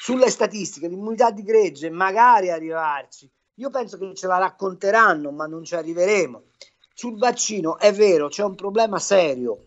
sulle 0.00 0.30
statistiche, 0.30 0.86
l'immunità 0.86 1.32
di 1.32 1.42
gregge, 1.42 1.90
magari 1.90 2.50
arrivarci. 2.50 3.28
Io 3.56 3.68
penso 3.68 3.98
che 3.98 4.14
ce 4.14 4.28
la 4.28 4.38
racconteranno, 4.38 5.32
ma 5.32 5.46
non 5.46 5.64
ci 5.64 5.74
arriveremo. 5.74 6.44
Sul 6.98 7.16
vaccino 7.16 7.78
è 7.78 7.92
vero, 7.92 8.26
c'è 8.26 8.42
un 8.42 8.56
problema 8.56 8.98
serio, 8.98 9.66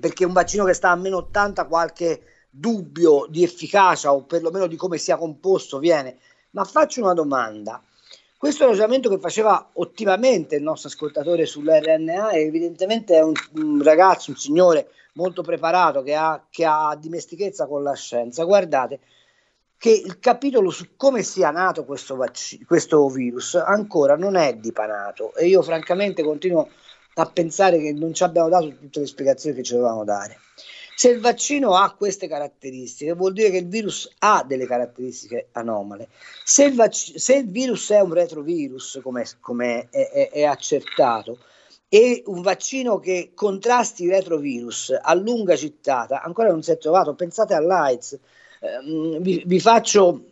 perché 0.00 0.24
un 0.24 0.32
vaccino 0.32 0.64
che 0.64 0.74
sta 0.74 0.90
a 0.90 0.96
meno 0.96 1.18
80 1.18 1.66
qualche 1.66 2.22
dubbio 2.50 3.26
di 3.28 3.44
efficacia 3.44 4.12
o 4.12 4.24
perlomeno 4.24 4.66
di 4.66 4.74
come 4.74 4.98
sia 4.98 5.16
composto 5.16 5.78
viene. 5.78 6.18
Ma 6.50 6.64
faccio 6.64 7.02
una 7.02 7.12
domanda. 7.14 7.80
Questo 8.36 8.66
ragionamento 8.66 9.08
che 9.08 9.20
faceva 9.20 9.70
ottimamente 9.74 10.56
il 10.56 10.64
nostro 10.64 10.88
ascoltatore 10.88 11.46
sull'RNA 11.46 12.32
evidentemente 12.32 13.14
è 13.14 13.22
un, 13.22 13.34
un 13.54 13.80
ragazzo, 13.80 14.32
un 14.32 14.36
signore 14.36 14.90
molto 15.12 15.42
preparato 15.42 16.02
che 16.02 16.16
ha, 16.16 16.44
che 16.50 16.64
ha 16.64 16.96
dimestichezza 16.98 17.68
con 17.68 17.84
la 17.84 17.94
scienza. 17.94 18.42
Guardate, 18.42 18.98
che 19.80 19.88
il 19.88 20.18
capitolo 20.18 20.68
su 20.68 20.88
come 20.94 21.22
sia 21.22 21.50
nato 21.50 21.86
questo, 21.86 22.14
vac- 22.14 22.66
questo 22.66 23.08
virus 23.08 23.54
ancora 23.54 24.14
non 24.14 24.36
è 24.36 24.54
dipanato 24.54 25.34
e 25.34 25.46
io 25.46 25.62
francamente 25.62 26.22
continuo 26.22 26.68
a 27.14 27.24
pensare 27.24 27.78
che 27.78 27.94
non 27.94 28.12
ci 28.12 28.22
abbiamo 28.22 28.50
dato 28.50 28.68
tutte 28.76 29.00
le 29.00 29.06
spiegazioni 29.06 29.56
che 29.56 29.62
ci 29.62 29.72
dovevamo 29.72 30.04
dare. 30.04 30.36
Se 30.94 31.08
il 31.08 31.20
vaccino 31.20 31.76
ha 31.76 31.94
queste 31.94 32.28
caratteristiche, 32.28 33.14
vuol 33.14 33.32
dire 33.32 33.48
che 33.48 33.56
il 33.56 33.68
virus 33.68 34.06
ha 34.18 34.44
delle 34.46 34.66
caratteristiche 34.66 35.48
anomale. 35.52 36.08
Se 36.44 36.64
il, 36.64 36.74
vac- 36.74 37.16
se 37.16 37.36
il 37.36 37.50
virus 37.50 37.90
è 37.90 38.00
un 38.00 38.12
retrovirus, 38.12 39.00
come 39.02 39.88
è, 39.88 40.10
è, 40.10 40.28
è, 40.30 40.42
accertato, 40.44 41.38
e 41.88 42.22
un 42.26 42.42
vaccino 42.42 42.98
che 42.98 43.30
contrasti 43.34 44.04
i 44.04 44.10
retrovirus 44.10 44.94
a 45.00 45.14
lunga 45.14 45.56
cittata, 45.56 46.20
ancora 46.20 46.50
non 46.50 46.62
si 46.62 46.70
è 46.70 46.76
trovato. 46.76 47.14
Pensate 47.14 47.54
all'AIDS, 47.54 48.18
vi, 49.20 49.42
vi, 49.46 49.60
faccio 49.60 50.24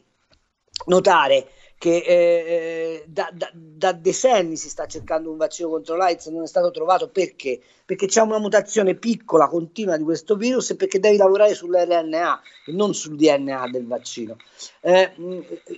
notare 0.87 1.49
che 1.79 1.97
eh, 1.99 2.05
eh, 2.05 3.05
da, 3.07 3.31
da, 3.33 3.51
da, 3.55 3.93
decenni 3.93 4.57
si 4.57 4.69
sta 4.69 4.87
cercando 4.87 5.31
un 5.31 5.37
vaccino 5.37 5.69
contro 5.69 5.97
l'AIDS, 5.97 6.27
non 6.27 6.43
è 6.43 6.47
stato 6.47 6.73
trovato 6.73 7.09
perché? 7.09 7.61
Perché 7.85 8.07
c'è 8.07 8.21
una 8.21 8.41
mutazione 8.41 8.97
piccola, 8.97 9.47
continua 9.47 9.97
di 9.97 10.03
questo 10.03 10.35
virus 10.35 10.71
e 10.71 10.77
perché 10.77 10.99
devi 10.99 11.17
lavorare 11.17 11.55
sull'RNA 11.55 12.41
e 12.67 12.73
non 12.73 12.95
sul 12.95 13.15
DNA 13.15 13.69
del 13.71 13.87
vaccino. 13.87 14.37
Eh, 14.81 15.13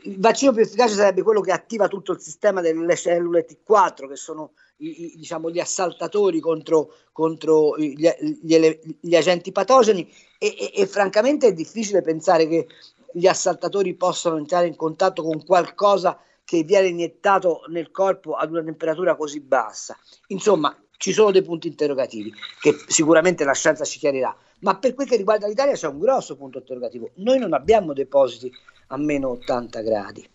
il 0.04 0.18
vaccino 0.18 0.52
più 0.52 0.62
efficace 0.62 0.94
sarebbe 0.94 1.22
quello 1.22 1.42
che 1.42 1.52
attiva 1.52 1.86
tutto 1.86 2.12
il 2.12 2.20
sistema 2.20 2.62
delle 2.62 2.96
cellule 2.96 3.46
T4, 3.46 4.08
che 4.08 4.16
sono 4.16 4.52
i, 4.80 5.04
i, 5.04 5.16
diciamo, 5.16 5.50
gli 5.50 5.58
assaltatori 5.58 6.40
contro, 6.40 6.94
contro 7.12 7.76
gli, 7.78 8.08
gli, 8.42 8.78
gli, 9.00 9.16
agenti 9.16 9.52
patogeni 9.52 10.10
e, 10.38 10.46
e, 10.58 10.72
e 10.74 10.86
francamente 10.86 11.48
è 11.48 11.52
difficile 11.52 12.02
pensare 12.02 12.46
che 12.46 12.66
gli 13.12 13.26
assaltatori 13.26 13.94
possano 13.94 14.36
entrare 14.36 14.66
in 14.66 14.76
contatto 14.76 15.22
con 15.22 15.44
qualcosa 15.44 16.18
che 16.44 16.62
viene 16.62 16.88
iniettato 16.88 17.62
nel 17.68 17.90
corpo 17.90 18.34
ad 18.34 18.50
una 18.50 18.62
temperatura 18.62 19.16
così 19.16 19.40
bassa. 19.40 19.96
Insomma, 20.28 20.76
ci 20.96 21.12
sono 21.12 21.30
dei 21.30 21.42
punti 21.42 21.68
interrogativi 21.68 22.32
che 22.60 22.74
sicuramente 22.86 23.44
la 23.44 23.54
scienza 23.54 23.84
ci 23.84 23.98
chiarirà, 23.98 24.34
ma 24.60 24.76
per 24.76 24.94
quel 24.94 25.08
che 25.08 25.16
riguarda 25.16 25.46
l'Italia 25.46 25.74
c'è 25.74 25.86
un 25.86 25.98
grosso 25.98 26.36
punto 26.36 26.58
interrogativo. 26.58 27.10
Noi 27.16 27.38
non 27.38 27.52
abbiamo 27.52 27.92
depositi 27.92 28.52
a 28.88 28.96
meno 28.96 29.30
80 29.30 29.80
gradi 29.80 30.28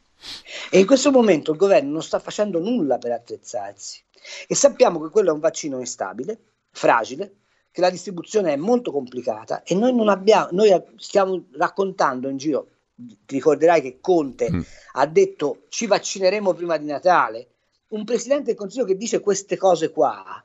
e 0.69 0.79
in 0.79 0.85
questo 0.85 1.11
momento 1.11 1.51
il 1.51 1.57
governo 1.57 1.91
non 1.91 2.03
sta 2.03 2.19
facendo 2.19 2.59
nulla 2.59 2.97
per 2.97 3.11
attrezzarsi 3.11 4.03
e 4.47 4.55
sappiamo 4.55 5.01
che 5.01 5.09
quello 5.09 5.29
è 5.29 5.33
un 5.33 5.39
vaccino 5.39 5.79
instabile, 5.79 6.39
fragile, 6.71 7.35
che 7.71 7.81
la 7.81 7.89
distribuzione 7.89 8.53
è 8.53 8.55
molto 8.55 8.91
complicata 8.91 9.63
e 9.63 9.75
noi 9.75 9.93
non 9.93 10.09
abbiamo, 10.09 10.47
noi 10.51 10.71
stiamo 10.97 11.45
raccontando 11.53 12.29
in 12.29 12.37
giro, 12.37 12.67
ti 12.95 13.35
ricorderai 13.35 13.81
che 13.81 13.99
Conte 13.99 14.51
mm. 14.51 14.61
ha 14.93 15.05
detto 15.05 15.65
ci 15.69 15.85
vaccineremo 15.85 16.53
prima 16.53 16.77
di 16.77 16.85
Natale, 16.85 17.49
un 17.89 18.03
presidente 18.05 18.45
del 18.45 18.55
Consiglio 18.55 18.85
che 18.85 18.95
dice 18.95 19.19
queste 19.19 19.57
cose 19.57 19.91
qua 19.91 20.43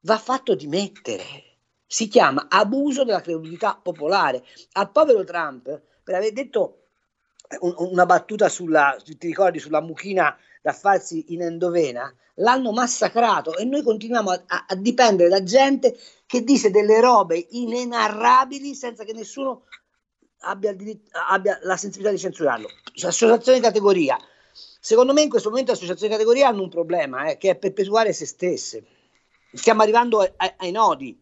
va 0.00 0.18
fatto 0.18 0.54
dimettere. 0.54 1.24
Si 1.86 2.08
chiama 2.08 2.46
abuso 2.48 3.04
della 3.04 3.20
credulità 3.20 3.78
popolare. 3.80 4.42
Al 4.72 4.90
povero 4.90 5.24
Trump, 5.24 5.80
per 6.02 6.14
aver 6.14 6.32
detto 6.32 6.83
una 7.60 8.06
battuta 8.06 8.48
sulla, 8.48 8.96
ti 9.04 9.26
ricordi, 9.26 9.58
sulla 9.58 9.80
mucchina 9.80 10.36
da 10.62 10.72
farsi 10.72 11.32
in 11.34 11.42
endovena, 11.42 12.12
l'hanno 12.36 12.72
massacrato 12.72 13.56
e 13.56 13.64
noi 13.64 13.82
continuiamo 13.82 14.30
a, 14.30 14.42
a, 14.46 14.64
a, 14.68 14.74
dipendere 14.74 15.28
da 15.28 15.42
gente 15.42 15.96
che 16.26 16.42
dice 16.42 16.70
delle 16.70 17.00
robe 17.00 17.46
inenarrabili 17.50 18.74
senza 18.74 19.04
che 19.04 19.12
nessuno 19.12 19.64
abbia, 20.40 20.72
diritto, 20.72 21.10
abbia 21.28 21.58
la 21.62 21.76
sensibilità 21.76 22.14
di 22.14 22.20
censurarlo. 22.20 22.68
Associazione 23.02 23.58
di 23.58 23.64
categoria. 23.64 24.18
Secondo 24.80 25.12
me 25.12 25.22
in 25.22 25.30
questo 25.30 25.48
momento 25.48 25.70
le 25.70 25.76
associazioni 25.76 26.12
di 26.12 26.18
categoria 26.18 26.48
hanno 26.48 26.62
un 26.62 26.68
problema, 26.68 27.26
eh, 27.28 27.36
che 27.38 27.50
è 27.50 27.56
perpetuare 27.56 28.12
se 28.12 28.26
stesse. 28.26 28.84
Stiamo 29.52 29.82
arrivando 29.82 30.20
ai, 30.20 30.52
ai 30.56 30.70
nodi. 30.70 31.18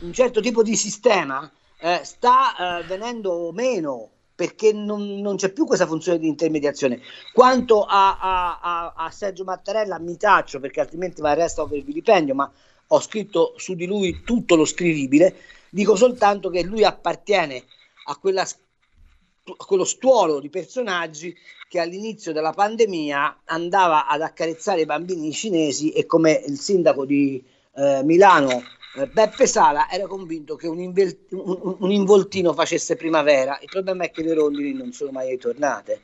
Un 0.00 0.12
certo 0.12 0.40
tipo 0.40 0.62
di 0.62 0.76
sistema 0.76 1.50
eh, 1.78 2.00
sta 2.04 2.80
eh, 2.80 2.84
venendo 2.84 3.50
meno 3.52 4.10
perché 4.40 4.72
non, 4.72 5.20
non, 5.20 5.36
c'è 5.36 5.52
più 5.52 5.66
questa 5.66 5.86
funzione 5.86 6.18
di 6.18 6.26
intermediazione. 6.26 7.02
Quanto 7.30 7.84
a, 7.84 8.16
a, 8.18 8.92
a, 8.96 9.10
Sergio 9.10 9.44
Mattarella 9.44 9.98
mi 9.98 10.16
taccio 10.16 10.60
perché 10.60 10.80
altrimenti 10.80 11.20
va 11.20 11.32
arrestato 11.32 11.68
per 11.68 11.82
vilipendio, 11.82 12.34
ma 12.34 12.50
ho 12.86 13.00
scritto 13.00 13.52
su 13.58 13.74
di 13.74 13.84
lui 13.84 14.22
tutto 14.24 14.56
lo 14.56 14.64
scrivibile, 14.64 15.36
dico 15.68 15.94
soltanto 15.94 16.48
che 16.48 16.62
lui 16.62 16.84
appartiene 16.84 17.64
a, 18.06 18.16
quella, 18.16 18.40
a 18.40 19.64
quello 19.66 19.84
stuolo 19.84 20.40
di 20.40 20.48
personaggi 20.48 21.36
che 21.68 21.78
all'inizio 21.78 22.32
della 22.32 22.54
pandemia 22.54 23.42
andava 23.44 24.06
ad 24.06 24.22
accarezzare 24.22 24.80
i 24.80 24.86
bambini 24.86 25.32
cinesi 25.32 25.92
e 25.92 26.06
come 26.06 26.42
il 26.46 26.58
sindaco 26.58 27.04
di 27.04 27.44
eh, 27.76 28.00
Milano 28.04 28.62
Beppe 28.92 29.46
Sala 29.46 29.88
era 29.88 30.06
convinto 30.06 30.56
che 30.56 30.66
un, 30.66 30.80
invel- 30.80 31.26
un, 31.30 31.76
un, 31.78 31.90
involtino 31.92 32.52
facesse 32.52 32.96
primavera, 32.96 33.56
il 33.60 33.68
problema 33.70 34.04
è 34.04 34.10
che 34.10 34.22
le 34.22 34.34
rondini 34.34 34.72
non 34.72 34.92
sono 34.92 35.12
mai 35.12 35.30
ritornate. 35.30 36.00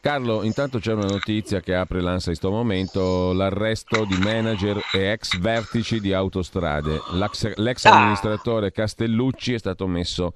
Carlo, 0.00 0.42
intanto 0.42 0.78
c'è 0.78 0.92
una 0.92 1.06
notizia 1.06 1.60
che 1.60 1.74
apre 1.74 2.00
l'ansia 2.00 2.30
in 2.32 2.38
questo 2.38 2.50
momento, 2.50 3.32
l'arresto 3.32 4.04
di 4.04 4.16
manager 4.18 4.80
e 4.92 5.10
ex 5.10 5.38
vertici 5.38 6.00
di 6.00 6.12
autostrade. 6.12 7.02
L'ex, 7.12 7.54
l'ex 7.56 7.84
ah. 7.84 7.96
amministratore 7.96 8.70
Castellucci 8.72 9.54
è 9.54 9.58
stato 9.58 9.86
messo 9.86 10.32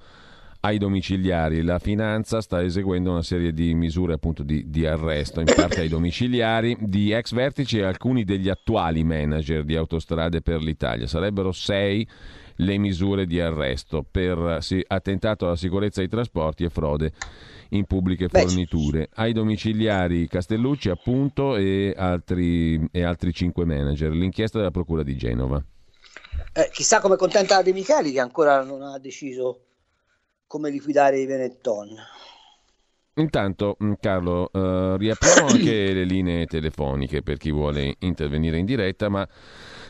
ai 0.61 0.77
domiciliari. 0.77 1.63
La 1.63 1.79
finanza 1.79 2.41
sta 2.41 2.63
eseguendo 2.63 3.11
una 3.11 3.23
serie 3.23 3.51
di 3.51 3.73
misure 3.73 4.13
appunto 4.13 4.43
di, 4.43 4.69
di, 4.69 4.85
arresto, 4.85 5.39
in 5.39 5.51
parte 5.53 5.81
ai 5.81 5.87
domiciliari, 5.87 6.75
di 6.79 7.11
ex 7.11 7.33
vertici 7.33 7.79
e 7.79 7.83
alcuni 7.83 8.23
degli 8.23 8.49
attuali 8.49 9.03
manager 9.03 9.63
di 9.63 9.75
autostrade 9.75 10.41
per 10.41 10.61
l'Italia. 10.61 11.07
Sarebbero 11.07 11.51
sei 11.51 12.07
le 12.55 12.77
misure 12.77 13.25
di 13.25 13.39
arresto 13.39 14.05
per 14.09 14.57
sì, 14.61 14.83
attentato 14.85 15.45
alla 15.45 15.55
sicurezza 15.55 15.99
dei 15.99 16.09
trasporti 16.09 16.63
e 16.63 16.69
frode 16.69 17.11
in 17.69 17.85
pubbliche 17.85 18.27
forniture. 18.27 19.09
Ai 19.15 19.33
domiciliari 19.33 20.27
Castellucci 20.27 20.89
appunto 20.89 21.55
e 21.55 21.93
altri, 21.95 22.87
e 22.91 23.03
altri 23.03 23.33
cinque 23.33 23.65
manager. 23.65 24.11
L'inchiesta 24.11 24.59
della 24.59 24.71
Procura 24.71 25.01
di 25.01 25.15
Genova. 25.15 25.63
Eh, 26.53 26.69
chissà 26.71 26.99
come 26.99 27.15
contenta 27.15 27.61
De 27.61 27.73
Micheli 27.73 28.11
che 28.11 28.19
ancora 28.19 28.63
non 28.63 28.81
ha 28.81 28.99
deciso 28.99 29.70
come 30.51 30.69
liquidare 30.69 31.17
i 31.17 31.25
Venetton. 31.25 31.95
Intanto, 33.13 33.77
mm, 33.81 33.93
Carlo, 34.01 34.49
uh, 34.51 34.97
riapriamo 34.97 35.47
anche 35.47 35.93
le 35.93 36.03
linee 36.03 36.45
telefoniche 36.45 37.21
per 37.21 37.37
chi 37.37 37.51
vuole 37.51 37.95
intervenire 37.99 38.57
in 38.57 38.65
diretta, 38.65 39.07
ma 39.07 39.25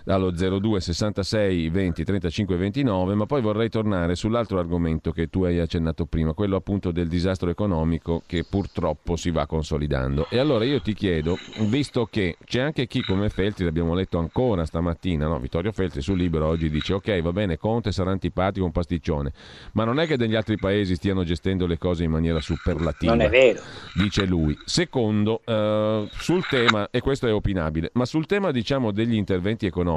allo 0.06 0.32
02 0.32 0.80
66 0.80 1.70
20 1.70 2.04
35 2.04 2.56
29, 2.56 3.16
ma 3.16 3.26
poi 3.26 3.42
vorrei 3.42 3.70
tornare 3.70 4.16
sull'altro 4.16 4.60
argomento 4.60 5.12
che 5.12 5.28
tu 5.28 5.44
hai 5.44 5.60
accennato 5.60 6.06
prima, 6.06 6.34
quello 6.34 6.56
appunto 6.56 6.92
del 6.92 7.08
disastro 7.08 7.50
economico 7.50 8.24
che 8.26 8.44
purtroppo 8.50 9.16
si 9.16 9.32
va 9.32 9.46
consolidando. 9.46 10.28
E 10.30 10.38
allora 10.38 10.66
io 10.66 10.82
ti 10.82 10.94
chiedo, 10.94 11.38
visto 11.68 12.08
che 12.10 12.38
c'è 12.46 12.62
anche 12.62 12.88
chi 12.88 13.02
come 13.02 13.30
Feltri, 13.30 13.66
l'abbiamo 13.66 13.94
letto 13.94 14.18
ancora 14.18 14.66
stamattina, 14.66 15.28
no? 15.28 15.40
Vittorio 15.40 15.72
Feltri 15.72 16.02
sul 16.02 16.18
libro 16.18 16.48
oggi 16.48 16.70
dice 16.70 16.94
ok 16.94 17.22
va 17.22 17.32
bene 17.32 17.58
Conte 17.58 17.92
sarà 17.92 18.12
antipatico 18.12 18.66
un 18.66 18.72
pasticcione, 18.72 19.32
ma 19.74 19.84
non 19.84 20.00
è 20.00 20.08
che 20.08 20.18
negli 20.18 20.36
altri 20.36 20.58
paesi 20.58 20.96
stiano 20.96 21.24
gestendo 21.24 21.66
le 21.66 21.78
cose 21.78 22.04
in 22.04 22.12
maniera 22.12 22.40
superlativa. 22.40 23.14
Non 23.14 23.26
è 23.26 23.30
vero. 23.30 23.62
Dice 23.96 24.26
lui. 24.26 24.58
Secondo, 24.66 25.42
eh, 25.46 26.08
sul 26.12 26.46
tema, 26.48 26.90
e 26.92 27.02
questo 27.02 27.28
è 27.28 27.34
opinabile, 27.34 27.92
ma 27.94 28.06
sul 28.06 28.26
tema 28.26 28.52
diciamo 28.52 28.92
degli 28.92 29.16
interventi 29.16 29.66
economici, 29.66 29.91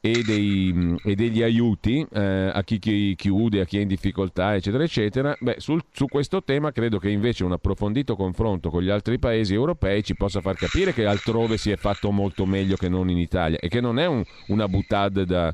e, 0.00 0.22
dei, 0.22 0.96
e, 1.02 1.14
degli 1.14 1.42
aiuti 1.42 2.06
eh, 2.12 2.50
a 2.52 2.62
chi, 2.62 2.78
chi, 2.78 3.14
chiude, 3.16 3.60
a 3.60 3.64
chi 3.64 3.78
è 3.78 3.80
in 3.80 3.88
difficoltà, 3.88 4.54
eccetera, 4.54 4.84
eccetera, 4.84 5.36
beh, 5.38 5.56
sul, 5.58 5.82
su 5.92 6.06
questo 6.06 6.42
tema 6.42 6.70
credo 6.70 6.98
che 6.98 7.10
invece 7.10 7.44
un 7.44 7.52
approfondito 7.52 8.14
confronto 8.14 8.70
con 8.70 8.82
gli 8.82 8.90
altri 8.90 9.18
paesi 9.18 9.54
europei 9.54 10.04
ci 10.04 10.14
possa 10.14 10.40
far 10.40 10.56
capire 10.56 10.92
che 10.92 11.06
altrove 11.06 11.56
si 11.56 11.70
è 11.70 11.76
fatto 11.76 12.10
molto 12.10 12.46
meglio 12.46 12.76
che 12.76 12.88
non 12.88 13.10
in 13.10 13.18
Italia 13.18 13.58
e 13.58 13.68
che 13.68 13.80
non 13.80 13.98
è 13.98 14.06
un, 14.06 14.22
una 14.48 14.68
buttad 14.68 15.22
da, 15.22 15.52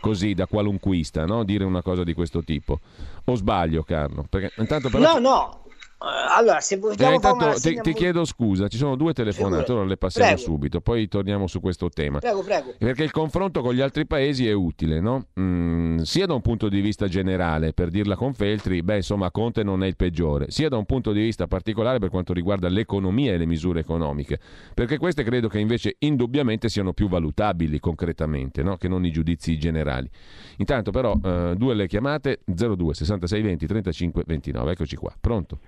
così, 0.00 0.34
da 0.34 0.46
qualunquista, 0.46 1.24
no? 1.24 1.44
dire 1.44 1.64
una 1.64 1.82
cosa 1.82 2.02
di 2.02 2.14
questo 2.14 2.42
tipo. 2.42 2.80
O 3.24 3.34
sbaglio, 3.36 3.82
Carlo? 3.82 4.26
Perché, 4.28 4.52
intanto 4.60 4.88
però... 4.88 5.14
No, 5.14 5.18
no, 5.20 5.64
allora, 6.02 6.60
se 6.60 6.78
vogliamo 6.78 7.20
eh, 7.52 7.54
ti, 7.60 7.80
ti, 7.80 7.92
chiedo 7.92 8.24
scusa, 8.24 8.68
ci 8.68 8.76
sono 8.76 8.96
due 8.96 9.12
telefonate, 9.12 9.72
ora 9.72 9.84
le 9.84 9.96
passiamo 9.96 10.32
prego. 10.32 10.42
subito, 10.42 10.80
poi 10.80 11.06
torniamo 11.06 11.46
su 11.46 11.60
questo 11.60 11.88
tema. 11.88 12.18
Prego, 12.18 12.42
prego. 12.42 12.74
Perché 12.76 13.04
il 13.04 13.10
confronto 13.10 13.60
con 13.60 13.74
gli 13.74 13.80
altri 13.80 14.06
paesi 14.06 14.48
è 14.48 14.52
utile, 14.52 15.00
no? 15.00 15.26
mm, 15.38 15.98
sia 15.98 16.26
da 16.26 16.34
un 16.34 16.40
punto 16.40 16.68
di 16.68 16.80
vista 16.80 17.06
generale, 17.06 17.72
per 17.72 17.90
dirla 17.90 18.16
con 18.16 18.34
Feltri, 18.34 18.82
beh, 18.82 18.96
insomma, 18.96 19.30
Conte 19.30 19.62
non 19.62 19.84
è 19.84 19.86
il 19.86 19.96
peggiore, 19.96 20.50
sia 20.50 20.68
da 20.68 20.76
un 20.76 20.86
punto 20.86 21.12
di 21.12 21.20
vista 21.20 21.46
particolare 21.46 21.98
per 21.98 22.10
quanto 22.10 22.32
riguarda 22.32 22.68
l'economia 22.68 23.32
e 23.32 23.36
le 23.36 23.46
misure 23.46 23.80
economiche, 23.80 24.38
perché 24.74 24.98
queste 24.98 25.22
credo 25.22 25.48
che 25.48 25.58
invece 25.58 25.96
indubbiamente 25.98 26.68
siano 26.68 26.92
più 26.92 27.08
valutabili 27.08 27.78
concretamente, 27.78 28.62
no? 28.62 28.76
che 28.76 28.88
non 28.88 29.04
i 29.04 29.10
giudizi 29.10 29.56
generali. 29.58 30.10
Intanto 30.56 30.90
però, 30.90 31.14
eh, 31.22 31.54
due 31.56 31.74
le 31.74 31.86
chiamate, 31.86 32.40
02 32.44 32.94
66 32.94 33.42
20 33.42 33.66
35 33.66 34.22
29, 34.26 34.72
eccoci 34.72 34.96
qua, 34.96 35.14
pronto? 35.20 35.58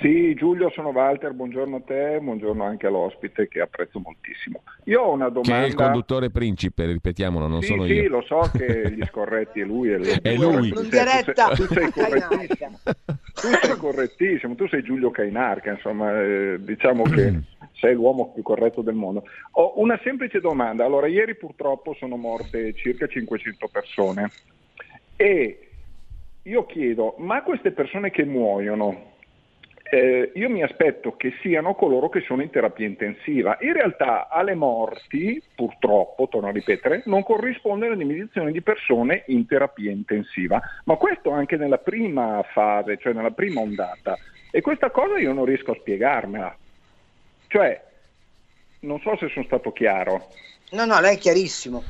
Sì, 0.00 0.32
Giulio, 0.34 0.70
sono 0.70 0.88
Walter, 0.88 1.32
buongiorno 1.32 1.76
a 1.76 1.80
te, 1.80 2.18
buongiorno 2.22 2.64
anche 2.64 2.86
all'ospite 2.86 3.48
che 3.48 3.60
apprezzo 3.60 4.00
moltissimo. 4.00 4.62
Io 4.84 5.02
ho 5.02 5.12
una 5.12 5.28
domanda... 5.28 5.58
Che 5.58 5.64
è 5.64 5.68
il 5.68 5.74
conduttore 5.74 6.30
principe, 6.30 6.86
ripetiamolo, 6.86 7.46
non 7.46 7.60
sì, 7.60 7.66
sono 7.66 7.84
sì, 7.84 7.92
io. 7.92 8.02
Sì, 8.02 8.08
lo 8.08 8.22
so 8.22 8.50
che 8.56 8.90
gli 8.92 9.04
scorretti 9.04 9.60
è 9.60 9.64
lui. 9.64 9.90
È, 9.90 10.22
è 10.22 10.34
lui. 10.36 10.70
Tu 10.70 10.84
sei, 10.84 11.24
tu, 11.24 11.32
sei, 11.34 11.54
tu 11.54 11.66
sei 11.66 11.90
correttissimo. 11.90 12.78
tu 12.84 13.48
sei 13.60 13.76
correttissimo, 13.76 14.54
tu 14.54 14.68
sei 14.68 14.82
Giulio 14.82 15.10
Cainarca, 15.10 15.72
insomma, 15.72 16.18
eh, 16.18 16.56
diciamo 16.60 17.02
che 17.02 17.40
sei 17.78 17.92
l'uomo 17.92 18.32
più 18.32 18.42
corretto 18.42 18.80
del 18.80 18.94
mondo. 18.94 19.24
Ho 19.52 19.74
una 19.82 20.00
semplice 20.02 20.40
domanda. 20.40 20.82
Allora, 20.82 21.08
ieri 21.08 21.36
purtroppo 21.36 21.94
sono 21.98 22.16
morte 22.16 22.72
circa 22.72 23.06
500 23.06 23.68
persone 23.70 24.30
e 25.16 25.68
io 26.44 26.64
chiedo, 26.64 27.16
ma 27.18 27.42
queste 27.42 27.72
persone 27.72 28.10
che 28.10 28.24
muoiono 28.24 29.09
eh, 29.90 30.30
io 30.34 30.48
mi 30.48 30.62
aspetto 30.62 31.16
che 31.16 31.34
siano 31.42 31.74
coloro 31.74 32.08
che 32.08 32.20
sono 32.20 32.42
in 32.42 32.50
terapia 32.50 32.86
intensiva. 32.86 33.58
In 33.60 33.72
realtà 33.72 34.28
alle 34.28 34.54
morti, 34.54 35.42
purtroppo, 35.54 36.28
torno 36.28 36.48
a 36.48 36.52
ripetere, 36.52 37.02
non 37.06 37.24
corrisponde 37.24 37.88
la 37.88 37.96
diminuzione 37.96 38.52
di 38.52 38.62
persone 38.62 39.24
in 39.26 39.46
terapia 39.46 39.90
intensiva, 39.90 40.62
ma 40.84 40.94
questo 40.94 41.30
anche 41.30 41.56
nella 41.56 41.78
prima 41.78 42.40
fase, 42.52 42.98
cioè 42.98 43.12
nella 43.12 43.32
prima 43.32 43.60
ondata. 43.60 44.16
E 44.52 44.60
questa 44.60 44.90
cosa 44.90 45.18
io 45.18 45.32
non 45.32 45.44
riesco 45.44 45.72
a 45.72 45.76
spiegarmela. 45.76 46.56
Cioè, 47.48 47.82
non 48.80 49.00
so 49.00 49.16
se 49.16 49.28
sono 49.28 49.44
stato 49.44 49.72
chiaro. 49.72 50.28
No, 50.70 50.84
no, 50.84 51.00
lei 51.00 51.16
è 51.16 51.18
chiarissimo. 51.18 51.82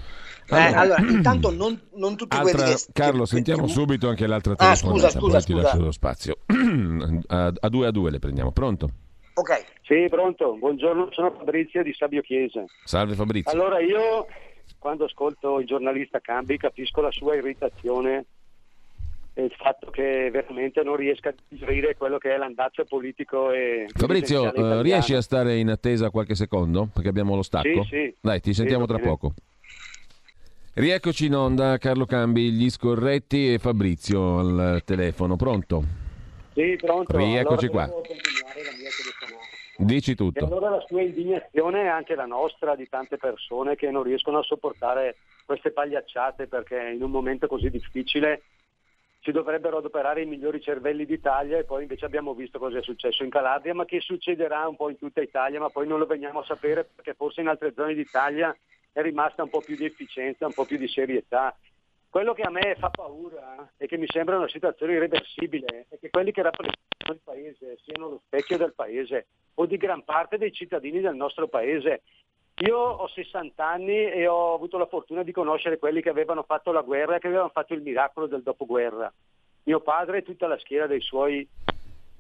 Eh, 0.51 0.75
allora, 0.75 1.01
intanto 1.09 1.51
non, 1.51 1.81
non 1.95 2.17
tutti 2.17 2.37
Altra, 2.37 2.53
quelli 2.53 2.75
che... 2.75 2.85
Carlo, 2.93 3.21
che, 3.21 3.29
sentiamo 3.29 3.67
che... 3.67 3.73
subito 3.73 4.09
anche 4.09 4.27
l'altra 4.27 4.55
telefonata, 4.55 4.87
ah, 4.87 4.91
scusa, 4.91 5.11
scusa, 5.11 5.39
poi 5.39 5.45
ti 5.45 5.55
lascio 5.55 5.81
lo 5.81 5.93
spazio. 5.93 6.39
a, 7.29 7.53
a 7.59 7.69
due 7.69 7.87
a 7.87 7.91
due 7.91 8.11
le 8.11 8.19
prendiamo, 8.19 8.53
pronto? 8.53 8.91
Ok. 9.35 9.65
Sì, 9.83 10.07
pronto. 10.09 10.57
Buongiorno, 10.57 11.09
sono 11.13 11.33
Fabrizio 11.33 11.83
di 11.83 11.93
Sabio 11.93 12.21
Chiesa. 12.21 12.65
Salve 12.85 13.15
Fabrizio. 13.15 13.51
Allora 13.51 13.81
io, 13.81 14.27
quando 14.79 15.05
ascolto 15.05 15.61
il 15.61 15.67
giornalista 15.67 16.21
Cambi, 16.21 16.57
capisco 16.59 17.01
la 17.01 17.11
sua 17.11 17.37
irritazione 17.37 18.27
e 19.33 19.45
il 19.45 19.55
fatto 19.57 19.91
che 19.91 20.29
veramente 20.31 20.83
non 20.83 20.97
riesca 20.97 21.31
a 21.31 21.35
digerire 21.49 21.97
quello 21.97 22.19
che 22.19 22.35
è 22.35 22.37
l'andazzo 22.37 22.85
politico 22.85 23.51
e 23.53 23.87
Fabrizio, 23.95 24.51
uh, 24.53 24.81
riesci 24.83 25.15
a 25.15 25.23
stare 25.23 25.57
in 25.57 25.71
attesa 25.71 26.11
qualche 26.11 26.35
secondo? 26.35 26.89
Perché 26.93 27.09
abbiamo 27.09 27.35
lo 27.35 27.43
stacco? 27.43 27.85
Sì, 27.85 27.89
sì. 27.89 28.15
Dai, 28.21 28.41
ti 28.41 28.53
sentiamo 28.53 28.87
sì, 28.87 28.93
tra 28.93 28.99
poco. 28.99 29.35
Rieccoci 30.73 31.27
in 31.27 31.35
onda, 31.35 31.79
Carlo 31.79 32.07
Cambi, 32.07 32.53
gli 32.53 32.71
scorretti 32.71 33.55
e 33.55 33.59
Fabrizio 33.59 34.39
al 34.39 34.83
telefono. 34.85 35.35
Pronto? 35.35 35.83
Sì, 36.53 36.79
pronto. 36.81 37.17
Rieccoci 37.17 37.67
allora, 37.67 37.89
qua. 37.89 38.03
Dici 39.79 40.15
tutto. 40.15 40.39
E 40.39 40.47
allora 40.47 40.71
la 40.71 40.85
sua 40.87 41.03
indignazione 41.03 41.83
è 41.83 41.87
anche 41.89 42.15
la 42.15 42.27
nostra 42.27 42.77
di 42.77 42.89
tante 42.89 43.17
persone 43.17 43.75
che 43.75 43.91
non 43.91 44.05
riescono 44.05 44.39
a 44.39 44.43
sopportare 44.45 45.17
queste 45.45 45.73
pagliacciate 45.73 46.47
perché 46.47 46.93
in 46.95 47.03
un 47.03 47.11
momento 47.11 47.49
così 47.49 47.69
difficile 47.69 48.43
si 49.23 49.33
dovrebbero 49.33 49.79
adoperare 49.79 50.23
i 50.23 50.27
migliori 50.27 50.63
cervelli 50.63 51.05
d'Italia 51.05 51.59
e 51.59 51.65
poi 51.65 51.83
invece 51.83 52.05
abbiamo 52.05 52.33
visto 52.33 52.61
cosa 52.61 52.79
è 52.79 52.83
successo 52.83 53.25
in 53.25 53.31
Calabria, 53.31 53.75
ma 53.75 53.85
che 53.85 53.99
succederà 53.99 54.69
un 54.69 54.77
po' 54.77 54.89
in 54.89 54.99
tutta 54.99 55.21
Italia, 55.21 55.59
ma 55.59 55.69
poi 55.69 55.89
non 55.89 55.99
lo 55.99 56.07
veniamo 56.07 56.39
a 56.39 56.45
sapere 56.45 56.89
perché 56.95 57.15
forse 57.15 57.41
in 57.41 57.49
altre 57.49 57.73
zone 57.75 57.95
d'Italia 57.95 58.57
è 58.93 59.03
rimasta 59.03 59.43
un 59.43 59.51
po' 59.51 59.61
più 59.61 59.77
di 59.77 59.85
efficienza, 59.85 60.47
un 60.47 60.53
po' 60.53 60.65
più 60.65 60.77
di 60.77 60.89
serietà. 60.89 61.57
Quello 62.09 62.33
che 62.33 62.43
a 62.43 62.51
me 62.51 62.75
fa 62.77 62.91
paura 62.91 63.71
e 63.77 63.87
che 63.87 63.97
mi 63.97 64.07
sembra 64.09 64.37
una 64.37 64.49
situazione 64.49 64.95
irreversibile 64.95 65.87
è 65.89 65.99
che 65.99 66.11
quelli 66.11 66.33
che 66.33 66.43
rappresentano 66.43 67.13
il 67.13 67.21
paese 67.23 67.79
siano 67.85 68.09
lo 68.09 68.23
specchio 68.27 68.57
del 68.57 68.75
paese 68.75 69.27
o 69.55 69.67
di 69.67 69.77
gran 69.77 70.03
parte 70.03 70.37
dei 70.37 70.53
cittadini 70.53 71.01
del 71.01 71.15
nostro 71.15 71.47
paese. 71.47 72.03
Io 72.67 72.77
ho 72.77 73.07
60 73.07 73.65
anni 73.65 73.95
e 73.95 74.27
ho 74.27 74.55
avuto 74.55 74.77
la 74.77 74.87
fortuna 74.87 75.23
di 75.23 75.31
conoscere 75.31 75.79
quelli 75.79 76.03
che 76.03 76.09
avevano 76.09 76.43
fatto 76.43 76.73
la 76.73 76.83
guerra 76.83 77.17
e 77.17 77.19
che 77.21 77.29
avevano 77.29 77.51
fatto 77.51 77.75
il 77.75 77.83
miracolo 77.83 78.27
del 78.27 78.43
dopoguerra. 78.43 79.13
Mio 79.63 79.81
padre 79.81 80.19
e 80.19 80.23
tutta 80.23 80.49
la 80.49 80.59
schiera 80.59 80.89
dei 80.89 81.01
suoi 81.01 81.47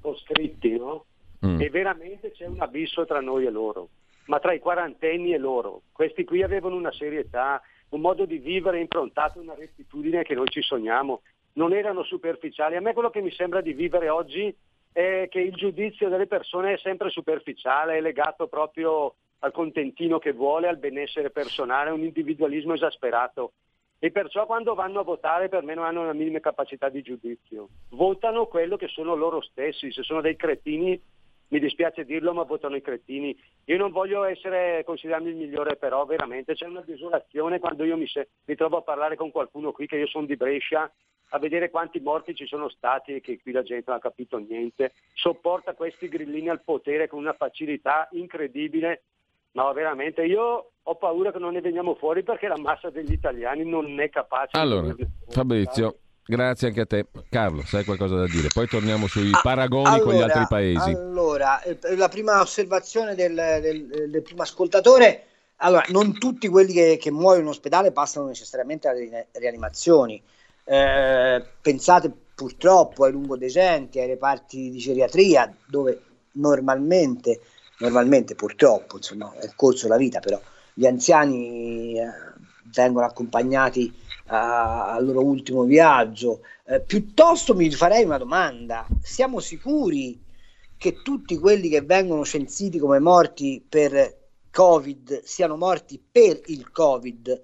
coscritti, 0.00 0.78
no? 0.78 1.06
Mm. 1.44 1.61
E 1.61 1.68
veramente 1.68 2.30
c'è 2.30 2.46
un 2.46 2.61
abisso 2.61 3.04
tra 3.06 3.20
noi 3.20 3.46
e 3.46 3.50
loro 3.50 3.88
ma 4.30 4.38
tra 4.38 4.52
i 4.52 4.60
quarantenni 4.60 5.34
e 5.34 5.38
loro. 5.38 5.82
Questi 5.90 6.22
qui 6.22 6.44
avevano 6.44 6.76
una 6.76 6.92
serietà, 6.92 7.60
un 7.88 8.00
modo 8.00 8.26
di 8.26 8.38
vivere 8.38 8.78
improntato, 8.78 9.40
una 9.40 9.56
rettitudine 9.56 10.22
che 10.22 10.34
noi 10.34 10.46
ci 10.46 10.62
sogniamo, 10.62 11.22
non 11.54 11.72
erano 11.72 12.04
superficiali. 12.04 12.76
A 12.76 12.80
me 12.80 12.92
quello 12.92 13.10
che 13.10 13.22
mi 13.22 13.32
sembra 13.32 13.60
di 13.60 13.72
vivere 13.72 14.08
oggi 14.08 14.56
è 14.92 15.26
che 15.28 15.40
il 15.40 15.54
giudizio 15.54 16.08
delle 16.08 16.28
persone 16.28 16.74
è 16.74 16.78
sempre 16.78 17.10
superficiale, 17.10 17.96
è 17.96 18.00
legato 18.00 18.46
proprio 18.46 19.16
al 19.40 19.50
contentino 19.50 20.20
che 20.20 20.32
vuole, 20.32 20.68
al 20.68 20.78
benessere 20.78 21.30
personale, 21.30 21.90
un 21.90 22.04
individualismo 22.04 22.74
esasperato. 22.74 23.54
E 23.98 24.12
perciò 24.12 24.46
quando 24.46 24.74
vanno 24.74 25.00
a 25.00 25.04
votare 25.04 25.48
per 25.48 25.64
me 25.64 25.74
non 25.74 25.86
hanno 25.86 26.02
una 26.02 26.12
minima 26.12 26.38
capacità 26.38 26.88
di 26.88 27.02
giudizio. 27.02 27.68
Votano 27.88 28.46
quello 28.46 28.76
che 28.76 28.86
sono 28.86 29.16
loro 29.16 29.42
stessi, 29.42 29.90
se 29.90 30.04
sono 30.04 30.20
dei 30.20 30.36
cretini 30.36 31.02
mi 31.50 31.58
dispiace 31.58 32.04
dirlo, 32.04 32.32
ma 32.32 32.42
votano 32.44 32.76
i 32.76 32.82
cretini. 32.82 33.36
Io 33.64 33.76
non 33.76 33.90
voglio 33.90 34.24
essere 34.24 34.82
considerarmi 34.84 35.30
il 35.30 35.36
migliore, 35.36 35.76
però 35.76 36.04
veramente 36.04 36.54
c'è 36.54 36.66
una 36.66 36.82
desolazione 36.84 37.58
quando 37.58 37.84
io 37.84 37.96
mi, 37.96 38.06
se- 38.06 38.28
mi 38.44 38.54
trovo 38.54 38.78
a 38.78 38.82
parlare 38.82 39.16
con 39.16 39.30
qualcuno 39.30 39.72
qui, 39.72 39.86
che 39.86 39.96
io 39.96 40.06
sono 40.06 40.26
di 40.26 40.36
Brescia, 40.36 40.90
a 41.32 41.38
vedere 41.38 41.70
quanti 41.70 42.00
morti 42.00 42.34
ci 42.34 42.46
sono 42.46 42.68
stati 42.68 43.14
e 43.14 43.20
che 43.20 43.40
qui 43.40 43.52
la 43.52 43.62
gente 43.62 43.84
non 43.86 43.96
ha 43.96 44.00
capito 44.00 44.38
niente, 44.38 44.92
sopporta 45.14 45.74
questi 45.74 46.08
grillini 46.08 46.48
al 46.48 46.62
potere 46.62 47.08
con 47.08 47.18
una 47.18 47.34
facilità 47.34 48.08
incredibile. 48.12 49.02
No, 49.52 49.72
veramente, 49.72 50.24
io 50.24 50.70
ho 50.82 50.94
paura 50.94 51.32
che 51.32 51.38
non 51.38 51.52
ne 51.52 51.60
veniamo 51.60 51.94
fuori 51.96 52.22
perché 52.22 52.46
la 52.46 52.58
massa 52.58 52.90
degli 52.90 53.12
italiani 53.12 53.64
non 53.64 53.98
è 53.98 54.08
capace. 54.08 54.56
Allora, 54.56 54.94
Fabrizio, 55.28 55.98
Grazie 56.30 56.68
anche 56.68 56.80
a 56.82 56.86
te. 56.86 57.06
Carlo, 57.28 57.64
sai 57.64 57.84
qualcosa 57.84 58.14
da 58.14 58.26
dire? 58.26 58.46
Poi 58.54 58.68
torniamo 58.68 59.08
sui 59.08 59.30
ah, 59.32 59.40
paragoni 59.42 59.88
allora, 59.88 60.02
con 60.04 60.14
gli 60.14 60.20
altri 60.20 60.46
paesi. 60.48 60.90
Allora, 60.90 61.60
eh, 61.62 61.96
la 61.96 62.08
prima 62.08 62.40
osservazione 62.40 63.16
del, 63.16 63.34
del, 63.34 64.08
del 64.08 64.22
primo 64.22 64.42
ascoltatore, 64.42 65.24
allora, 65.56 65.84
non 65.88 66.16
tutti 66.18 66.46
quelli 66.46 66.72
che, 66.72 66.98
che, 67.00 67.10
muoiono 67.10 67.42
in 67.42 67.48
ospedale 67.48 67.90
passano 67.90 68.28
necessariamente 68.28 68.86
alle 68.86 69.26
rianimazioni. 69.32 70.22
Eh, 70.62 71.44
pensate 71.60 72.12
purtroppo 72.32 73.04
ai 73.04 73.10
lungodecenti, 73.10 73.98
ai 73.98 74.06
reparti 74.06 74.70
di 74.70 74.78
geriatria, 74.78 75.52
dove 75.66 76.00
normalmente, 76.34 77.40
normalmente 77.78 78.36
purtroppo, 78.36 78.98
insomma, 78.98 79.34
è 79.34 79.46
il 79.46 79.56
corso 79.56 79.88
della 79.88 79.98
vita, 79.98 80.20
però 80.20 80.40
gli 80.74 80.86
anziani... 80.86 81.98
Eh, 81.98 82.30
vengono 82.72 83.06
accompagnati 83.06 83.92
al 84.30 85.04
loro 85.04 85.24
ultimo 85.24 85.64
viaggio. 85.64 86.42
Uh, 86.64 86.82
piuttosto 86.86 87.54
mi 87.54 87.70
farei 87.70 88.04
una 88.04 88.18
domanda, 88.18 88.86
siamo 89.02 89.40
sicuri 89.40 90.22
che 90.76 91.02
tutti 91.02 91.36
quelli 91.36 91.68
che 91.68 91.82
vengono 91.82 92.24
censiti 92.24 92.78
come 92.78 93.00
morti 93.00 93.64
per 93.66 94.18
Covid 94.50 95.22
siano 95.24 95.56
morti 95.56 96.02
per 96.10 96.40
il 96.46 96.70
Covid 96.70 97.42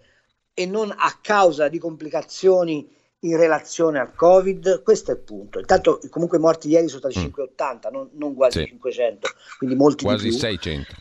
e 0.55 0.67
non 0.67 0.91
a 0.91 1.19
causa 1.21 1.69
di 1.69 1.79
complicazioni 1.79 2.89
in 3.21 3.37
relazione 3.37 3.99
al 3.99 4.15
Covid? 4.15 4.83
Questo 4.83 5.11
è 5.11 5.15
il 5.15 5.21
punto. 5.21 5.59
Intanto, 5.59 6.01
comunque, 6.09 6.39
i 6.39 6.41
morti 6.41 6.69
ieri 6.69 6.89
sono 6.89 7.01
stati 7.01 7.19
mm. 7.19 7.23
580, 7.23 7.91
non, 7.91 8.09
non 8.13 8.35
quasi 8.35 8.61
sì. 8.61 8.67
500, 8.69 9.29
quindi 9.59 9.77
molti 9.77 10.05
quasi 10.05 10.25
di 10.25 10.31
più. 10.31 10.39
600 10.39 10.95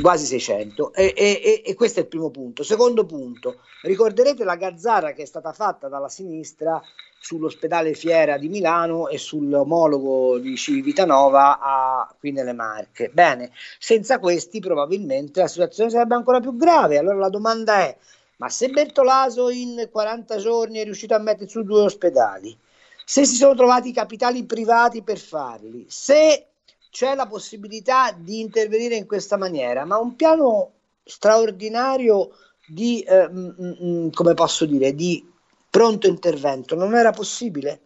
quasi 0.00 0.26
600 0.26 0.92
e, 0.92 1.14
e, 1.16 1.62
e, 1.64 1.74
questo 1.74 2.00
è 2.00 2.02
il 2.02 2.08
primo 2.08 2.30
punto. 2.30 2.62
Secondo 2.62 3.06
punto, 3.06 3.60
ricorderete 3.82 4.44
la 4.44 4.56
gazzara 4.56 5.12
che 5.12 5.22
è 5.22 5.26
stata 5.26 5.52
fatta 5.52 5.88
dalla 5.88 6.08
sinistra 6.08 6.80
sull'ospedale 7.18 7.94
Fiera 7.94 8.38
di 8.38 8.48
Milano 8.48 9.08
e 9.08 9.18
sull'omologo 9.18 10.38
di 10.38 10.56
Civitanova 10.56 11.58
a, 11.60 12.14
qui 12.18 12.30
nelle 12.30 12.52
Marche. 12.52 13.10
Bene, 13.12 13.50
senza 13.78 14.18
questi 14.18 14.60
probabilmente 14.60 15.40
la 15.40 15.48
situazione 15.48 15.90
sarebbe 15.90 16.14
ancora 16.14 16.40
più 16.40 16.56
grave. 16.56 16.98
Allora 16.98 17.16
la 17.18 17.28
domanda 17.28 17.78
è, 17.80 17.96
ma 18.36 18.48
se 18.48 18.68
Bertolaso 18.68 19.50
in 19.50 19.88
40 19.90 20.36
giorni 20.36 20.78
è 20.78 20.84
riuscito 20.84 21.14
a 21.14 21.18
mettere 21.18 21.48
su 21.48 21.62
due 21.62 21.80
ospedali, 21.80 22.56
se 23.04 23.24
si 23.24 23.36
sono 23.36 23.54
trovati 23.54 23.92
capitali 23.92 24.44
privati 24.44 25.02
per 25.02 25.18
farli, 25.18 25.86
se 25.88 26.46
c'è 26.96 27.14
la 27.14 27.26
possibilità 27.26 28.10
di 28.10 28.40
intervenire 28.40 28.94
in 28.94 29.06
questa 29.06 29.36
maniera, 29.36 29.84
ma 29.84 29.98
un 29.98 30.16
piano 30.16 30.72
straordinario 31.04 32.30
di, 32.66 33.02
eh, 33.02 33.28
mh, 33.28 33.38
mm, 33.38 33.44
mh, 33.44 33.76
mm, 33.84 34.04
mm, 34.06 34.08
come 34.12 34.32
posso 34.32 34.64
dire, 34.64 34.94
di 34.94 35.30
pronto 35.68 36.06
intervento 36.06 36.74
non 36.74 36.94
era 36.94 37.10
possibile? 37.10 37.82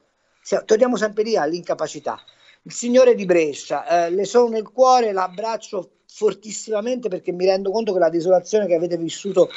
torniamo 0.65 0.97
sempre 0.97 1.25
lì 1.25 1.37
all'incapacità. 1.37 2.21
Il 2.63 2.73
signore 2.73 3.17
di 3.17 3.25
Brescia, 3.25 4.07
eh, 4.07 4.11
le 4.11 4.25
sono 4.25 4.49
nel 4.49 4.71
cuore, 4.71 5.11
l'abbraccio 5.11 6.03
fortissimamente 6.07 7.09
perché 7.09 7.33
mi 7.33 7.47
rendo 7.47 7.73
conto 7.73 7.93
che 7.93 7.99
la 7.99 8.11
desolazione 8.11 8.69
che 8.69 8.75
avete 8.75 8.97
vissuto 8.97 9.49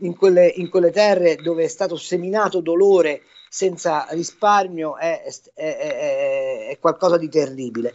in 0.00 0.14
quelle, 0.16 0.46
in 0.48 0.68
quelle 0.68 0.90
terre 0.90 1.36
dove 1.36 1.64
è 1.64 1.68
stato 1.68 1.96
seminato 1.96 2.60
dolore 2.60 3.22
senza 3.48 4.06
risparmio 4.10 4.96
è, 4.96 5.22
è, 5.54 5.76
è, 5.76 6.68
è 6.70 6.78
qualcosa 6.78 7.16
di 7.16 7.28
terribile. 7.28 7.94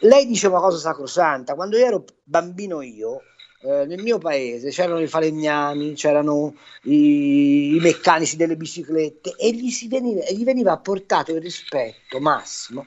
Lei 0.00 0.26
dice 0.26 0.48
una 0.48 0.60
cosa 0.60 0.78
sacrosanta, 0.78 1.54
quando 1.54 1.76
io 1.78 1.86
ero 1.86 2.04
bambino 2.24 2.82
io, 2.82 3.22
eh, 3.62 3.86
nel 3.86 4.02
mio 4.02 4.18
paese 4.18 4.70
c'erano 4.70 5.00
i 5.00 5.06
falegnami, 5.06 5.94
c'erano 5.94 6.54
i, 6.82 7.76
i 7.76 7.78
meccanici 7.80 8.36
delle 8.36 8.56
biciclette 8.56 9.34
e 9.36 9.52
gli, 9.52 9.70
veniva, 9.88 10.22
gli 10.30 10.44
veniva 10.44 10.72
apportato 10.72 11.32
il 11.32 11.40
rispetto 11.40 12.20
massimo 12.20 12.86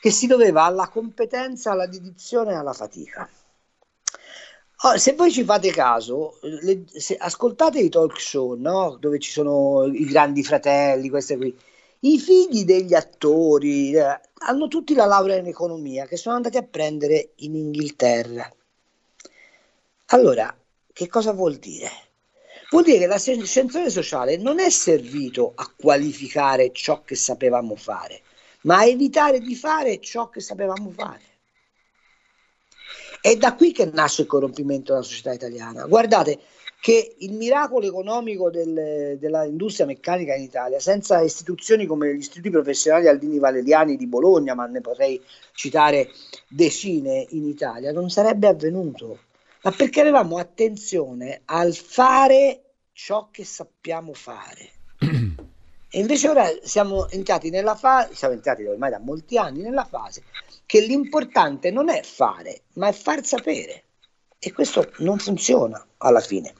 che 0.00 0.10
si 0.10 0.26
doveva 0.26 0.64
alla 0.64 0.88
competenza, 0.88 1.72
alla 1.72 1.86
dedizione 1.86 2.52
e 2.52 2.56
alla 2.56 2.72
fatica. 2.72 3.28
Oh, 4.82 4.96
se 4.96 5.14
voi 5.14 5.32
ci 5.32 5.42
fate 5.42 5.70
caso, 5.70 6.38
le, 6.42 6.84
se, 6.86 7.16
ascoltate 7.16 7.80
i 7.80 7.88
talk 7.88 8.20
show 8.20 8.54
no? 8.54 8.96
dove 9.00 9.18
ci 9.18 9.30
sono 9.32 9.86
i 9.86 10.04
grandi 10.04 10.44
fratelli, 10.44 11.08
queste 11.08 11.36
qui. 11.36 11.52
I 12.00 12.18
figli 12.20 12.64
degli 12.64 12.94
attori 12.94 13.92
eh, 13.92 14.20
hanno 14.34 14.68
tutti 14.68 14.94
la 14.94 15.04
laurea 15.04 15.36
in 15.36 15.46
economia 15.46 16.06
che 16.06 16.16
sono 16.16 16.36
andati 16.36 16.58
a 16.58 16.62
prendere 16.62 17.32
in 17.38 17.56
Inghilterra. 17.56 18.48
Allora, 20.10 20.56
che 20.92 21.08
cosa 21.08 21.32
vuol 21.32 21.56
dire? 21.56 21.90
Vuol 22.70 22.84
dire 22.84 22.98
che 22.98 23.06
l'ascensore 23.06 23.90
sociale 23.90 24.36
non 24.36 24.60
è 24.60 24.70
servito 24.70 25.52
a 25.56 25.72
qualificare 25.76 26.70
ciò 26.70 27.02
che 27.02 27.16
sapevamo 27.16 27.74
fare, 27.74 28.22
ma 28.62 28.76
a 28.78 28.86
evitare 28.86 29.40
di 29.40 29.56
fare 29.56 30.00
ciò 30.00 30.28
che 30.28 30.40
sapevamo 30.40 30.90
fare. 30.90 31.37
È 33.20 33.36
da 33.36 33.54
qui 33.54 33.72
che 33.72 33.90
nasce 33.92 34.22
il 34.22 34.28
corrompimento 34.28 34.92
della 34.92 35.04
società 35.04 35.32
italiana. 35.32 35.86
Guardate 35.86 36.38
che 36.80 37.16
il 37.18 37.32
miracolo 37.32 37.86
economico 37.86 38.50
del, 38.50 39.16
dell'industria 39.18 39.86
meccanica 39.86 40.34
in 40.34 40.42
Italia, 40.42 40.78
senza 40.78 41.20
istituzioni 41.20 41.86
come 41.86 42.14
gli 42.14 42.18
istituti 42.18 42.50
professionali 42.50 43.08
Aldini 43.08 43.38
Valeriani 43.38 43.96
di 43.96 44.06
Bologna, 44.06 44.54
ma 44.54 44.66
ne 44.66 44.80
potrei 44.80 45.20
citare 45.52 46.10
decine 46.46 47.26
in 47.30 47.46
Italia, 47.46 47.92
non 47.92 48.10
sarebbe 48.10 48.46
avvenuto. 48.46 49.18
Ma 49.62 49.72
perché 49.72 50.00
avevamo 50.00 50.38
attenzione 50.38 51.42
al 51.46 51.74
fare 51.74 52.62
ciò 52.92 53.28
che 53.30 53.44
sappiamo 53.44 54.12
fare. 54.14 54.70
E 55.90 56.00
invece 56.00 56.28
ora 56.28 56.46
siamo 56.62 57.08
entrati 57.08 57.50
nella 57.50 57.74
fase, 57.74 58.14
siamo 58.14 58.34
entrati 58.34 58.64
ormai 58.64 58.90
da 58.90 58.98
molti 58.98 59.38
anni 59.38 59.62
nella 59.62 59.84
fase 59.84 60.22
che 60.66 60.80
l'importante 60.80 61.70
non 61.70 61.88
è 61.88 62.02
fare, 62.02 62.64
ma 62.74 62.88
è 62.88 62.92
far 62.92 63.24
sapere. 63.24 63.84
E 64.38 64.52
questo 64.52 64.92
non 64.98 65.18
funziona 65.18 65.84
alla 65.96 66.20
fine. 66.20 66.52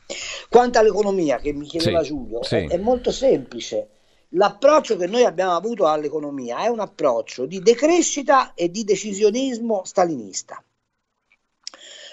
Quanto 0.49 0.79
all'economia 0.79 1.38
che 1.38 1.53
mi 1.53 1.67
chiedeva 1.67 2.01
sì, 2.01 2.09
Giulio, 2.09 2.43
sì. 2.43 2.57
È, 2.57 2.69
è 2.69 2.77
molto 2.79 3.12
semplice. 3.12 3.91
L'approccio 4.31 4.97
che 4.97 5.07
noi 5.07 5.25
abbiamo 5.25 5.55
avuto 5.55 5.87
all'economia 5.87 6.64
è 6.64 6.69
un 6.69 6.81
approccio 6.81 7.45
di 7.45 7.61
decrescita 7.61 8.55
e 8.55 8.71
di 8.71 8.83
decisionismo 8.83 9.85
stalinista. 9.85 10.62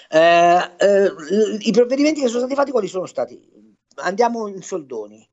Eh, 0.08 0.70
eh, 0.76 1.12
I 1.60 1.70
provvedimenti 1.72 2.20
che 2.20 2.28
sono 2.28 2.40
stati 2.40 2.54
fatti 2.54 2.70
quali 2.70 2.88
sono 2.88 3.06
stati? 3.06 3.74
Andiamo 3.96 4.46
in 4.48 4.62
soldoni, 4.62 5.26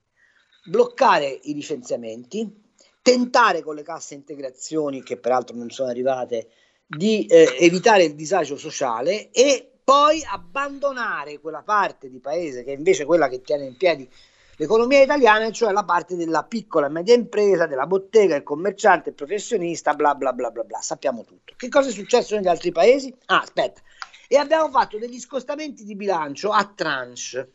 bloccare 0.66 1.40
i 1.44 1.54
licenziamenti, 1.54 2.62
tentare 3.02 3.62
con 3.62 3.76
le 3.76 3.84
casse 3.84 4.14
integrazioni, 4.14 5.04
che 5.04 5.18
peraltro 5.18 5.56
non 5.56 5.70
sono 5.70 5.90
arrivate, 5.90 6.50
di 6.86 7.26
eh, 7.26 7.56
evitare 7.60 8.04
il 8.04 8.16
disagio 8.16 8.58
sociale 8.58 9.32
e 9.32 9.70
poi 9.84 10.24
abbandonare 10.26 11.40
quella 11.40 11.62
parte 11.64 12.10
di 12.10 12.20
paese 12.20 12.64
che 12.64 12.72
è 12.74 12.76
invece 12.76 13.06
quella 13.06 13.28
che 13.28 13.42
tiene 13.42 13.66
in 13.66 13.76
piedi 13.76 14.10
l'economia 14.58 15.02
italiana, 15.02 15.52
cioè 15.52 15.72
la 15.72 15.84
parte 15.84 16.16
della 16.16 16.44
piccola 16.44 16.88
e 16.88 16.90
media 16.90 17.16
impresa, 17.16 17.66
della 17.66 17.88
bottega, 17.88 18.36
il 18.36 18.44
commerciante, 18.44 19.10
il 19.10 19.16
professionista, 19.16 19.94
bla 19.94 20.16
bla 20.16 20.34
bla 20.34 20.52
bla 20.52 20.64
bla. 20.64 20.80
Sappiamo 20.80 21.24
tutto. 21.24 21.54
Che 21.58 21.70
cosa 21.70 21.90
è 21.90 21.92
successo 21.92 22.36
negli 22.36 22.48
altri 22.48 22.72
paesi? 22.72 23.14
Ah, 23.26 23.42
aspetta. 23.42 23.82
E 24.28 24.38
abbiamo 24.38 24.70
fatto 24.70 24.98
degli 24.98 25.20
scostamenti 25.20 25.84
di 25.84 25.96
bilancio 25.96 26.52
a 26.52 26.72
tranche. 26.74 27.52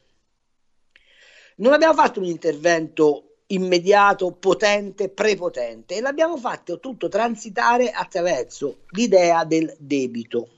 Non 1.58 1.72
abbiamo 1.72 1.94
fatto 1.94 2.20
un 2.20 2.26
intervento 2.26 3.28
immediato, 3.48 4.32
potente, 4.32 5.08
prepotente 5.08 5.96
e 5.96 6.00
l'abbiamo 6.00 6.36
fatto 6.36 6.80
tutto 6.80 7.08
transitare 7.08 7.90
attraverso 7.90 8.84
l'idea 8.90 9.44
del 9.44 9.74
debito. 9.78 10.48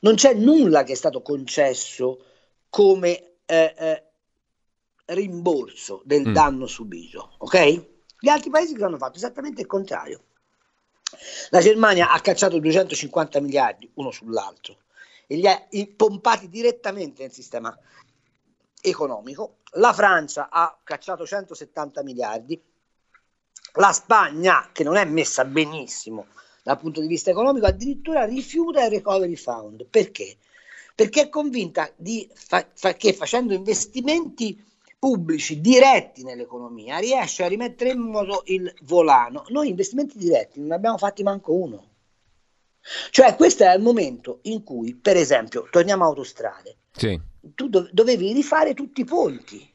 Non 0.00 0.14
c'è 0.14 0.34
nulla 0.34 0.84
che 0.84 0.92
è 0.92 0.96
stato 0.96 1.22
concesso 1.22 2.24
come 2.68 3.36
eh, 3.46 3.74
eh, 3.76 4.02
rimborso 5.06 6.02
del 6.04 6.28
mm. 6.28 6.32
danno 6.32 6.66
subito, 6.66 7.34
ok? 7.38 7.84
Gli 8.20 8.28
altri 8.28 8.50
paesi 8.50 8.74
che 8.74 8.84
hanno 8.84 8.98
fatto 8.98 9.16
esattamente 9.16 9.60
il 9.60 9.66
contrario. 9.66 10.22
La 11.50 11.60
Germania 11.60 12.10
ha 12.10 12.20
cacciato 12.20 12.58
250 12.58 13.40
miliardi 13.40 13.90
uno 13.94 14.10
sull'altro 14.10 14.76
e 15.26 15.36
li 15.36 15.46
ha 15.46 15.66
pompati 15.96 16.48
direttamente 16.48 17.22
nel 17.22 17.32
sistema 17.32 17.76
economico, 18.80 19.58
la 19.72 19.92
Francia 19.92 20.48
ha 20.50 20.78
cacciato 20.82 21.26
170 21.26 22.02
miliardi, 22.02 22.60
la 23.74 23.92
Spagna, 23.92 24.70
che 24.72 24.84
non 24.84 24.96
è 24.96 25.04
messa 25.04 25.44
benissimo 25.44 26.26
dal 26.62 26.78
punto 26.78 27.00
di 27.00 27.06
vista 27.06 27.30
economico, 27.30 27.66
addirittura 27.66 28.24
rifiuta 28.24 28.84
il 28.84 28.90
recovery 28.90 29.36
fund. 29.36 29.86
Perché? 29.86 30.36
Perché 30.94 31.22
è 31.22 31.28
convinta 31.28 31.90
fa- 32.34 32.66
fa- 32.74 32.94
che 32.94 33.12
facendo 33.12 33.54
investimenti 33.54 34.64
pubblici 34.98 35.60
diretti 35.60 36.24
nell'economia 36.24 36.98
riesce 36.98 37.44
a 37.44 37.48
rimettere 37.48 37.90
in 37.90 38.00
moto 38.00 38.42
il 38.46 38.72
volano. 38.82 39.44
Noi 39.48 39.68
investimenti 39.68 40.18
diretti 40.18 40.58
non 40.58 40.68
ne 40.68 40.74
abbiamo 40.74 40.98
fatti 40.98 41.22
manco 41.22 41.54
uno. 41.54 41.86
Cioè 43.10 43.36
questo 43.36 43.64
è 43.64 43.74
il 43.74 43.82
momento 43.82 44.40
in 44.42 44.62
cui, 44.62 44.94
per 44.94 45.16
esempio, 45.16 45.68
torniamo 45.70 46.04
a 46.04 46.06
autostrade, 46.08 46.76
sì. 46.92 47.20
Tu 47.54 47.68
do- 47.68 47.88
dovevi 47.92 48.32
rifare 48.32 48.74
tutti 48.74 49.02
i 49.02 49.04
ponti, 49.04 49.72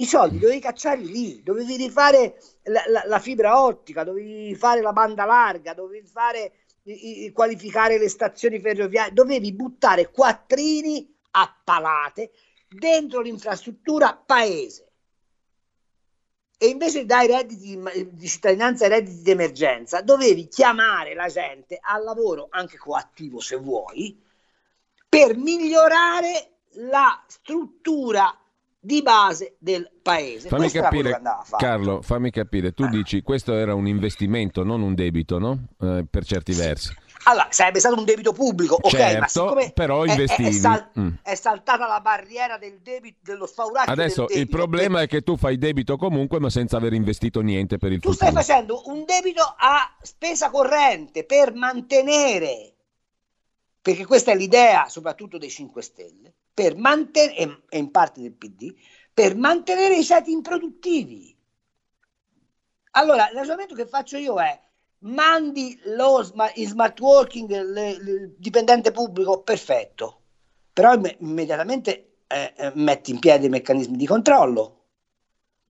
i 0.00 0.06
soldi 0.06 0.38
dovevi 0.38 0.60
cacciarli 0.60 1.10
lì, 1.10 1.42
dovevi 1.42 1.76
rifare 1.76 2.40
la, 2.64 2.82
la, 2.88 3.02
la 3.06 3.18
fibra 3.18 3.62
ottica, 3.62 4.02
dovevi 4.02 4.54
fare 4.54 4.80
la 4.80 4.92
banda 4.92 5.24
larga, 5.24 5.74
dovevi 5.74 6.06
fare, 6.06 6.52
i, 6.84 7.24
i, 7.24 7.32
qualificare 7.32 7.98
le 7.98 8.08
stazioni 8.08 8.60
ferroviarie, 8.60 9.12
dovevi 9.12 9.52
buttare 9.52 10.10
quattrini 10.10 11.14
a 11.32 11.54
palate 11.62 12.30
dentro 12.66 13.20
l'infrastruttura 13.20 14.14
paese. 14.14 14.86
E 16.56 16.66
invece 16.66 17.06
dai 17.06 17.26
redditi 17.26 17.78
di 18.10 18.28
cittadinanza 18.28 18.84
e 18.84 18.88
redditi 18.88 19.22
di 19.22 19.30
emergenza, 19.30 20.02
dovevi 20.02 20.46
chiamare 20.48 21.14
la 21.14 21.28
gente 21.28 21.78
al 21.80 22.04
lavoro, 22.04 22.48
anche 22.50 22.76
coattivo 22.76 23.40
se 23.40 23.56
vuoi, 23.56 24.18
per 25.08 25.36
migliorare 25.36 26.59
la 26.74 27.22
struttura 27.26 28.34
di 28.82 29.02
base 29.02 29.56
del 29.58 29.90
paese. 30.02 30.48
Fammi 30.48 30.70
capire, 30.70 31.20
Carlo, 31.58 32.00
fammi 32.00 32.30
capire, 32.30 32.72
tu 32.72 32.84
eh. 32.84 32.88
dici 32.88 33.20
questo 33.22 33.54
era 33.54 33.74
un 33.74 33.86
investimento, 33.86 34.64
non 34.64 34.80
un 34.80 34.94
debito, 34.94 35.38
no? 35.38 35.66
Eh, 35.80 36.06
per 36.08 36.24
certi 36.24 36.52
versi. 36.52 36.94
Allora, 37.24 37.48
sarebbe 37.50 37.80
stato 37.80 37.98
un 37.98 38.06
debito 38.06 38.32
pubblico, 38.32 38.76
ok, 38.80 38.88
certo, 38.88 39.54
ma 39.54 39.70
però 39.74 40.06
investivi. 40.06 40.48
È, 40.48 40.52
è, 40.52 40.54
sal- 40.54 40.90
mm. 40.98 41.08
è, 41.22 41.34
saltata 41.34 41.86
la 41.86 42.00
barriera 42.00 42.56
del 42.56 42.80
debito, 42.82 43.18
dello 43.20 43.46
sfauracchio 43.46 43.92
Adesso 43.92 44.26
il 44.30 44.48
problema 44.48 45.02
è 45.02 45.06
che 45.06 45.20
tu 45.20 45.36
fai 45.36 45.58
debito 45.58 45.98
comunque, 45.98 46.40
ma 46.40 46.48
senza 46.48 46.78
aver 46.78 46.94
investito 46.94 47.42
niente 47.42 47.76
per 47.76 47.92
il 47.92 48.00
tu 48.00 48.12
futuro. 48.12 48.30
Tu 48.30 48.32
stai 48.32 48.44
facendo 48.44 48.82
un 48.86 49.04
debito 49.04 49.42
a 49.42 49.94
spesa 50.00 50.48
corrente 50.48 51.24
per 51.24 51.52
mantenere, 51.52 52.72
perché 53.82 54.06
questa 54.06 54.32
è 54.32 54.36
l'idea 54.36 54.88
soprattutto 54.88 55.36
dei 55.36 55.50
5 55.50 55.82
Stelle, 55.82 56.34
per 56.52 56.76
mantenere, 56.76 57.62
e 57.68 57.78
in 57.78 57.90
parte 57.90 58.20
del 58.20 58.32
PD, 58.32 58.74
per 59.12 59.36
mantenere 59.36 59.96
i 59.96 60.04
seti 60.04 60.30
improduttivi. 60.30 61.36
Allora, 62.92 63.28
il 63.28 63.36
ragionamento 63.36 63.74
che 63.74 63.86
faccio 63.86 64.16
io 64.16 64.40
è 64.40 64.60
mandi 65.02 65.78
lo 65.84 66.22
smart 66.22 67.00
working 67.00 67.50
il 67.50 68.34
dipendente 68.36 68.90
pubblico, 68.90 69.42
perfetto, 69.42 70.20
però 70.72 70.94
imm- 70.94 71.16
immediatamente 71.20 72.22
eh, 72.26 72.52
eh, 72.56 72.72
metti 72.74 73.10
in 73.10 73.18
piedi 73.18 73.46
i 73.46 73.50
meccanismi 73.50 73.96
di 73.96 74.06
controllo. 74.06 74.76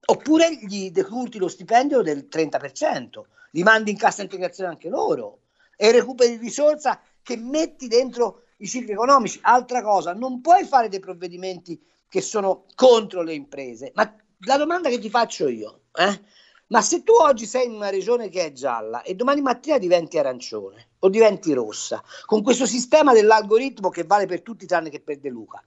Oppure 0.06 0.56
gli 0.56 0.90
decurti 0.90 1.38
lo 1.38 1.48
stipendio 1.48 2.02
del 2.02 2.26
30%, 2.30 3.22
li 3.52 3.62
mandi 3.62 3.90
in 3.90 3.96
cassa 3.96 4.22
integrazione 4.22 4.70
anche 4.70 4.88
loro 4.88 5.42
e 5.76 5.92
recuperi 5.92 6.36
risorsa 6.36 7.00
che 7.22 7.36
metti 7.36 7.86
dentro 7.86 8.44
i 8.60 8.66
cicli 8.66 8.92
economici. 8.92 9.38
Altra 9.42 9.82
cosa, 9.82 10.14
non 10.14 10.40
puoi 10.40 10.64
fare 10.64 10.88
dei 10.88 11.00
provvedimenti 11.00 11.80
che 12.08 12.20
sono 12.20 12.64
contro 12.74 13.22
le 13.22 13.34
imprese, 13.34 13.92
ma 13.94 14.14
la 14.46 14.56
domanda 14.56 14.88
che 14.88 14.98
ti 14.98 15.10
faccio 15.10 15.48
io, 15.48 15.82
eh? 15.94 16.38
Ma 16.68 16.82
se 16.82 17.02
tu 17.02 17.12
oggi 17.12 17.46
sei 17.46 17.66
in 17.66 17.72
una 17.72 17.90
regione 17.90 18.28
che 18.28 18.44
è 18.46 18.52
gialla 18.52 19.02
e 19.02 19.16
domani 19.16 19.40
mattina 19.40 19.76
diventi 19.76 20.18
arancione 20.18 20.90
o 21.00 21.08
diventi 21.08 21.52
rossa, 21.52 22.02
con 22.26 22.42
questo 22.44 22.64
sistema 22.64 23.12
dell'algoritmo 23.12 23.88
che 23.88 24.04
vale 24.04 24.26
per 24.26 24.42
tutti 24.42 24.66
tranne 24.66 24.88
che 24.88 25.00
per 25.00 25.18
De 25.18 25.30
Luca, 25.30 25.62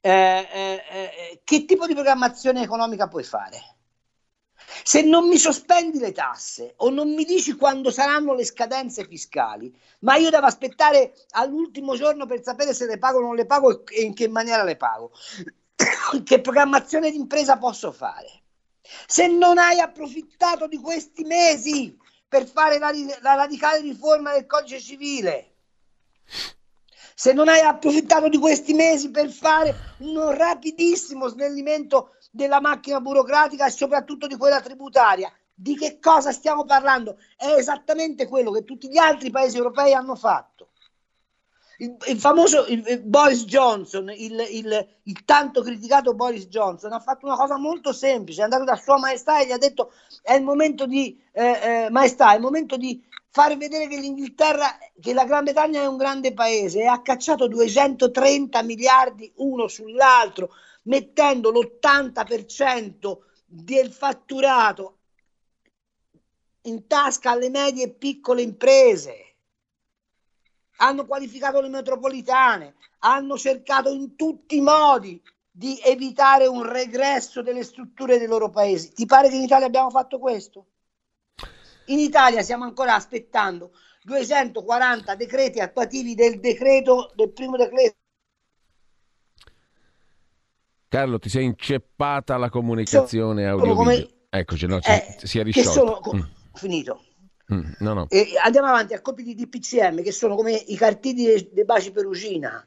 eh, 0.00 0.10
eh, 0.10 0.82
eh, 0.90 1.40
che 1.44 1.64
tipo 1.64 1.86
di 1.86 1.94
programmazione 1.94 2.62
economica 2.62 3.06
puoi 3.06 3.22
fare? 3.22 3.73
Se 4.82 5.02
non 5.02 5.28
mi 5.28 5.38
sospendi 5.38 5.98
le 5.98 6.12
tasse 6.12 6.74
o 6.78 6.90
non 6.90 7.14
mi 7.14 7.24
dici 7.24 7.54
quando 7.54 7.90
saranno 7.90 8.34
le 8.34 8.44
scadenze 8.44 9.06
fiscali, 9.06 9.72
ma 10.00 10.16
io 10.16 10.30
devo 10.30 10.46
aspettare 10.46 11.14
all'ultimo 11.30 11.96
giorno 11.96 12.26
per 12.26 12.42
sapere 12.42 12.74
se 12.74 12.86
le 12.86 12.98
pago 12.98 13.18
o 13.18 13.22
non 13.22 13.34
le 13.34 13.46
pago 13.46 13.86
e 13.86 14.02
in 14.02 14.14
che 14.14 14.28
maniera 14.28 14.64
le 14.64 14.76
pago, 14.76 15.12
che 16.24 16.40
programmazione 16.40 17.10
di 17.10 17.16
impresa 17.16 17.56
posso 17.58 17.92
fare? 17.92 18.42
Se 19.06 19.26
non 19.26 19.58
hai 19.58 19.80
approfittato 19.80 20.66
di 20.66 20.78
questi 20.78 21.24
mesi 21.24 21.96
per 22.28 22.46
fare 22.46 22.78
la, 22.78 22.90
la 23.20 23.34
radicale 23.34 23.80
riforma 23.80 24.32
del 24.32 24.46
codice 24.46 24.80
civile, 24.80 25.54
se 27.14 27.32
non 27.32 27.48
hai 27.48 27.60
approfittato 27.60 28.28
di 28.28 28.38
questi 28.38 28.74
mesi 28.74 29.10
per 29.10 29.30
fare 29.30 29.94
un 29.98 30.36
rapidissimo 30.36 31.28
snellimento 31.28 32.16
della 32.30 32.60
macchina 32.60 33.00
burocratica 33.00 33.66
e 33.66 33.70
soprattutto 33.70 34.26
di 34.26 34.36
quella 34.36 34.60
tributaria, 34.60 35.32
di 35.54 35.76
che 35.76 36.00
cosa 36.00 36.32
stiamo 36.32 36.64
parlando? 36.64 37.18
È 37.36 37.54
esattamente 37.56 38.26
quello 38.26 38.50
che 38.50 38.64
tutti 38.64 38.88
gli 38.88 38.98
altri 38.98 39.30
paesi 39.30 39.56
europei 39.56 39.94
hanno 39.94 40.16
fatto. 40.16 40.70
Il, 41.78 41.96
il 42.06 42.18
famoso 42.18 42.66
il, 42.66 43.02
Boris 43.02 43.44
Johnson, 43.44 44.08
il, 44.10 44.46
il, 45.02 45.24
tanto 45.24 45.60
criticato 45.62 46.14
Boris 46.14 46.46
Johnson, 46.46 46.92
ha 46.92 47.00
fatto 47.00 47.26
una 47.26 47.36
cosa 47.36 47.56
molto 47.56 47.92
semplice, 47.92 48.40
è 48.40 48.44
andato 48.44 48.64
da 48.64 48.76
Sua 48.76 48.98
Maestà 48.98 49.40
e 49.40 49.46
gli 49.46 49.52
ha 49.52 49.58
detto 49.58 49.92
è 50.22 50.34
il 50.34 50.44
momento 50.44 50.86
di, 50.86 51.20
eh, 51.32 51.44
eh, 51.62 51.90
Maestà, 51.90 52.32
è 52.32 52.36
il 52.36 52.42
momento 52.42 52.76
di 52.76 53.02
far 53.34 53.56
vedere 53.56 53.88
che 53.88 53.98
l'Inghilterra, 53.98 54.78
che 55.00 55.12
la 55.12 55.24
Gran 55.24 55.42
Bretagna 55.42 55.80
è 55.80 55.86
un 55.86 55.96
grande 55.96 56.32
paese 56.32 56.82
e 56.82 56.86
ha 56.86 57.02
cacciato 57.02 57.48
230 57.48 58.62
miliardi 58.62 59.32
uno 59.38 59.66
sull'altro, 59.66 60.50
mettendo 60.82 61.50
l'80% 61.50 63.18
del 63.44 63.90
fatturato 63.90 64.98
in 66.62 66.86
tasca 66.86 67.32
alle 67.32 67.50
medie 67.50 67.86
e 67.86 67.90
piccole 67.90 68.40
imprese 68.40 69.34
hanno 70.76 71.04
qualificato 71.04 71.60
le 71.60 71.68
metropolitane, 71.68 72.76
hanno 73.00 73.36
cercato 73.36 73.90
in 73.90 74.14
tutti 74.14 74.58
i 74.58 74.60
modi 74.60 75.20
di 75.50 75.76
evitare 75.82 76.46
un 76.46 76.62
regresso 76.62 77.42
delle 77.42 77.64
strutture 77.64 78.16
dei 78.18 78.28
loro 78.28 78.48
paesi. 78.50 78.92
Ti 78.92 79.06
pare 79.06 79.28
che 79.28 79.34
in 79.34 79.42
Italia 79.42 79.66
abbiamo 79.66 79.90
fatto 79.90 80.20
questo? 80.20 80.66
In 81.86 81.98
Italia 81.98 82.42
stiamo 82.42 82.64
ancora 82.64 82.94
aspettando 82.94 83.72
240 84.04 85.14
decreti 85.14 85.60
attuativi 85.60 86.14
del 86.14 86.40
decreto 86.40 87.12
del 87.14 87.32
primo 87.32 87.56
decreto. 87.56 87.96
Carlo, 90.88 91.18
ti 91.18 91.28
sei 91.28 91.44
inceppata 91.44 92.36
la 92.36 92.50
comunicazione 92.50 93.46
audio 93.46 93.74
come, 93.74 94.08
Eccoci, 94.30 94.66
no, 94.66 94.78
eh, 94.80 95.16
si 95.22 95.38
è 95.38 95.42
risciolto. 95.42 95.72
Sono, 95.72 96.00
mm. 96.14 96.20
Finito 96.54 97.00
Mm, 97.52 97.72
no, 97.80 97.92
no. 97.92 98.06
E 98.08 98.32
andiamo 98.42 98.68
avanti 98.68 98.94
a 98.94 99.00
colpi 99.02 99.22
di 99.22 99.34
DPCM 99.34 100.02
che 100.02 100.12
sono 100.12 100.34
come 100.34 100.52
i 100.52 100.76
cartini 100.76 101.24
dei, 101.26 101.50
dei 101.52 101.64
baci 101.64 101.90
perugina, 101.90 102.66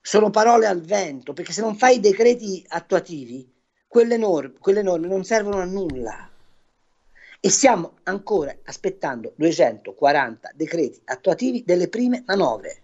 sono 0.00 0.30
parole 0.30 0.66
al 0.66 0.80
vento, 0.80 1.32
perché 1.32 1.52
se 1.52 1.62
non 1.62 1.76
fai 1.76 1.96
i 1.96 2.00
decreti 2.00 2.64
attuativi, 2.68 3.52
quelle 3.88 4.16
norme, 4.16 4.54
quelle 4.58 4.82
norme 4.82 5.08
non 5.08 5.24
servono 5.24 5.60
a 5.60 5.64
nulla. 5.64 6.30
E 7.44 7.50
stiamo 7.50 7.94
ancora 8.04 8.56
aspettando 8.66 9.32
240 9.34 10.52
decreti 10.54 11.00
attuativi 11.06 11.64
delle 11.66 11.88
prime 11.88 12.22
manovre. 12.24 12.82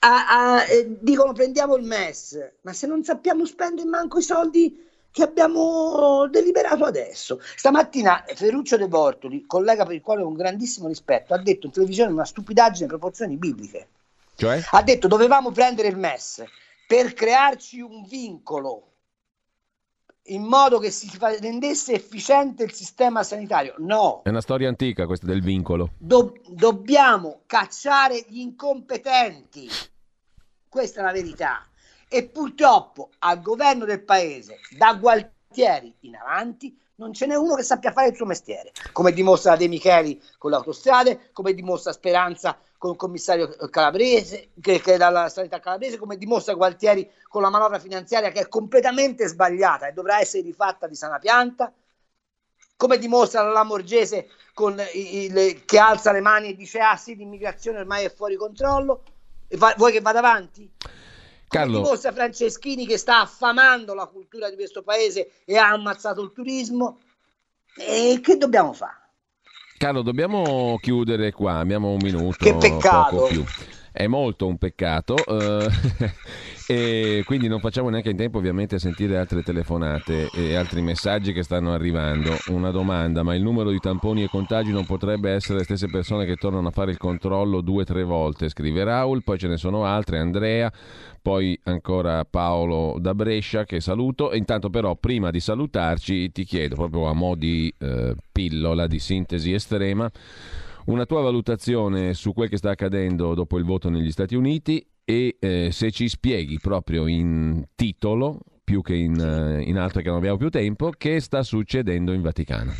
A, 0.00 0.56
a, 0.56 0.64
eh, 0.64 0.96
dicono 0.98 1.32
prendiamo 1.32 1.76
il 1.76 1.84
MES, 1.84 2.54
ma 2.62 2.72
se 2.72 2.88
non 2.88 3.04
sappiamo 3.04 3.46
spendere 3.46 3.88
manco 3.88 4.18
i 4.18 4.22
soldi 4.22 4.76
che 5.12 5.22
abbiamo 5.22 6.26
deliberato 6.26 6.84
adesso. 6.84 7.40
Stamattina 7.54 8.24
Ferruccio 8.34 8.76
De 8.76 8.88
Bortoli, 8.88 9.46
collega 9.46 9.84
per 9.84 9.94
il 9.94 10.00
quale 10.00 10.22
ho 10.22 10.26
un 10.26 10.34
grandissimo 10.34 10.88
rispetto, 10.88 11.32
ha 11.32 11.38
detto 11.38 11.66
in 11.66 11.72
televisione 11.72 12.10
una 12.10 12.24
stupidaggine 12.24 12.86
in 12.86 12.90
proporzioni 12.90 13.36
bibliche. 13.36 13.86
Cioè? 14.34 14.60
Ha 14.68 14.82
detto 14.82 15.06
dovevamo 15.06 15.52
prendere 15.52 15.86
il 15.86 15.96
MES 15.96 16.42
per 16.88 17.14
crearci 17.14 17.80
un 17.80 18.04
vincolo 18.04 18.91
in 20.26 20.42
modo 20.44 20.78
che 20.78 20.90
si 20.90 21.10
rendesse 21.18 21.94
efficiente 21.94 22.62
il 22.62 22.72
sistema 22.72 23.22
sanitario. 23.22 23.74
No. 23.78 24.22
È 24.24 24.28
una 24.28 24.40
storia 24.40 24.68
antica 24.68 25.06
questa 25.06 25.26
del 25.26 25.42
vincolo. 25.42 25.92
Do- 25.98 26.34
dobbiamo 26.48 27.42
cacciare 27.46 28.24
gli 28.28 28.38
incompetenti. 28.38 29.68
Questa 30.68 31.00
è 31.00 31.02
la 31.02 31.12
verità 31.12 31.66
e 32.12 32.28
purtroppo 32.28 33.08
al 33.20 33.40
governo 33.40 33.86
del 33.86 34.02
paese, 34.02 34.60
da 34.76 34.94
Gualtieri 34.94 35.94
in 36.00 36.14
avanti, 36.14 36.78
non 36.96 37.14
ce 37.14 37.26
n'è 37.26 37.34
uno 37.34 37.54
che 37.54 37.62
sappia 37.62 37.90
fare 37.90 38.08
il 38.08 38.16
suo 38.16 38.26
mestiere, 38.26 38.70
come 38.92 39.12
dimostra 39.12 39.56
De 39.56 39.66
Micheli 39.66 40.20
con 40.36 40.50
le 40.50 40.56
autostrade, 40.56 41.30
come 41.32 41.54
dimostra 41.54 41.90
Speranza 41.92 42.58
con 42.82 42.90
il 42.90 42.96
commissario 42.96 43.46
calabrese, 43.70 44.48
che, 44.60 44.80
che 44.80 44.94
è 44.94 44.96
dalla 44.96 45.28
sanità 45.28 45.60
calabrese, 45.60 45.98
come 45.98 46.16
dimostra 46.16 46.54
Gualtieri 46.54 47.08
con 47.28 47.40
la 47.40 47.48
manovra 47.48 47.78
finanziaria 47.78 48.32
che 48.32 48.40
è 48.40 48.48
completamente 48.48 49.28
sbagliata 49.28 49.86
e 49.86 49.92
dovrà 49.92 50.18
essere 50.18 50.42
rifatta 50.42 50.88
di 50.88 50.96
sana 50.96 51.20
pianta, 51.20 51.72
come 52.76 52.98
dimostra 52.98 53.42
la 53.42 53.52
Lamorgese 53.52 54.30
con 54.52 54.82
il, 54.94 55.62
che 55.64 55.78
alza 55.78 56.10
le 56.10 56.20
mani 56.20 56.48
e 56.48 56.56
dice 56.56 56.80
ah 56.80 56.96
sì 56.96 57.14
l'immigrazione 57.14 57.78
ormai 57.78 58.04
è 58.04 58.12
fuori 58.12 58.34
controllo, 58.34 59.04
e 59.46 59.56
va, 59.56 59.72
vuoi 59.76 59.92
che 59.92 60.00
vada 60.00 60.18
avanti? 60.18 60.68
Carlo. 61.46 61.74
Come 61.74 61.84
dimostra 61.84 62.10
Franceschini 62.10 62.84
che 62.84 62.98
sta 62.98 63.20
affamando 63.20 63.94
la 63.94 64.06
cultura 64.06 64.50
di 64.50 64.56
questo 64.56 64.82
paese 64.82 65.30
e 65.44 65.56
ha 65.56 65.68
ammazzato 65.68 66.20
il 66.20 66.32
turismo. 66.32 66.98
E 67.76 68.18
che 68.20 68.36
dobbiamo 68.36 68.72
fare? 68.72 69.01
Carlo, 69.82 70.02
dobbiamo 70.02 70.78
chiudere 70.80 71.32
qua, 71.32 71.58
abbiamo 71.58 71.90
un 71.90 71.98
minuto. 72.00 72.36
Che 72.44 72.54
peccato. 72.54 73.28
È 73.90 74.06
molto 74.06 74.46
un 74.46 74.56
peccato. 74.56 75.16
Eh, 75.26 75.68
e 76.66 77.22
quindi 77.24 77.48
non 77.48 77.60
facciamo 77.60 77.88
neanche 77.88 78.10
in 78.10 78.16
tempo 78.16 78.38
ovviamente 78.38 78.76
a 78.76 78.78
sentire 78.78 79.18
altre 79.18 79.42
telefonate 79.42 80.28
e 80.34 80.54
altri 80.54 80.82
messaggi 80.82 81.32
che 81.32 81.42
stanno 81.42 81.72
arrivando. 81.72 82.36
Una 82.48 82.70
domanda, 82.70 83.22
ma 83.22 83.34
il 83.34 83.42
numero 83.42 83.70
di 83.70 83.78
tamponi 83.78 84.22
e 84.22 84.28
contagi 84.28 84.70
non 84.70 84.84
potrebbe 84.84 85.30
essere 85.30 85.58
le 85.58 85.64
stesse 85.64 85.88
persone 85.88 86.24
che 86.24 86.36
tornano 86.36 86.68
a 86.68 86.70
fare 86.70 86.90
il 86.90 86.98
controllo 86.98 87.60
due 87.60 87.82
o 87.82 87.84
tre 87.84 88.04
volte? 88.04 88.48
Scrive 88.48 88.84
Raul, 88.84 89.22
poi 89.22 89.38
ce 89.38 89.48
ne 89.48 89.56
sono 89.56 89.84
altre, 89.84 90.18
Andrea, 90.18 90.72
poi 91.20 91.58
ancora 91.64 92.24
Paolo 92.24 92.96
da 92.98 93.14
Brescia 93.14 93.64
che 93.64 93.80
saluto. 93.80 94.32
Intanto 94.32 94.70
però 94.70 94.94
prima 94.96 95.30
di 95.30 95.40
salutarci 95.40 96.32
ti 96.32 96.44
chiedo 96.44 96.74
proprio 96.76 97.06
a 97.06 97.12
mo' 97.12 97.34
di 97.34 97.72
eh, 97.78 98.14
pillola, 98.30 98.86
di 98.86 98.98
sintesi 98.98 99.52
estrema, 99.52 100.10
una 100.86 101.06
tua 101.06 101.22
valutazione 101.22 102.14
su 102.14 102.32
quel 102.32 102.48
che 102.48 102.56
sta 102.56 102.70
accadendo 102.70 103.34
dopo 103.34 103.58
il 103.58 103.64
voto 103.64 103.88
negli 103.88 104.10
Stati 104.10 104.34
Uniti 104.34 104.84
e 105.12 105.36
eh, 105.38 105.68
se 105.72 105.90
ci 105.90 106.08
spieghi 106.08 106.58
proprio 106.58 107.06
in 107.06 107.62
titolo 107.74 108.40
più 108.64 108.80
che 108.80 108.94
in, 108.94 109.18
eh, 109.20 109.62
in 109.62 109.76
altre 109.76 110.02
che 110.02 110.08
non 110.08 110.16
abbiamo 110.16 110.38
più 110.38 110.48
tempo, 110.48 110.90
che 110.96 111.20
sta 111.20 111.42
succedendo 111.42 112.12
in 112.12 112.22
Vaticano. 112.22 112.72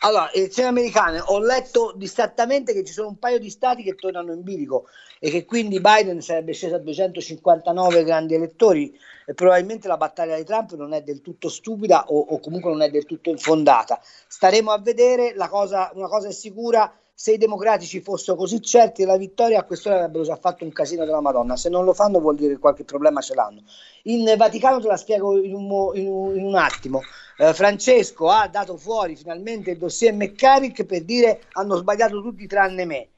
Allora, 0.00 0.32
elezioni 0.32 0.68
americane, 0.68 1.22
ho 1.24 1.38
letto 1.38 1.92
distrattamente 1.96 2.72
che 2.72 2.84
ci 2.84 2.92
sono 2.92 3.08
un 3.08 3.18
paio 3.18 3.38
di 3.38 3.50
stati 3.50 3.82
che 3.82 3.94
tornano 3.94 4.32
in 4.32 4.42
bilico 4.42 4.86
e 5.18 5.30
che 5.30 5.44
quindi 5.44 5.80
Biden 5.80 6.20
sarebbe 6.20 6.52
sceso 6.52 6.76
a 6.76 6.78
259 6.78 8.04
grandi 8.04 8.34
elettori 8.34 8.96
e 9.26 9.34
probabilmente 9.34 9.88
la 9.88 9.96
battaglia 9.96 10.36
di 10.36 10.44
Trump 10.44 10.74
non 10.74 10.92
è 10.92 11.02
del 11.02 11.20
tutto 11.20 11.48
stupida 11.48 12.06
o, 12.08 12.18
o 12.18 12.40
comunque 12.40 12.70
non 12.70 12.82
è 12.82 12.90
del 12.90 13.06
tutto 13.06 13.30
infondata. 13.30 14.00
Staremo 14.26 14.70
a 14.70 14.78
vedere, 14.78 15.34
cosa, 15.48 15.90
una 15.94 16.08
cosa 16.08 16.28
è 16.28 16.32
sicura, 16.32 16.92
se 17.16 17.32
i 17.32 17.38
democratici 17.38 18.00
fossero 18.00 18.36
così 18.36 18.60
certi 18.60 19.04
della 19.04 19.16
vittoria, 19.16 19.60
a 19.60 19.64
quest'ora 19.64 19.96
avrebbero 19.96 20.24
già 20.24 20.36
fatto 20.36 20.64
un 20.64 20.72
casino 20.72 21.04
della 21.04 21.20
Madonna. 21.20 21.56
Se 21.56 21.68
non 21.68 21.84
lo 21.84 21.94
fanno, 21.94 22.18
vuol 22.18 22.34
dire 22.34 22.54
che 22.54 22.58
qualche 22.58 22.84
problema 22.84 23.20
ce 23.20 23.34
l'hanno. 23.34 23.62
In 24.04 24.34
Vaticano 24.36 24.80
te 24.80 24.88
la 24.88 24.96
spiego 24.96 25.38
in 25.38 25.54
un, 25.54 25.96
in 25.96 26.08
un, 26.08 26.36
in 26.36 26.44
un 26.44 26.56
attimo. 26.56 27.02
Eh, 27.36 27.52
Francesco 27.52 28.28
ha 28.28 28.46
dato 28.46 28.76
fuori 28.76 29.16
finalmente 29.16 29.72
il 29.72 29.78
dossier 29.78 30.14
McCarrick 30.14 30.84
per 30.84 31.02
dire 31.02 31.42
hanno 31.52 31.76
sbagliato 31.76 32.22
tutti 32.22 32.46
tranne 32.46 32.84
me. 32.84 33.08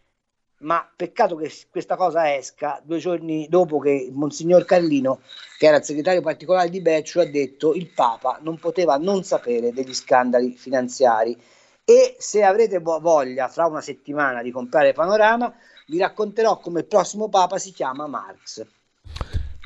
Ma 0.60 0.88
peccato 0.96 1.36
che 1.36 1.52
questa 1.70 1.96
cosa 1.96 2.34
esca 2.34 2.80
due 2.82 2.98
giorni 2.98 3.46
dopo 3.50 3.78
che 3.78 4.08
Monsignor 4.10 4.64
Carlino, 4.64 5.20
che 5.58 5.66
era 5.66 5.76
il 5.76 5.84
segretario 5.84 6.22
particolare 6.22 6.70
di 6.70 6.80
Beccio, 6.80 7.20
ha 7.20 7.26
detto 7.26 7.74
il 7.74 7.90
Papa 7.90 8.38
non 8.40 8.58
poteva 8.58 8.96
non 8.96 9.22
sapere 9.22 9.74
degli 9.74 9.92
scandali 9.92 10.52
finanziari 10.52 11.38
e 11.84 12.16
se 12.18 12.42
avrete 12.42 12.78
voglia 12.78 13.48
fra 13.48 13.66
una 13.66 13.82
settimana 13.82 14.42
di 14.42 14.50
comprare 14.50 14.94
Panorama 14.94 15.54
vi 15.88 15.98
racconterò 15.98 16.58
come 16.58 16.80
il 16.80 16.86
prossimo 16.86 17.28
Papa 17.28 17.58
si 17.58 17.70
chiama 17.72 18.06
Marx. 18.06 18.66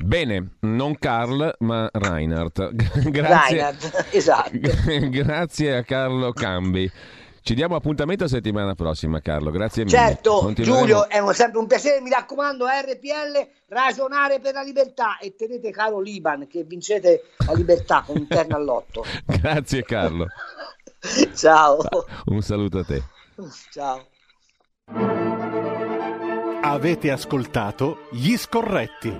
Bene, 0.03 0.57
non 0.61 0.97
Carl 0.97 1.55
ma 1.59 1.89
Reinhardt. 1.91 2.73
Grazie. 3.09 3.55
Reinhardt, 3.55 4.07
esatto. 4.11 4.51
Grazie 5.09 5.75
a 5.77 5.83
Carlo 5.83 6.31
Cambi. 6.31 6.91
Ci 7.43 7.55
diamo 7.55 7.75
appuntamento 7.75 8.27
settimana 8.27 8.75
prossima, 8.75 9.19
Carlo. 9.19 9.49
Grazie 9.49 9.83
mille. 9.83 9.97
Certo, 9.97 10.53
Giulio, 10.53 11.09
è 11.09 11.21
sempre 11.33 11.59
un 11.59 11.65
piacere. 11.65 11.99
Mi 11.99 12.11
raccomando, 12.11 12.65
RPL, 12.67 13.47
ragionare 13.69 14.39
per 14.39 14.53
la 14.53 14.61
libertà 14.61 15.17
e 15.17 15.35
tenete 15.35 15.71
caro 15.71 15.99
l'Iban 15.99 16.45
che 16.47 16.63
vincete 16.63 17.31
la 17.47 17.53
libertà 17.53 18.03
con 18.05 18.17
un 18.17 18.27
terno 18.27 18.55
all'otto. 18.55 19.03
Grazie, 19.25 19.81
Carlo. 19.83 20.27
Ciao. 21.33 21.79
Un 22.25 22.41
saluto 22.41 22.77
a 22.77 22.83
te. 22.83 23.03
Ciao. 23.71 24.05
Avete 26.63 27.09
ascoltato 27.09 28.07
Gli 28.11 28.37
Scorretti, 28.37 29.19